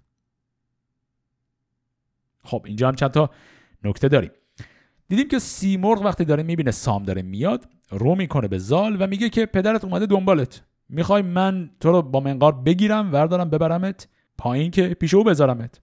خب 2.44 2.64
اینجا 2.66 2.88
هم 2.88 2.96
چند 2.96 3.12
تا 3.12 3.30
نکته 3.84 4.08
داریم. 4.08 4.32
دیدیم 5.12 5.28
که 5.28 5.40
سیمرغ 5.40 6.02
وقتی 6.02 6.26
داره 6.26 6.44
می‌بینه 6.44 6.72
سام 6.72 7.04
داره 7.04 7.22
میاد 7.22 7.68
رو 7.90 8.16
می‌کنه 8.16 8.48
به 8.48 8.58
زال 8.58 8.98
و 9.00 9.08
میگه 9.08 9.30
که 9.30 9.46
پدرت 9.46 9.84
اومده 9.84 10.06
دنبالت. 10.06 10.62
می‌خوای 10.90 11.22
من 11.22 11.70
تو 11.80 11.92
رو 11.92 12.02
با 12.02 12.20
منقار 12.20 12.52
بگیرم 12.52 13.14
وردارم 13.14 13.50
ببرمت 13.50 14.08
پایین 14.38 14.72
که 14.72 14.88
پیش 14.88 15.14
او 15.14 15.24
بذارمت. 15.24 15.82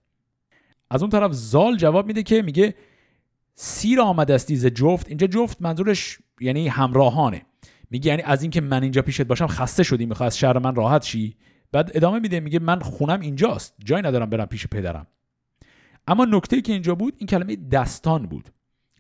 از 0.91 1.03
اون 1.03 1.11
طرف 1.11 1.33
زال 1.33 1.77
جواب 1.77 2.07
میده 2.07 2.23
که 2.23 2.43
میگه 2.43 2.75
سیر 3.55 4.01
آمده 4.01 4.35
است 4.35 4.55
ز 4.55 4.67
جفت. 4.67 5.09
اینجا 5.09 5.27
جفت 5.27 5.63
منظورش 5.63 6.19
یعنی 6.41 6.69
همراهانه. 6.69 7.43
میگه 7.91 8.11
یعنی 8.11 8.23
از 8.23 8.43
اینکه 8.43 8.61
من 8.61 8.83
اینجا 8.83 9.03
پیشت 9.03 9.23
باشم 9.23 9.47
خسته 9.47 9.83
شدی 9.83 10.07
می‌خوای 10.07 10.27
از 10.27 10.39
شهر 10.39 10.59
من 10.59 10.75
راحت 10.75 11.03
شی؟ 11.05 11.37
بعد 11.73 11.91
ادامه 11.95 12.19
میده 12.19 12.41
میگه 12.41 12.59
من 12.59 12.81
خونم 12.81 13.21
اینجاست 13.21 13.75
جایی 13.85 14.03
ندارم 14.03 14.31
برم 14.31 14.47
پیش 14.47 14.67
پدرم. 14.67 15.07
اما 16.07 16.25
نکته 16.25 16.61
که 16.61 16.73
اینجا 16.73 16.95
بود 16.95 17.15
این 17.19 17.27
کلمه 17.27 17.57
دستان 17.57 18.27
بود. 18.27 18.51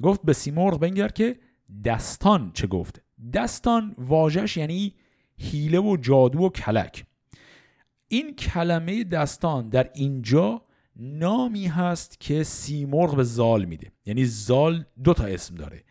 گفت 0.02 0.22
به 0.22 0.32
سیمرغ 0.32 0.80
بنگر 0.80 1.08
که 1.08 1.36
دستان 1.84 2.50
چه 2.54 2.66
گفت؟ 2.66 3.02
دستان 3.32 3.94
واژش 3.98 4.56
یعنی 4.56 4.94
هیله 5.36 5.80
و 5.80 5.96
جادو 5.96 6.38
و 6.38 6.48
کلک. 6.48 7.04
این 8.08 8.34
کلمه 8.34 9.04
دستان 9.04 9.68
در 9.68 9.90
اینجا 9.94 10.62
نامی 10.96 11.66
هست 11.66 12.20
که 12.20 12.42
سیمرغ 12.42 13.16
به 13.16 13.22
زال 13.24 13.64
میده. 13.64 13.92
یعنی 14.06 14.24
زال 14.24 14.84
دو 15.04 15.14
تا 15.14 15.24
اسم 15.24 15.54
داره. 15.54 15.84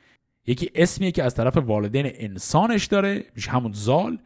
یکی 0.46 0.70
اسمیه 0.76 1.12
که 1.12 1.24
از 1.24 1.36
طرف 1.36 1.58
والدین 1.58 2.06
انسانش 2.16 2.86
داره 2.86 3.26
میشه 3.36 3.52
همون 3.52 3.72
زال. 3.72 4.20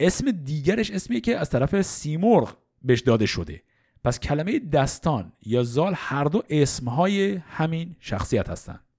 اسم 0.00 0.30
دیگرش 0.30 0.90
اسمیه 0.90 1.20
که 1.20 1.38
از 1.38 1.50
طرف 1.50 1.82
سیمرغ 1.82 2.56
بهش 2.82 3.00
داده 3.00 3.26
شده. 3.26 3.62
پس 4.04 4.20
کلمه 4.20 4.58
دستان 4.58 5.32
یا 5.46 5.62
زال 5.62 5.92
هر 5.96 6.24
دو 6.24 6.42
اسمهای 6.50 7.34
همین 7.34 7.96
شخصیت 8.00 8.48
هستند 8.48 8.89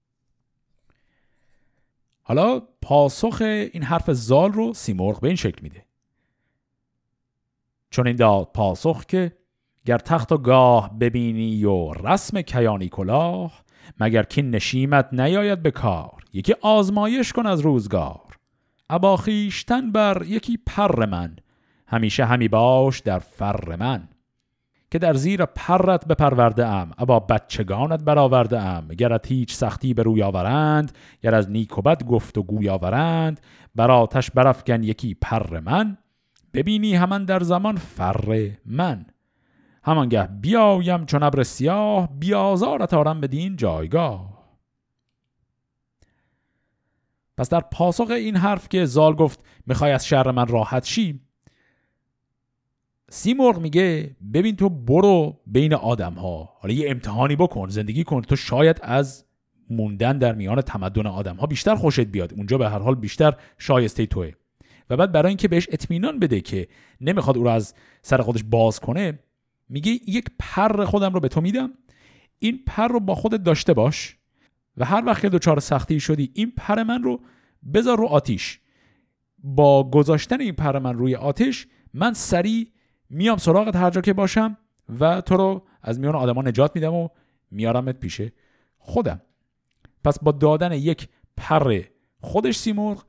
حالا 2.22 2.62
پاسخ 2.82 3.38
این 3.72 3.82
حرف 3.82 4.10
زال 4.10 4.52
رو 4.52 4.74
سیمرغ 4.74 5.20
به 5.20 5.28
این 5.28 5.36
شکل 5.36 5.62
میده. 5.62 5.84
چون 7.90 8.06
این 8.06 8.16
داد 8.16 8.50
پاسخ 8.54 9.04
که 9.04 9.32
گر 9.84 9.98
تخت 9.98 10.32
و 10.32 10.38
گاه 10.38 10.98
ببینی 10.98 11.64
و 11.64 11.92
رسم 11.92 12.42
کیانی 12.42 12.88
کلاه 12.88 13.62
مگر 14.00 14.22
که 14.22 14.42
نشیمت 14.42 15.08
نیاید 15.12 15.62
به 15.62 15.70
کار 15.70 16.24
یکی 16.32 16.54
آزمایش 16.60 17.32
کن 17.32 17.46
از 17.46 17.60
روزگار. 17.60 18.38
ابا 18.90 19.16
خیشتن 19.16 19.92
بر 19.92 20.22
یکی 20.26 20.58
پر 20.66 21.06
من 21.06 21.36
همیشه 21.86 22.24
همی 22.24 22.48
باش 22.48 23.00
در 23.00 23.18
فر 23.18 23.76
من. 23.76 24.08
که 24.92 24.98
در 24.98 25.14
زیر 25.14 25.44
پرت 25.44 26.06
بپرورده 26.06 26.66
ام 26.66 26.90
ابا 26.98 27.20
بچگانت 27.20 28.04
برآورده 28.04 28.60
ام. 28.60 28.88
گرت 28.88 29.26
هیچ 29.26 29.54
سختی 29.54 29.94
به 29.94 30.02
روی 30.02 30.22
آورند 30.22 30.92
گر 31.22 31.34
از 31.34 31.50
نیک 31.50 31.78
و 31.78 31.82
بد 31.82 32.04
گفت 32.04 32.38
و 32.38 32.42
گوی 32.42 32.68
آورند 32.68 33.40
بر 33.74 33.90
آتش 33.90 34.30
برافکن 34.30 34.82
یکی 34.82 35.14
پر 35.14 35.60
من 35.60 35.98
ببینی 36.54 36.94
همان 36.94 37.24
در 37.24 37.40
زمان 37.40 37.76
فر 37.76 38.50
من. 38.66 39.06
همانگه 39.84 40.28
بیایم 40.40 41.06
چون 41.06 41.22
ابر 41.22 41.42
سیاه 41.42 42.08
بیازارت 42.18 42.94
آرم 42.94 43.20
بدین 43.20 43.56
جایگاه. 43.56 44.42
پس 47.36 47.48
در 47.48 47.60
پاسخ 47.60 48.10
این 48.10 48.36
حرف 48.36 48.68
که 48.68 48.84
زال 48.84 49.14
گفت 49.14 49.44
می‌خوای 49.66 49.92
از 49.92 50.06
شهر 50.06 50.30
من 50.30 50.46
راحت 50.46 50.84
شی؟ 50.84 51.20
سیمرغ 53.14 53.60
میگه 53.60 54.16
ببین 54.34 54.56
تو 54.56 54.68
برو 54.68 55.40
بین 55.46 55.74
آدم 55.74 56.12
ها 56.12 56.52
حالا 56.60 56.74
یه 56.74 56.90
امتحانی 56.90 57.36
بکن 57.36 57.68
زندگی 57.68 58.04
کن. 58.04 58.20
تو 58.20 58.36
شاید 58.36 58.80
از 58.82 59.24
موندن 59.70 60.18
در 60.18 60.34
میان 60.34 60.60
تمدن 60.60 61.06
آدم 61.06 61.36
ها 61.36 61.46
بیشتر 61.46 61.74
خوشت 61.74 62.00
بیاد. 62.00 62.34
اونجا 62.34 62.58
به 62.58 62.68
هر 62.68 62.78
حال 62.78 62.94
بیشتر 62.94 63.34
شایسته 63.58 64.06
توه. 64.06 64.32
و 64.90 64.96
بعد 64.96 65.12
برای 65.12 65.28
اینکه 65.28 65.48
بهش 65.48 65.68
اطمینان 65.72 66.18
بده 66.18 66.40
که 66.40 66.68
نمی‌خواد 67.00 67.36
او 67.36 67.44
رو 67.44 67.50
از 67.50 67.74
سر 68.02 68.22
خودش 68.22 68.44
باز 68.50 68.80
کنه 68.80 69.18
میگه 69.68 69.90
یک 69.90 70.24
پر 70.38 70.84
خودم 70.84 71.12
رو 71.12 71.20
به 71.20 71.28
تو 71.28 71.40
میدم. 71.40 71.70
این 72.38 72.60
پر 72.66 72.88
رو 72.88 73.00
با 73.00 73.14
خودت 73.14 73.42
داشته 73.42 73.74
باش 73.74 74.16
و 74.76 74.84
هر 74.84 75.02
وقت 75.06 75.22
که 75.22 75.28
دچار 75.28 75.60
سختی 75.60 76.00
شدی 76.00 76.30
این 76.34 76.52
پر 76.56 76.82
من 76.82 77.02
رو 77.02 77.20
بذار 77.74 77.98
رو 77.98 78.06
آتیش. 78.06 78.60
با 79.38 79.90
گذاشتن 79.90 80.40
این 80.40 80.54
پر 80.54 80.78
من 80.78 80.94
روی 80.94 81.14
آتش 81.14 81.66
من 81.94 82.12
سریع 82.12 82.68
میام 83.12 83.38
سراغت 83.38 83.76
هر 83.76 83.90
جا 83.90 84.00
که 84.00 84.12
باشم 84.12 84.56
و 85.00 85.20
تو 85.20 85.36
رو 85.36 85.66
از 85.82 86.00
میان 86.00 86.14
آدما 86.14 86.42
نجات 86.42 86.70
میدم 86.74 86.94
و 86.94 87.08
میارمت 87.50 88.00
پیش 88.00 88.20
خودم. 88.78 89.20
پس 90.04 90.18
با 90.18 90.32
دادن 90.32 90.72
یک 90.72 91.08
پر 91.36 91.82
خودش 92.20 92.56
سیمرغ 92.56 93.04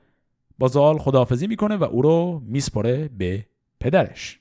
با 0.59 0.67
زال 0.67 0.97
خداحافظی 0.97 1.47
می‌کنه 1.47 1.75
و 1.75 1.83
او 1.83 2.01
رو 2.01 2.41
میسپره 2.45 3.07
به 3.07 3.45
پدرش. 3.79 4.39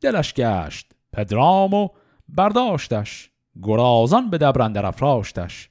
دلش 0.00 0.34
گشت 0.34 0.92
پدرام 1.12 1.74
و 1.74 1.88
برداشتش 2.28 3.30
گرازان 3.62 4.30
به 4.30 4.38
دبرندر 4.38 4.86
افراشتش. 4.86 5.70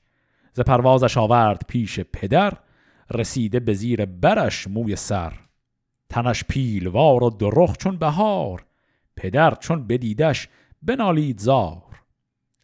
ز 0.54 0.60
پروازش 0.60 1.18
آورد 1.18 1.62
پیش 1.68 2.00
پدر 2.00 2.54
رسیده 3.14 3.60
به 3.60 3.74
زیر 3.74 4.06
برش 4.06 4.68
موی 4.68 4.96
سر. 4.96 5.34
تنش 6.10 6.44
پیلوار 6.44 7.24
و 7.24 7.30
درخ 7.30 7.78
چون 7.78 7.98
بهار 7.98 8.66
پدر 9.16 9.56
چون 9.56 9.88
بدیدش 9.88 10.48
بنالید 10.82 11.40
زار. 11.40 11.84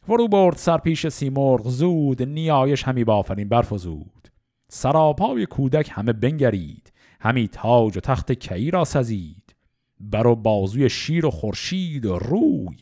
فرو 0.02 0.28
برد 0.28 0.58
سر 0.58 0.78
پیش 0.78 1.08
سیمرغ 1.08 1.68
زود 1.68 2.24
نیایش 2.24 2.84
همی 2.84 3.04
بافرین 3.04 3.50
برفزود. 3.50 4.30
سراپای 4.68 5.46
کودک 5.46 5.89
همه 5.93 6.14
بنگرید 6.14 6.93
همی 7.20 7.48
تاج 7.48 7.98
و 7.98 8.00
تخت 8.00 8.32
کی 8.32 8.72
را 8.72 8.84
سزید. 8.84 9.56
بر 10.00 10.28
و 10.28 10.36
بازوی 10.36 10.89
شیر 10.89 11.26
و 11.26 11.32
خورشید 11.32 12.06
و 12.06 12.20
روی 12.20 12.78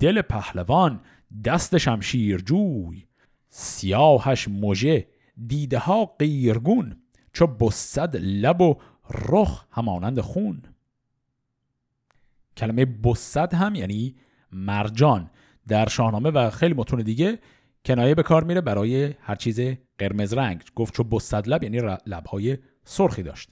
دل 0.00 0.22
پهلوان 0.22 1.00
دست 1.44 1.78
شمشیر 1.78 2.40
جوی. 2.40 3.06
سیاهش 3.48 4.48
مژه 4.48 5.06
دیده 5.46 5.78
ها 5.78 6.04
قیرگون 6.04 6.96
چو 7.32 7.46
بسد 7.46 8.16
لب 8.16 8.60
و 8.60 8.76
رخ 9.10 9.64
همانند 9.70 10.20
خون. 10.20 10.62
کلمه 12.56 12.84
بسد 12.84 13.54
هم 13.54 13.74
یعنی 13.74 14.16
مرجان. 14.52 15.30
در 15.68 15.88
شاهنامه 15.88 16.30
و 16.30 16.50
خیلی 16.50 16.74
متون 16.74 17.00
دیگه 17.00 17.38
کنایه 17.84 18.14
به 18.14 18.22
کار 18.22 18.44
میره 18.44 18.60
برای 18.60 19.14
هر 19.20 19.34
چیز 19.34 19.60
قرمز 19.98 20.32
رنگ. 20.32 20.62
گفت 20.74 20.94
چو 20.94 21.04
بسد 21.04 21.48
لب 21.48 21.62
یعنی 21.62 21.96
لبهای 22.06 22.58
سرخی 22.84 23.22
داشت. 23.22 23.50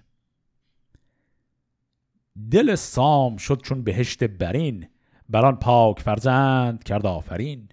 دل 2.50 2.74
سام 2.74 3.36
شد 3.36 3.62
چون 3.62 3.82
بهشت 3.82 4.24
برین. 4.24 4.86
بران 5.28 5.56
پاک 5.56 6.00
فرزند 6.00 6.84
کرد 6.84 7.06
آفرین. 7.06 7.68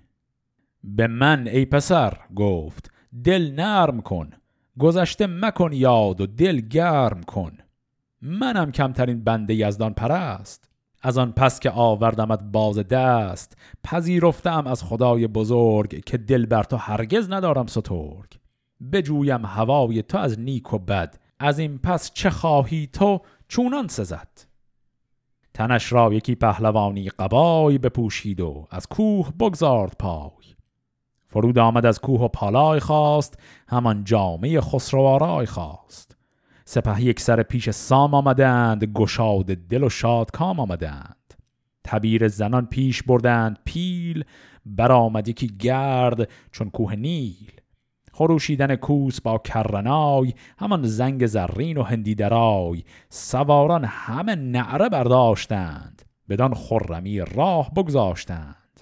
به 0.84 1.07
من 1.07 1.47
ای 1.47 1.65
پسر 1.65 2.17
گفت 2.36 2.91
دل 3.23 3.51
نرم 3.51 4.01
کن. 4.01 4.29
گذشته 4.79 5.27
مکن 5.27 5.73
یاد 5.73 6.21
و 6.21 6.25
دل 6.25 6.59
گرم 6.59 7.23
کن. 7.23 7.57
منم 8.22 8.72
کمترین 8.72 9.24
بنده 9.24 9.53
یزدان 9.53 9.93
پرست. 9.93 10.69
از 11.01 11.17
آن 11.17 11.32
پس 11.32 11.59
که 11.59 11.72
آوردمت 11.72 12.39
باز 12.43 12.78
دست 12.78 13.57
پذیرفتم 13.84 14.67
از 14.67 14.84
خدای 14.84 15.28
بزرگ 15.28 16.03
که 16.03 16.17
دل 16.17 16.45
بر 16.45 16.63
تو 16.63 16.78
هرگز 16.78 17.30
ندارم 17.30 17.67
سترگ. 17.67 18.39
بجویم 18.91 19.45
هوای 19.45 20.03
تو 20.03 20.17
از 20.17 20.39
نیک 20.39 20.74
و 20.74 20.78
بد 20.78 21.19
از 21.39 21.59
این 21.59 21.78
پس 21.78 22.11
چه 22.13 22.30
خواهی 22.30 22.89
تو 22.93 23.22
چونان 23.47 23.88
سزد. 23.88 24.28
تنش 25.53 25.91
را 25.91 26.13
یکی 26.13 26.36
پهلوانی 26.36 27.09
قبای 27.09 27.78
بپوشید 27.78 28.41
و 28.41 28.67
از 28.72 28.88
کوه 28.88 29.32
بگذارد 29.39 29.95
پای. 29.99 30.55
فرود 31.28 31.59
آمد 31.59 31.86
از 31.86 31.99
کوه 31.99 32.22
و 32.22 32.28
پالای 32.28 32.80
خواست 32.80 33.39
همان 33.67 34.03
جامعه 34.03 34.61
خسروارای 34.61 35.45
خواست. 35.45 36.20
سپه 36.72 37.01
یک 37.01 37.19
سر 37.19 37.43
پیش 37.43 37.69
سام 37.69 38.13
آمدند 38.13 38.84
گشاد 38.84 39.45
دل 39.45 39.84
و 39.84 39.89
شاد 39.89 40.32
کام 40.32 40.59
آمدند. 40.59 41.34
تبیر 41.84 42.28
زنان 42.28 42.65
پیش 42.65 43.03
بردند 43.03 43.59
پیل 43.65 44.24
برآمد 44.65 45.28
یکی 45.28 45.47
گرد 45.47 46.30
چون 46.51 46.69
کوه 46.69 46.95
نیل. 46.95 47.51
خروشیدن 48.13 48.76
کوس 48.76 49.22
با 49.22 49.38
کرنای 49.38 50.34
همان 50.59 50.84
زنگ 50.84 51.26
زرین 51.26 51.78
و 51.78 51.84
هندی 51.84 52.15
درای. 52.15 52.84
سواران 53.09 53.86
همه 53.86 54.36
نعره 54.36 54.89
برداشتند 54.89 56.01
بدان 56.30 56.53
خرمی 56.53 57.19
راه 57.19 57.74
بگذاشتند. 57.74 58.82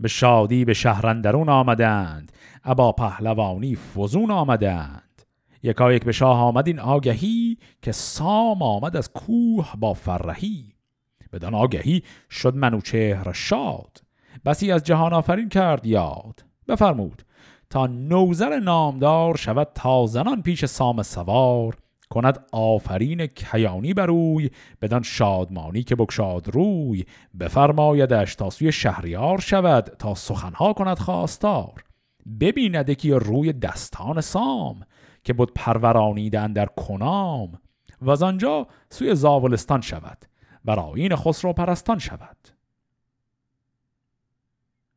به 0.00 0.08
شادی 0.08 0.64
به 0.64 0.74
شهرندرون 0.74 1.48
آمدند 1.48 2.32
ابا 2.64 2.92
پهلوانی 2.92 3.76
فزون 3.76 4.30
آمدند. 4.30 5.03
یکا 5.64 5.92
یک 5.92 6.04
به 6.04 6.12
شاه 6.12 6.40
آمد 6.40 6.66
این 6.66 6.80
آگهی 6.80 7.58
که 7.82 7.92
سام 7.92 8.62
آمد 8.62 8.96
از 8.96 9.12
کوه 9.12 9.72
با 9.78 9.94
فرهی. 9.94 10.74
بدان 11.32 11.54
آگهی 11.54 12.02
شد 12.30 12.56
منوچهر 12.56 13.32
شاد. 13.32 14.02
بسی 14.44 14.72
از 14.72 14.84
جهان 14.84 15.12
آفرین 15.12 15.48
کرد 15.48 15.86
یاد. 15.86 16.44
بفرمود 16.68 17.22
تا 17.70 17.86
نوزر 17.86 18.58
نامدار 18.58 19.36
شود 19.36 19.68
تازنان 19.74 20.42
پیش 20.42 20.64
سام 20.64 21.02
سوار. 21.02 21.76
کند 22.10 22.46
آفرین 22.52 23.26
کیانی 23.26 23.94
بروی 23.94 24.50
بدان 24.82 25.02
شادمانی 25.02 25.82
که 25.82 25.96
بکشاد 25.96 26.48
روی. 26.48 27.04
بفرمایدش 27.40 28.34
تا 28.34 28.50
سوی 28.50 28.72
شهریار 28.72 29.40
شود 29.40 29.84
تا 29.98 30.14
سخنها 30.14 30.72
کند 30.72 30.98
خواستار. 30.98 31.84
ببیند 32.40 32.96
که 32.96 33.18
روی 33.18 33.52
دستان 33.52 34.20
سام. 34.20 34.80
که 35.24 35.32
بود 35.32 35.54
پرورانیدن 35.54 36.52
در 36.52 36.66
کنام 36.66 37.60
و 38.00 38.10
از 38.10 38.22
آنجا 38.22 38.66
سوی 38.90 39.14
زاولستان 39.14 39.80
شود 39.80 40.24
و 40.64 40.76
خسرو 41.16 41.52
پرستان 41.52 41.98
شود. 41.98 42.36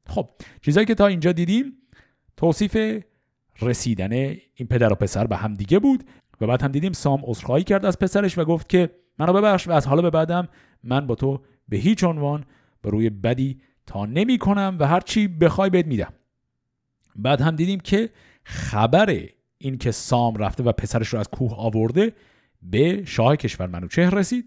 خب 0.07 0.29
چیزایی 0.61 0.85
که 0.85 0.95
تا 0.95 1.07
اینجا 1.07 1.31
دیدیم 1.31 1.73
توصیف 2.37 3.03
رسیدن 3.61 4.11
این 4.13 4.67
پدر 4.69 4.93
و 4.93 4.95
پسر 4.95 5.27
به 5.27 5.37
هم 5.37 5.53
دیگه 5.53 5.79
بود 5.79 6.03
و 6.41 6.47
بعد 6.47 6.61
هم 6.61 6.71
دیدیم 6.71 6.93
سام 6.93 7.21
عذرخواهی 7.23 7.63
کرد 7.63 7.85
از 7.85 7.99
پسرش 7.99 8.37
و 8.37 8.45
گفت 8.45 8.69
که 8.69 8.89
منو 9.19 9.33
ببخش 9.33 9.67
و 9.67 9.71
از 9.71 9.87
حالا 9.87 10.01
به 10.01 10.09
بعدم 10.09 10.47
من 10.83 11.07
با 11.07 11.15
تو 11.15 11.41
به 11.69 11.77
هیچ 11.77 12.03
عنوان 12.03 12.45
به 12.81 12.89
روی 12.89 13.09
بدی 13.09 13.61
تا 13.85 14.05
نمی 14.05 14.37
کنم 14.37 14.77
و 14.79 14.87
هر 14.87 14.99
چی 14.99 15.27
بخوای 15.27 15.69
بهت 15.69 15.85
میدم. 15.85 16.13
بعد 17.15 17.41
هم 17.41 17.55
دیدیم 17.55 17.79
که 17.79 18.09
خبر 18.43 19.29
این 19.57 19.77
که 19.77 19.91
سام 19.91 20.35
رفته 20.35 20.63
و 20.63 20.71
پسرش 20.71 21.07
رو 21.07 21.19
از 21.19 21.27
کوه 21.27 21.55
آورده 21.55 22.13
به 22.61 23.05
شاه 23.05 23.35
کشور 23.35 23.67
منوچهر 23.67 24.15
رسید. 24.15 24.45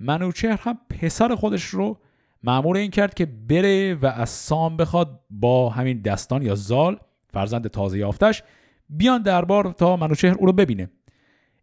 منوچهر 0.00 0.60
هم 0.62 0.78
پسر 0.90 1.34
خودش 1.34 1.64
رو 1.64 1.98
معمور 2.42 2.76
این 2.76 2.90
کرد 2.90 3.14
که 3.14 3.26
بره 3.26 3.94
و 3.94 4.06
از 4.06 4.30
سام 4.30 4.76
بخواد 4.76 5.20
با 5.30 5.70
همین 5.70 6.00
دستان 6.00 6.42
یا 6.42 6.54
زال 6.54 7.00
فرزند 7.32 7.66
تازه 7.66 7.98
یافتش 7.98 8.42
بیان 8.88 9.22
دربار 9.22 9.72
تا 9.72 9.96
منوچهر 9.96 10.34
او 10.34 10.46
رو 10.46 10.52
ببینه. 10.52 10.90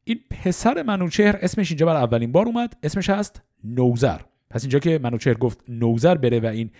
این 0.03 0.19
پسر 0.29 0.83
منوچهر 0.83 1.39
اسمش 1.41 1.71
اینجا 1.71 1.85
بر 1.85 1.95
اولین 1.95 2.31
بار 2.31 2.45
اومد 2.45 2.77
اسمش 2.83 3.09
هست 3.09 3.41
نوزر. 3.63 4.19
پس 4.49 4.63
اینجا 4.63 4.79
که 4.79 4.99
منوچهر 5.03 5.33
گفت 5.33 5.63
نوزر 5.67 6.15
بره 6.15 6.39
و 6.39 6.45
این 6.45 6.71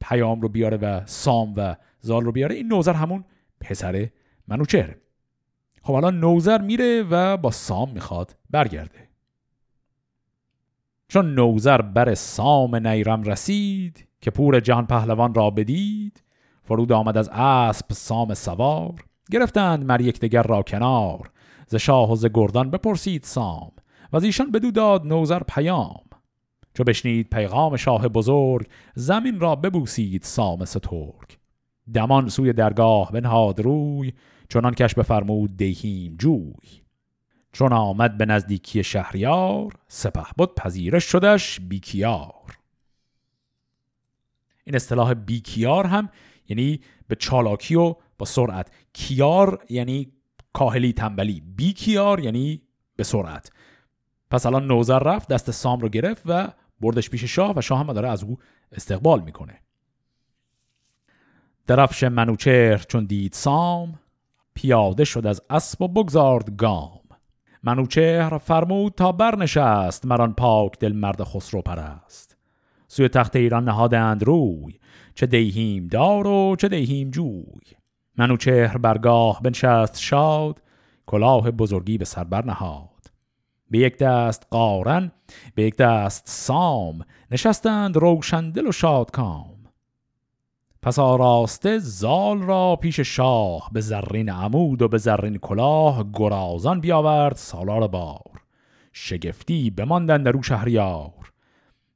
پیام 0.00 0.40
رو 0.40 0.48
بیاره 0.48 0.76
و 0.76 1.00
سام 1.06 1.54
و 1.56 1.76
زال 2.00 2.24
رو 2.24 2.32
بیاره 2.32 2.54
این 2.54 2.68
نوزر 2.68 2.92
همون 2.92 3.24
پسر 3.60 4.08
منوچهره. 4.48 4.96
خب 5.82 5.92
الان 5.92 6.20
نوزر 6.20 6.60
میره 6.60 7.02
و 7.10 7.36
با 7.36 7.50
سام 7.50 7.90
می‌خواد 7.90 8.36
برگرده. 8.50 9.08
چون 11.08 11.34
نوزر 11.34 11.82
بر 11.82 12.14
سام 12.14 12.86
نیرم 12.86 13.22
رسید 13.22 14.08
که 14.20 14.30
پور 14.30 14.60
جهان 14.60 14.86
پهلوان 14.86 15.34
را 15.34 15.50
بدید 15.50 16.22
فرود 16.62 16.92
آمد 16.92 17.16
از 17.16 17.28
اسب 17.32 17.92
سام 17.92 18.34
سوار. 18.34 18.94
گرفتند 19.30 19.84
مر 19.84 20.00
یکدیگر 20.00 20.42
را 20.42 20.62
کنار. 20.62 21.30
ز 21.66 21.74
شاه 21.74 22.12
و 22.12 22.16
ز 22.16 22.26
گردان 22.34 22.70
بپرسید 22.70 23.24
سام. 23.24 23.72
و 24.12 24.16
از 24.16 24.24
ایشان 24.24 24.50
بدو 24.50 24.70
داد 24.70 25.06
نوزر 25.06 25.42
پیام. 25.42 26.04
چو 26.74 26.84
بشنید 26.84 27.30
پیغام 27.30 27.76
شاه 27.76 28.08
بزرگ 28.08 28.68
زمین 28.94 29.40
را 29.40 29.56
ببوسید 29.56 30.22
سام 30.22 30.64
سترگ. 30.64 31.38
دمان 31.94 32.28
سوی 32.28 32.52
درگاه 32.52 33.12
بنهاد 33.12 33.60
روی 33.60 34.12
چنان 34.50 34.74
کش 34.74 34.94
بفرمود 34.94 35.56
دهیم 35.56 36.16
جوی. 36.16 36.82
چون 37.52 37.72
آمد 37.72 38.18
به 38.18 38.26
نزدیکی 38.26 38.84
شهریار 38.84 39.72
سپه 39.88 40.26
بود 40.36 40.54
پذیرش 40.54 41.04
شدش 41.04 41.60
بیکیار. 41.60 42.58
این 44.64 44.76
اصطلاح 44.76 45.14
بیکیار 45.14 45.86
هم 45.86 46.08
یعنی 46.48 46.80
به 47.08 47.14
چالاکی 47.14 47.74
و 47.74 47.94
با 48.18 48.26
سرعت. 48.26 48.70
کیار 48.92 49.64
یعنی 49.68 50.12
کاهلی 50.52 50.92
تنبلی. 50.92 51.40
بی 51.40 51.72
کیار 51.72 52.20
یعنی 52.20 52.62
به 52.96 53.04
سرعت. 53.04 53.52
پس 54.30 54.46
الان 54.46 54.66
نوزر 54.66 54.98
رفت 54.98 55.28
دست 55.28 55.50
سام 55.50 55.80
رو 55.80 55.88
گرفت 55.88 56.22
و 56.26 56.52
بردش 56.80 57.10
پیش 57.10 57.24
شاه 57.24 57.56
و 57.56 57.60
شاه 57.60 57.80
هم 57.80 57.92
داره 57.92 58.08
از 58.08 58.24
او 58.24 58.38
استقبال 58.72 59.22
می‌کنه. 59.22 59.60
درفش 61.66 62.04
منوچهر 62.04 62.78
چون 62.78 63.04
دید 63.04 63.32
سام 63.32 63.98
پیاده 64.54 65.04
شد 65.04 65.26
از 65.26 65.42
اسب 65.50 65.82
و 65.82 65.88
بگذارد 65.88 66.56
گام. 66.56 67.00
منوچهر 67.62 68.38
فرمود 68.38 68.92
تا 68.92 69.12
برنشست 69.12 70.06
مران 70.06 70.32
پاک 70.32 70.78
دل 70.78 70.92
مرد 70.92 71.24
خسرو 71.24 71.62
پرست. 71.62 72.36
سوی 72.88 73.08
تخت 73.08 73.36
ایران 73.36 73.64
نهادند 73.64 74.22
روی 74.22 74.78
چه 75.14 75.26
دیهیم 75.26 75.86
دار 75.86 76.26
و 76.26 76.56
چه 76.56 76.68
دیهیم 76.68 77.10
جوی. 77.10 77.62
منوچهر 78.18 78.78
برگاه 78.78 79.40
بنشست 79.42 80.00
شاد 80.00 80.62
کلاه 81.06 81.50
بزرگی 81.50 81.98
به 81.98 82.04
سر 82.04 82.44
نهاد 82.44 83.10
به 83.70 83.78
یک 83.78 83.98
دست 83.98 84.46
قارن 84.50 85.12
به 85.54 85.62
یک 85.62 85.76
دست 85.76 86.22
سام 86.26 87.04
نشستند 87.30 87.96
روشندل 87.96 88.66
و 88.66 88.72
شادکام. 88.72 89.59
پس 90.82 90.98
آراسته 90.98 91.78
زال 91.78 92.38
را 92.38 92.76
پیش 92.76 93.00
شاه 93.00 93.70
به 93.72 93.80
زرین 93.80 94.28
عمود 94.28 94.82
و 94.82 94.88
به 94.88 94.98
زرین 94.98 95.38
کلاه 95.38 96.04
گرازان 96.14 96.80
بیاورد 96.80 97.36
سالار 97.36 97.88
بار. 97.88 98.40
شگفتی 98.92 99.70
بماندن 99.70 100.22
در 100.22 100.36
او 100.36 100.42
شهریار. 100.42 101.32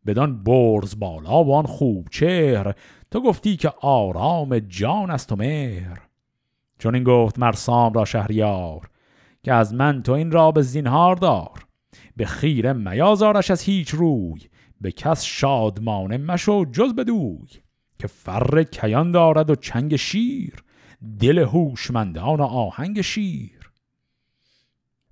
بدان 0.06 0.42
برز 0.42 0.98
بالا 0.98 1.44
و 1.44 1.54
آن 1.54 1.66
خوب 1.66 2.08
چهر 2.10 2.74
تو 3.10 3.20
گفتی 3.20 3.56
که 3.56 3.72
آرام 3.80 4.58
جان 4.58 5.10
است 5.10 5.32
و 5.32 5.36
مهر. 5.36 6.00
چون 6.78 6.94
این 6.94 7.04
گفت 7.04 7.38
مرسام 7.38 7.92
را 7.92 8.04
شهریار 8.04 8.90
که 9.42 9.52
از 9.52 9.74
من 9.74 10.02
تو 10.02 10.12
این 10.12 10.30
را 10.30 10.52
به 10.52 10.62
زینهار 10.62 11.16
دار. 11.16 11.66
به 12.16 12.26
خیره 12.26 12.72
میازارش 12.72 13.50
از 13.50 13.62
هیچ 13.62 13.90
روی 13.90 14.40
به 14.80 14.92
کس 14.92 15.22
شادمانه 15.22 16.18
مشو 16.18 16.64
جز 16.64 16.94
بدوی. 16.94 17.63
که 17.98 18.06
فر 18.06 18.62
کیان 18.62 19.12
دارد 19.12 19.50
و 19.50 19.54
چنگ 19.54 19.96
شیر 19.96 20.64
دل 21.20 21.38
هوشمندان 21.38 22.40
و 22.40 22.42
آهنگ 22.42 23.00
شیر. 23.00 23.70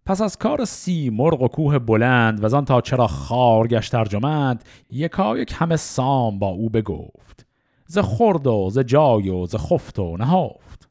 پس 0.06 0.20
از 0.20 0.38
کار 0.38 0.64
سی 0.64 1.10
مرغ 1.10 1.42
و 1.42 1.48
کوه 1.48 1.78
بلند 1.78 2.44
و 2.44 2.56
آن 2.56 2.64
تا 2.64 2.80
چرا 2.80 3.06
خار 3.06 3.66
گشت 3.66 3.92
ترجمند 3.92 4.64
یکا 4.90 5.38
یک 5.38 5.54
همه 5.56 5.76
سام 5.76 6.38
با 6.38 6.48
او 6.48 6.70
بگفت. 6.70 7.46
ز 7.86 7.98
خورد 7.98 8.46
و 8.46 8.70
ز 8.70 8.78
جای 8.78 9.28
و 9.28 9.46
ز 9.46 9.56
خفت 9.56 9.98
و 9.98 10.16
نهافت 10.16 10.88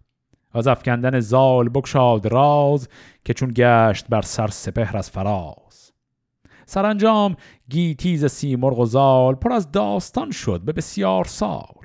از 0.53 0.67
افکندن 0.67 1.19
زال 1.19 1.69
بکشاد 1.69 2.25
راز 2.25 2.89
که 3.25 3.33
چون 3.33 3.51
گشت 3.55 4.07
بر 4.07 4.21
سر 4.21 4.47
سپهر 4.47 4.97
از 4.97 5.09
فراز. 5.09 5.91
سرانجام 6.65 7.35
گیتیز 7.69 8.25
سیمرغ 8.25 8.79
و 8.79 8.85
زال 8.85 9.35
پر 9.35 9.53
از 9.53 9.71
داستان 9.71 10.31
شد 10.31 10.61
به 10.61 10.73
بسیار 10.73 11.25
سال 11.25 11.80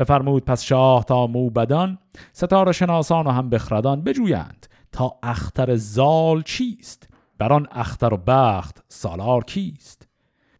بفرمود 0.00 0.44
پس 0.44 0.62
شاه 0.62 1.04
تا 1.04 1.26
موبدان 1.26 1.98
ستاره 2.32 2.72
شناسان 2.72 3.26
و 3.26 3.30
هم 3.30 3.50
بخردان 3.50 4.02
بجویند 4.02 4.66
تا 4.92 5.18
اختر 5.22 5.76
زال 5.76 6.42
چیست؟ 6.42 7.08
بران 7.38 7.66
اختر 7.70 8.14
و 8.14 8.16
بخت 8.16 8.84
سالار 8.88 9.44
کیست؟ 9.44 10.08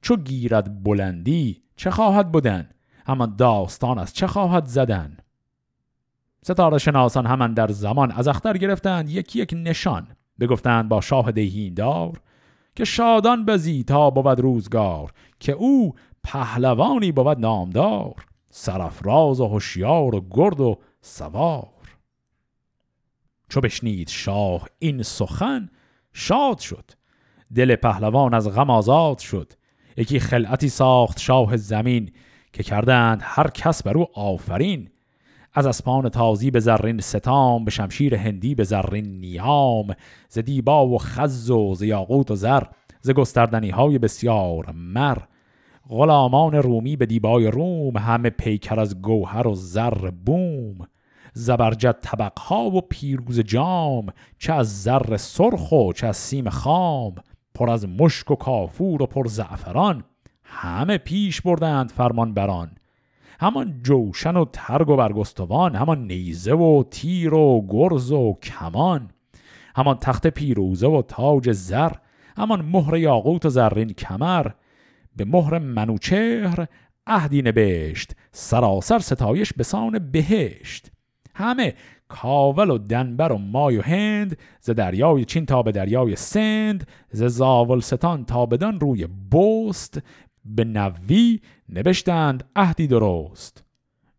چو 0.03 0.17
گیرد 0.17 0.85
بلندی 0.85 1.63
چه 1.77 1.91
خواهد 1.91 2.33
بودن 2.33 2.69
همان 3.07 3.37
داستان 3.37 3.99
از 3.99 4.15
چه 4.15 4.27
خواهد 4.27 4.65
زدن؟ 4.65 5.17
ستاره 6.43 6.79
شناسان 6.79 7.27
همان 7.27 7.55
در 7.55 7.69
زمان 7.69 8.11
از 8.11 8.29
اختر 8.29 8.57
گرفتند 8.57 9.11
یکی 9.11 9.39
یک 9.39 9.55
نشان 9.57 10.09
بگفتند 10.41 10.89
با 10.89 11.01
شاه 11.01 11.33
دار 11.77 12.21
که 12.77 12.85
شادان 12.85 13.45
بزی 13.45 13.85
تا 13.85 14.11
بود 14.11 14.41
روزگار 14.41 15.13
که 15.39 15.53
او 15.53 15.95
پهلوانی 16.25 17.13
بود 17.13 17.39
نامدار. 17.41 18.15
سرفراز 18.51 19.41
و 19.41 19.47
هوشیار 19.47 20.15
و 20.15 20.27
گرد 20.31 20.61
و 20.61 20.79
سوار. 21.01 21.69
چو 23.49 23.61
بشنید 23.61 24.09
شاه 24.09 24.69
این 24.79 25.03
سخن 25.03 25.71
شاد 26.13 26.59
شد. 26.59 26.91
دل 27.55 27.77
پهلوان 27.77 28.35
از 28.35 28.49
غم 28.49 28.71
آزاد 28.71 29.19
شد. 29.19 29.53
یکی 29.97 30.21
خلعتی 30.21 30.69
ساخت 30.69 31.19
شاه 31.19 31.57
زمین 31.57 32.13
که 32.53 32.63
کردند 32.63 33.21
هر 33.23 33.51
کس 33.51 33.83
بر 33.83 33.99
او 33.99 34.07
آفرین. 34.15 34.91
از 35.55 35.67
اسپان 35.67 36.09
تازی 36.09 36.51
به 36.51 36.61
زرین 36.61 37.01
ستام 37.01 37.65
به 37.65 37.71
شمشیر 37.71 38.15
هندی 38.15 38.55
به 38.55 38.65
زرین 38.65 39.21
نیام. 39.21 39.95
ز 40.29 40.39
دیبا 40.39 40.87
و 40.87 40.99
خز 40.99 41.51
و 41.51 41.75
ز 41.75 41.83
یاقوت 41.83 42.31
و 42.31 42.37
زر 42.37 42.63
ز 43.01 43.11
گستردنی 43.11 43.71
های 43.71 43.99
بسیار 43.99 44.71
مر. 44.75 45.19
غلامان 45.91 46.55
رومی 46.55 46.97
به 46.97 47.07
دیبای 47.07 47.47
روم 47.47 47.97
همه 47.97 48.31
پیکر 48.31 48.81
از 48.81 49.03
گوهر 49.03 49.47
و 49.47 49.55
زر 49.55 50.11
بوم 50.11 50.77
زبرجد 51.33 51.99
طبقها 52.01 52.65
و 52.65 52.81
پیروز 52.81 53.41
جام 53.41 54.07
چه 54.39 54.53
از 54.53 54.83
زر 54.83 55.17
سرخ 55.17 55.73
و 55.73 55.93
چه 55.93 56.07
از 56.07 56.17
سیم 56.17 56.49
خام 56.49 57.15
پر 57.55 57.71
از 57.71 57.89
مشک 57.89 58.31
و 58.31 58.35
کافور 58.35 59.03
و 59.03 59.07
پر 59.07 59.27
زعفران 59.27 60.05
همه 60.45 60.99
پیش 60.99 61.41
بردند 61.41 61.91
فرمان 61.91 62.35
بران 62.35 62.71
همان 63.41 63.81
جوشن 63.83 64.37
و 64.37 64.45
ترگ 64.53 64.89
و 64.89 64.97
برگستوان 64.97 65.75
همان 65.75 66.07
نیزه 66.07 66.55
و 66.55 66.85
تیر 66.91 67.35
و 67.35 67.67
گرز 67.69 68.13
و 68.13 68.39
کمان 68.43 69.11
همان 69.77 69.97
تخت 69.97 70.27
پیروزه 70.27 70.87
و 70.87 71.03
تاج 71.03 71.53
زر 71.53 71.93
همان 72.37 72.63
مهر 72.63 72.97
یاقوت 72.97 73.47
و 73.47 73.49
زرین 73.49 73.93
کمر 73.93 74.47
به 75.17 75.25
مهر 75.25 75.59
منوچهر 75.59 76.67
عهدی 77.07 77.43
نبشت 77.43 78.13
سراسر 78.33 78.99
ستایش 78.99 79.53
به 79.53 79.63
سان 79.63 80.11
بهشت. 80.13 80.91
همه 81.35 81.75
کاول 82.09 82.71
و 82.71 82.79
دنبر 82.79 83.33
و 83.33 83.39
مای 83.39 83.77
و 83.77 83.83
هند 83.83 84.39
ز 84.61 84.71
دریای 84.71 85.25
چین 85.25 85.47
تا 85.47 85.63
به 85.63 85.73
دریای 85.73 86.17
سند 86.17 86.89
ز 87.11 87.25
زاولستان 87.25 88.25
تا 88.25 88.47
بدان 88.47 88.81
روی 88.81 89.07
بست 89.07 90.03
به 90.45 90.65
نوی 90.65 91.41
نوشتند 91.69 92.45
عهدی 92.57 92.87
درست. 92.87 93.65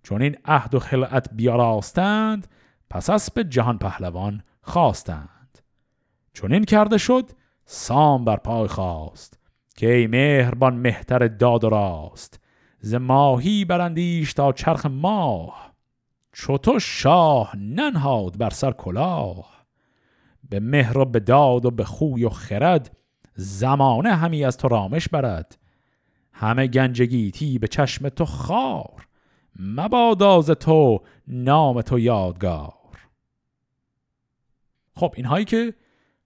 چون 0.03 0.21
این 0.21 0.37
عهد 0.45 0.75
و 0.75 0.79
خلعت 0.79 1.29
بیاراستند 1.33 2.47
پس 2.89 3.31
به 3.31 3.43
جهان 3.43 3.77
پهلوان 3.77 4.43
خواستند. 4.61 5.59
چون 6.33 6.53
این 6.53 6.63
کرده 6.63 6.97
شد 6.97 7.29
سام 7.65 8.25
بر 8.25 8.37
پای 8.37 8.67
خواست. 8.67 9.39
که 9.75 9.93
ای 9.93 10.07
مهربان 10.07 10.75
مهتر 10.75 11.27
داد 11.27 11.63
و 11.63 11.69
راست 11.69 12.39
ز 12.79 12.93
ماهی 12.93 13.65
برندیش 13.65 14.33
تا 14.33 14.53
چرخ 14.53 14.85
ماه 14.85 15.71
چو 16.33 16.79
شاه 16.79 17.57
ننهاد 17.57 18.37
بر 18.37 18.49
سر 18.49 18.71
کلاه. 18.71 19.65
به 20.49 20.59
مهر 20.59 20.97
و 20.97 21.05
به 21.05 21.19
داد 21.19 21.65
و 21.65 21.71
به 21.71 21.83
خوی 21.83 22.23
و 22.23 22.29
خرد 22.29 22.97
زمانه 23.35 24.15
همی 24.15 24.45
از 24.45 24.57
تو 24.57 24.67
رامش 24.67 25.09
برد. 25.09 25.57
همه 26.33 26.67
گنجگیتی 26.67 27.59
به 27.59 27.67
چشم 27.67 28.09
تو 28.09 28.25
خار 28.25 29.07
مباداز 29.59 30.49
تو 30.49 31.01
نام 31.27 31.81
تو 31.81 31.99
یادگار. 31.99 32.73
خب 34.95 35.13
اینهایی 35.17 35.45
که 35.45 35.73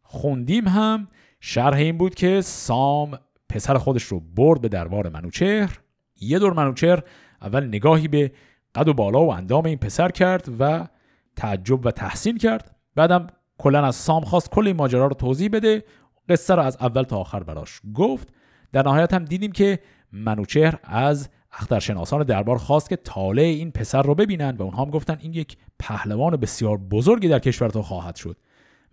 خوندیم 0.01 0.67
هم 0.67 1.07
شرح 1.39 1.77
این 1.77 1.97
بود 1.97 2.15
که 2.15 2.41
سام 2.41 3.19
پسر 3.55 3.77
خودش 3.77 4.03
رو 4.03 4.19
برد 4.19 4.61
به 4.61 4.69
دربار 4.69 5.09
منوچهر. 5.09 5.79
یه 6.21 6.39
دور 6.39 6.53
منوچهر 6.53 7.03
اول 7.41 7.67
نگاهی 7.67 8.07
به 8.07 8.31
قد 8.75 8.87
و 8.87 8.93
بالا 8.93 9.25
و 9.25 9.31
اندام 9.31 9.65
این 9.65 9.77
پسر 9.77 10.11
کرد 10.11 10.49
و 10.59 10.87
تعجب 11.35 11.85
و 11.85 11.91
تحسین 11.91 12.37
کرد. 12.37 12.75
بعدم 12.95 13.27
کلا 13.57 13.85
از 13.85 13.95
سام 13.95 14.23
خواست 14.23 14.49
کل 14.49 14.67
این 14.67 14.75
ماجرا 14.75 15.07
رو 15.07 15.13
توضیح 15.13 15.49
بده. 15.49 15.83
قصه 16.29 16.55
رو 16.55 16.61
از 16.61 16.77
اول 16.79 17.03
تا 17.03 17.17
آخر 17.17 17.43
براش 17.43 17.81
گفت. 17.93 18.33
در 18.71 18.83
نهایت 18.83 19.13
هم 19.13 19.25
دیدیم 19.25 19.51
که 19.51 19.79
منوچهر 20.11 20.79
از 20.83 21.29
اخترشناسان 21.53 22.23
دربار 22.23 22.57
خواست 22.57 22.89
که 22.89 22.95
طالع 22.95 23.43
این 23.43 23.71
پسر 23.71 24.01
رو 24.01 24.15
ببینند 24.15 24.61
و 24.61 24.63
اونها 24.63 24.83
هم 24.83 24.89
گفتن 24.89 25.17
این 25.21 25.33
یک 25.33 25.57
پهلوان 25.79 26.35
بسیار 26.35 26.77
بزرگی 26.77 27.27
در 27.27 27.39
کشورتون 27.39 27.81
خواهد 27.81 28.15
شد. 28.15 28.37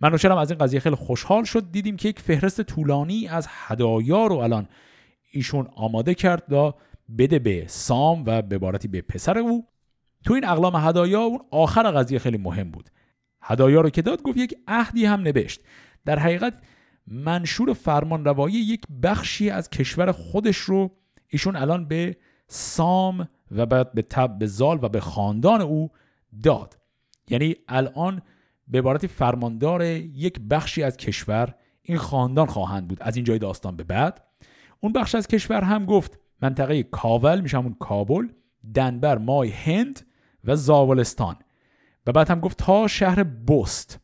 منوچهر 0.03 0.31
هم 0.31 0.37
از 0.37 0.51
این 0.51 0.57
قضیه 0.57 0.79
خیلی 0.79 0.95
خوشحال 0.95 1.43
شد. 1.43 1.71
دیدیم 1.71 1.97
که 1.97 2.09
یک 2.09 2.19
فهرست 2.19 2.61
طولانی 2.61 3.27
از 3.27 3.47
هدایا 3.49 4.27
رو 4.27 4.35
الان 4.35 4.67
ایشون 5.31 5.67
آماده 5.75 6.15
کرد 6.15 6.43
تا 6.49 6.75
بده 7.17 7.39
به 7.39 7.65
سام 7.67 8.23
و 8.25 8.41
به 8.41 8.57
بارتی 8.57 8.87
به 8.87 9.01
پسر 9.01 9.37
او. 9.37 9.67
تو 10.25 10.33
این 10.33 10.45
اقلام 10.45 10.75
هدایا 10.75 11.21
اون 11.21 11.39
آخر 11.51 11.91
قضیه 11.91 12.19
خیلی 12.19 12.37
مهم 12.37 12.71
بود. 12.71 12.89
هدایا 13.41 13.81
رو 13.81 13.89
که 13.89 14.01
داد 14.01 14.21
گفت 14.21 14.37
یک 14.37 14.55
عهدی 14.67 15.05
هم 15.05 15.21
نوشت. 15.21 15.61
در 16.05 16.19
حقیقت 16.19 16.53
منشور 17.07 17.73
فرمان 17.73 18.25
روایی 18.25 18.55
یک 18.55 18.83
بخشی 19.03 19.49
از 19.49 19.69
کشور 19.69 20.11
خودش 20.11 20.57
رو 20.57 20.91
ایشون 21.27 21.55
الان 21.55 21.87
به 21.87 22.17
سام 22.47 23.27
و 23.51 23.65
بعد 23.65 23.93
به 23.93 24.01
تب 24.01 24.39
به 24.39 24.47
زال 24.47 24.79
و 24.81 24.89
به 24.89 24.99
خاندان 24.99 25.61
او 25.61 25.91
داد. 26.43 26.77
یعنی 27.29 27.55
الان 27.67 28.21
به 28.67 28.77
عبارت 28.77 29.07
فرماندار 29.07 29.83
یک 29.83 30.39
بخشی 30.49 30.83
از 30.83 30.97
کشور 30.97 31.55
این 31.81 31.97
خاندان 31.97 32.45
خواهند 32.45 32.87
بود. 32.87 32.97
از 33.01 33.15
این 33.15 33.25
جای 33.25 33.39
داستان 33.39 33.75
به 33.75 33.83
بعد 33.83 34.21
اون 34.79 34.93
بخش 34.93 35.15
از 35.15 35.27
کشور 35.27 35.61
هم 35.61 35.85
گفت 35.85 36.19
منطقه 36.41 36.83
کاول 36.83 37.41
میشه 37.41 37.63
کابل 37.79 38.27
دنبر 38.73 39.17
مای 39.17 39.49
هند 39.49 40.05
و 40.43 40.55
زاولستان. 40.55 41.35
و 42.07 42.11
بعد 42.11 42.31
هم 42.31 42.39
گفت 42.39 42.57
تا 42.57 42.87
شهر 42.87 43.23
بست. 43.23 43.99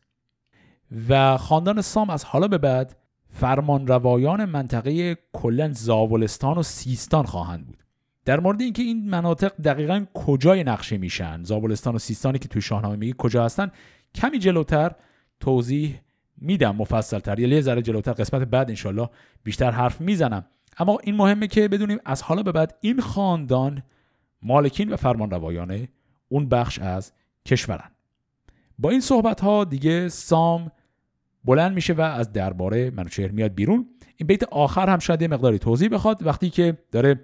و 1.08 1.36
خاندان 1.36 1.80
سام 1.80 2.10
از 2.10 2.24
حالا 2.24 2.48
به 2.48 2.58
بعد 2.58 2.96
فرمان 3.28 3.86
روایان 3.86 4.44
منطقه 4.44 5.16
کلن 5.32 5.72
زاولستان 5.72 6.58
و 6.58 6.62
سیستان 6.62 7.24
خواهند 7.24 7.66
بود. 7.66 7.84
در 8.24 8.40
مورد 8.40 8.60
اینکه 8.60 8.82
این 8.82 9.10
مناطق 9.10 9.52
دقیقا 9.64 10.06
کجای 10.14 10.64
نقشه 10.64 10.98
میشن 10.98 11.42
زابلستان 11.42 11.94
و 11.94 11.98
سیستانی 11.98 12.38
که 12.38 12.48
توی 12.48 12.62
شاهنامه 12.62 12.96
میگه 12.96 13.14
کجا 13.18 13.44
هستن 13.44 13.70
کمی 14.14 14.38
جلوتر 14.38 14.92
توضیح 15.40 16.00
میدم 16.36 16.76
مفصل 16.76 17.18
تر 17.18 17.38
یه 17.38 17.60
ذره 17.60 17.82
جلوتر 17.82 18.12
قسمت 18.12 18.42
بعد 18.42 18.68
انشالله 18.68 19.10
بیشتر 19.44 19.70
حرف 19.70 20.00
می‌زنم. 20.00 20.44
اما 20.78 20.98
این 21.04 21.16
مهمه 21.16 21.46
که 21.46 21.68
بدونیم 21.68 21.98
از 22.04 22.22
حالا 22.22 22.42
به 22.42 22.52
بعد 22.52 22.78
این 22.80 23.00
خاندان 23.00 23.82
مالکین 24.42 24.92
و 24.92 24.96
فرمانروایان 24.96 25.88
اون 26.28 26.48
بخش 26.48 26.78
از 26.78 27.12
کشورن. 27.46 27.90
با 28.78 28.90
این 28.90 29.00
صحبت 29.00 29.40
ها 29.40 29.64
دیگه 29.64 30.08
سام 30.08 30.72
بلند 31.44 31.74
میشه 31.74 31.92
و 31.92 32.00
از 32.00 32.32
درباره 32.32 32.90
منوچهر 32.90 33.30
میاد 33.30 33.54
بیرون. 33.54 33.86
این 34.16 34.26
بیت 34.26 34.42
آخر 34.44 34.88
هم 34.88 34.98
شاید 34.98 35.22
یه 35.22 35.28
مقداری 35.28 35.58
توضیح 35.58 35.88
بخواد. 35.88 36.26
وقتی 36.26 36.50
که 36.50 36.78
داره 36.92 37.20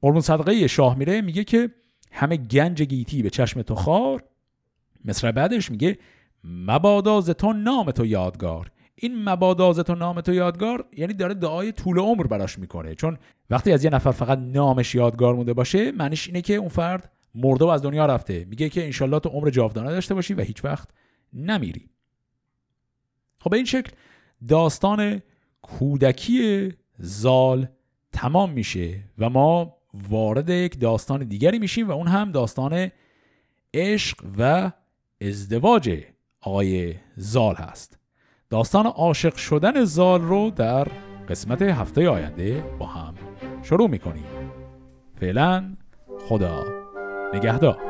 قربون 0.00 0.20
صدقه 0.20 0.66
شاه 0.66 0.98
میره 0.98 1.20
میگه 1.20 1.44
که 1.44 1.70
همه 2.12 2.36
گنج 2.36 2.82
گیتی 2.82 3.22
به 3.22 3.30
چشم 3.30 3.62
تو 3.62 3.74
خار. 3.74 4.22
مصر 5.04 5.32
بعدش 5.32 5.70
میگه 5.70 5.98
مبادا 6.44 7.20
ز 7.20 7.30
تو 7.30 7.52
نام 7.52 7.90
تو 7.90 8.06
یادگار. 8.06 8.70
این 8.94 9.24
مبادازت 9.28 9.90
و 9.90 9.94
نام 9.94 10.20
تو 10.20 10.34
یادگار 10.34 10.84
یعنی 10.96 11.14
داره 11.14 11.34
دعای 11.34 11.72
طول 11.72 11.98
عمر 11.98 12.26
براش 12.26 12.58
می‌کنه. 12.58 12.94
چون 12.94 13.18
وقتی 13.50 13.72
از 13.72 13.84
یه 13.84 13.90
نفر 13.90 14.10
فقط 14.10 14.38
نامش 14.38 14.94
یادگار 14.94 15.34
مونده 15.34 15.52
باشه 15.52 15.92
معنیش 15.92 16.26
اینه 16.26 16.42
که 16.42 16.54
اون 16.54 16.68
فرد 16.68 17.12
مرده 17.34 17.64
و 17.64 17.68
از 17.68 17.82
دنیا 17.82 18.06
رفته. 18.06 18.44
میگه 18.44 18.68
که 18.68 18.84
انشالله 18.84 19.18
تو 19.18 19.28
عمر 19.28 19.50
جاودانه 19.50 19.90
داشته 19.90 20.14
باشی 20.14 20.34
و 20.34 20.40
هیچ 20.40 20.64
وقت 20.64 20.88
نمیری. 21.32 21.90
خب 23.38 23.50
به 23.50 23.56
این 23.56 23.66
شکل 23.66 23.90
داستان 24.48 25.22
کودکی 25.62 26.72
زال 26.98 27.66
تمام 28.12 28.50
میشه 28.50 29.04
و 29.18 29.30
ما 29.30 29.76
وارد 29.94 30.48
یک 30.48 30.80
داستان 30.80 31.24
دیگری 31.24 31.58
میشیم 31.58 31.88
و 31.88 31.92
اون 31.92 32.08
هم 32.08 32.32
داستان 32.32 32.90
عشق 33.74 34.24
و 34.38 34.72
ازدواج 35.22 36.02
آقای 36.40 36.94
زال 37.16 37.54
هست. 37.54 37.98
داستان 38.50 38.86
عاشق 38.86 39.34
شدن 39.34 39.84
زال 39.84 40.22
رو 40.22 40.50
در 40.50 40.88
قسمت 41.28 41.62
هفته 41.62 42.08
آینده 42.08 42.64
با 42.78 42.86
هم 42.86 43.14
شروع 43.62 43.90
می‌کنیم. 43.90 44.24
فعلا 45.20 45.76
خدا 46.28 46.64
نگهدار. 47.34 47.89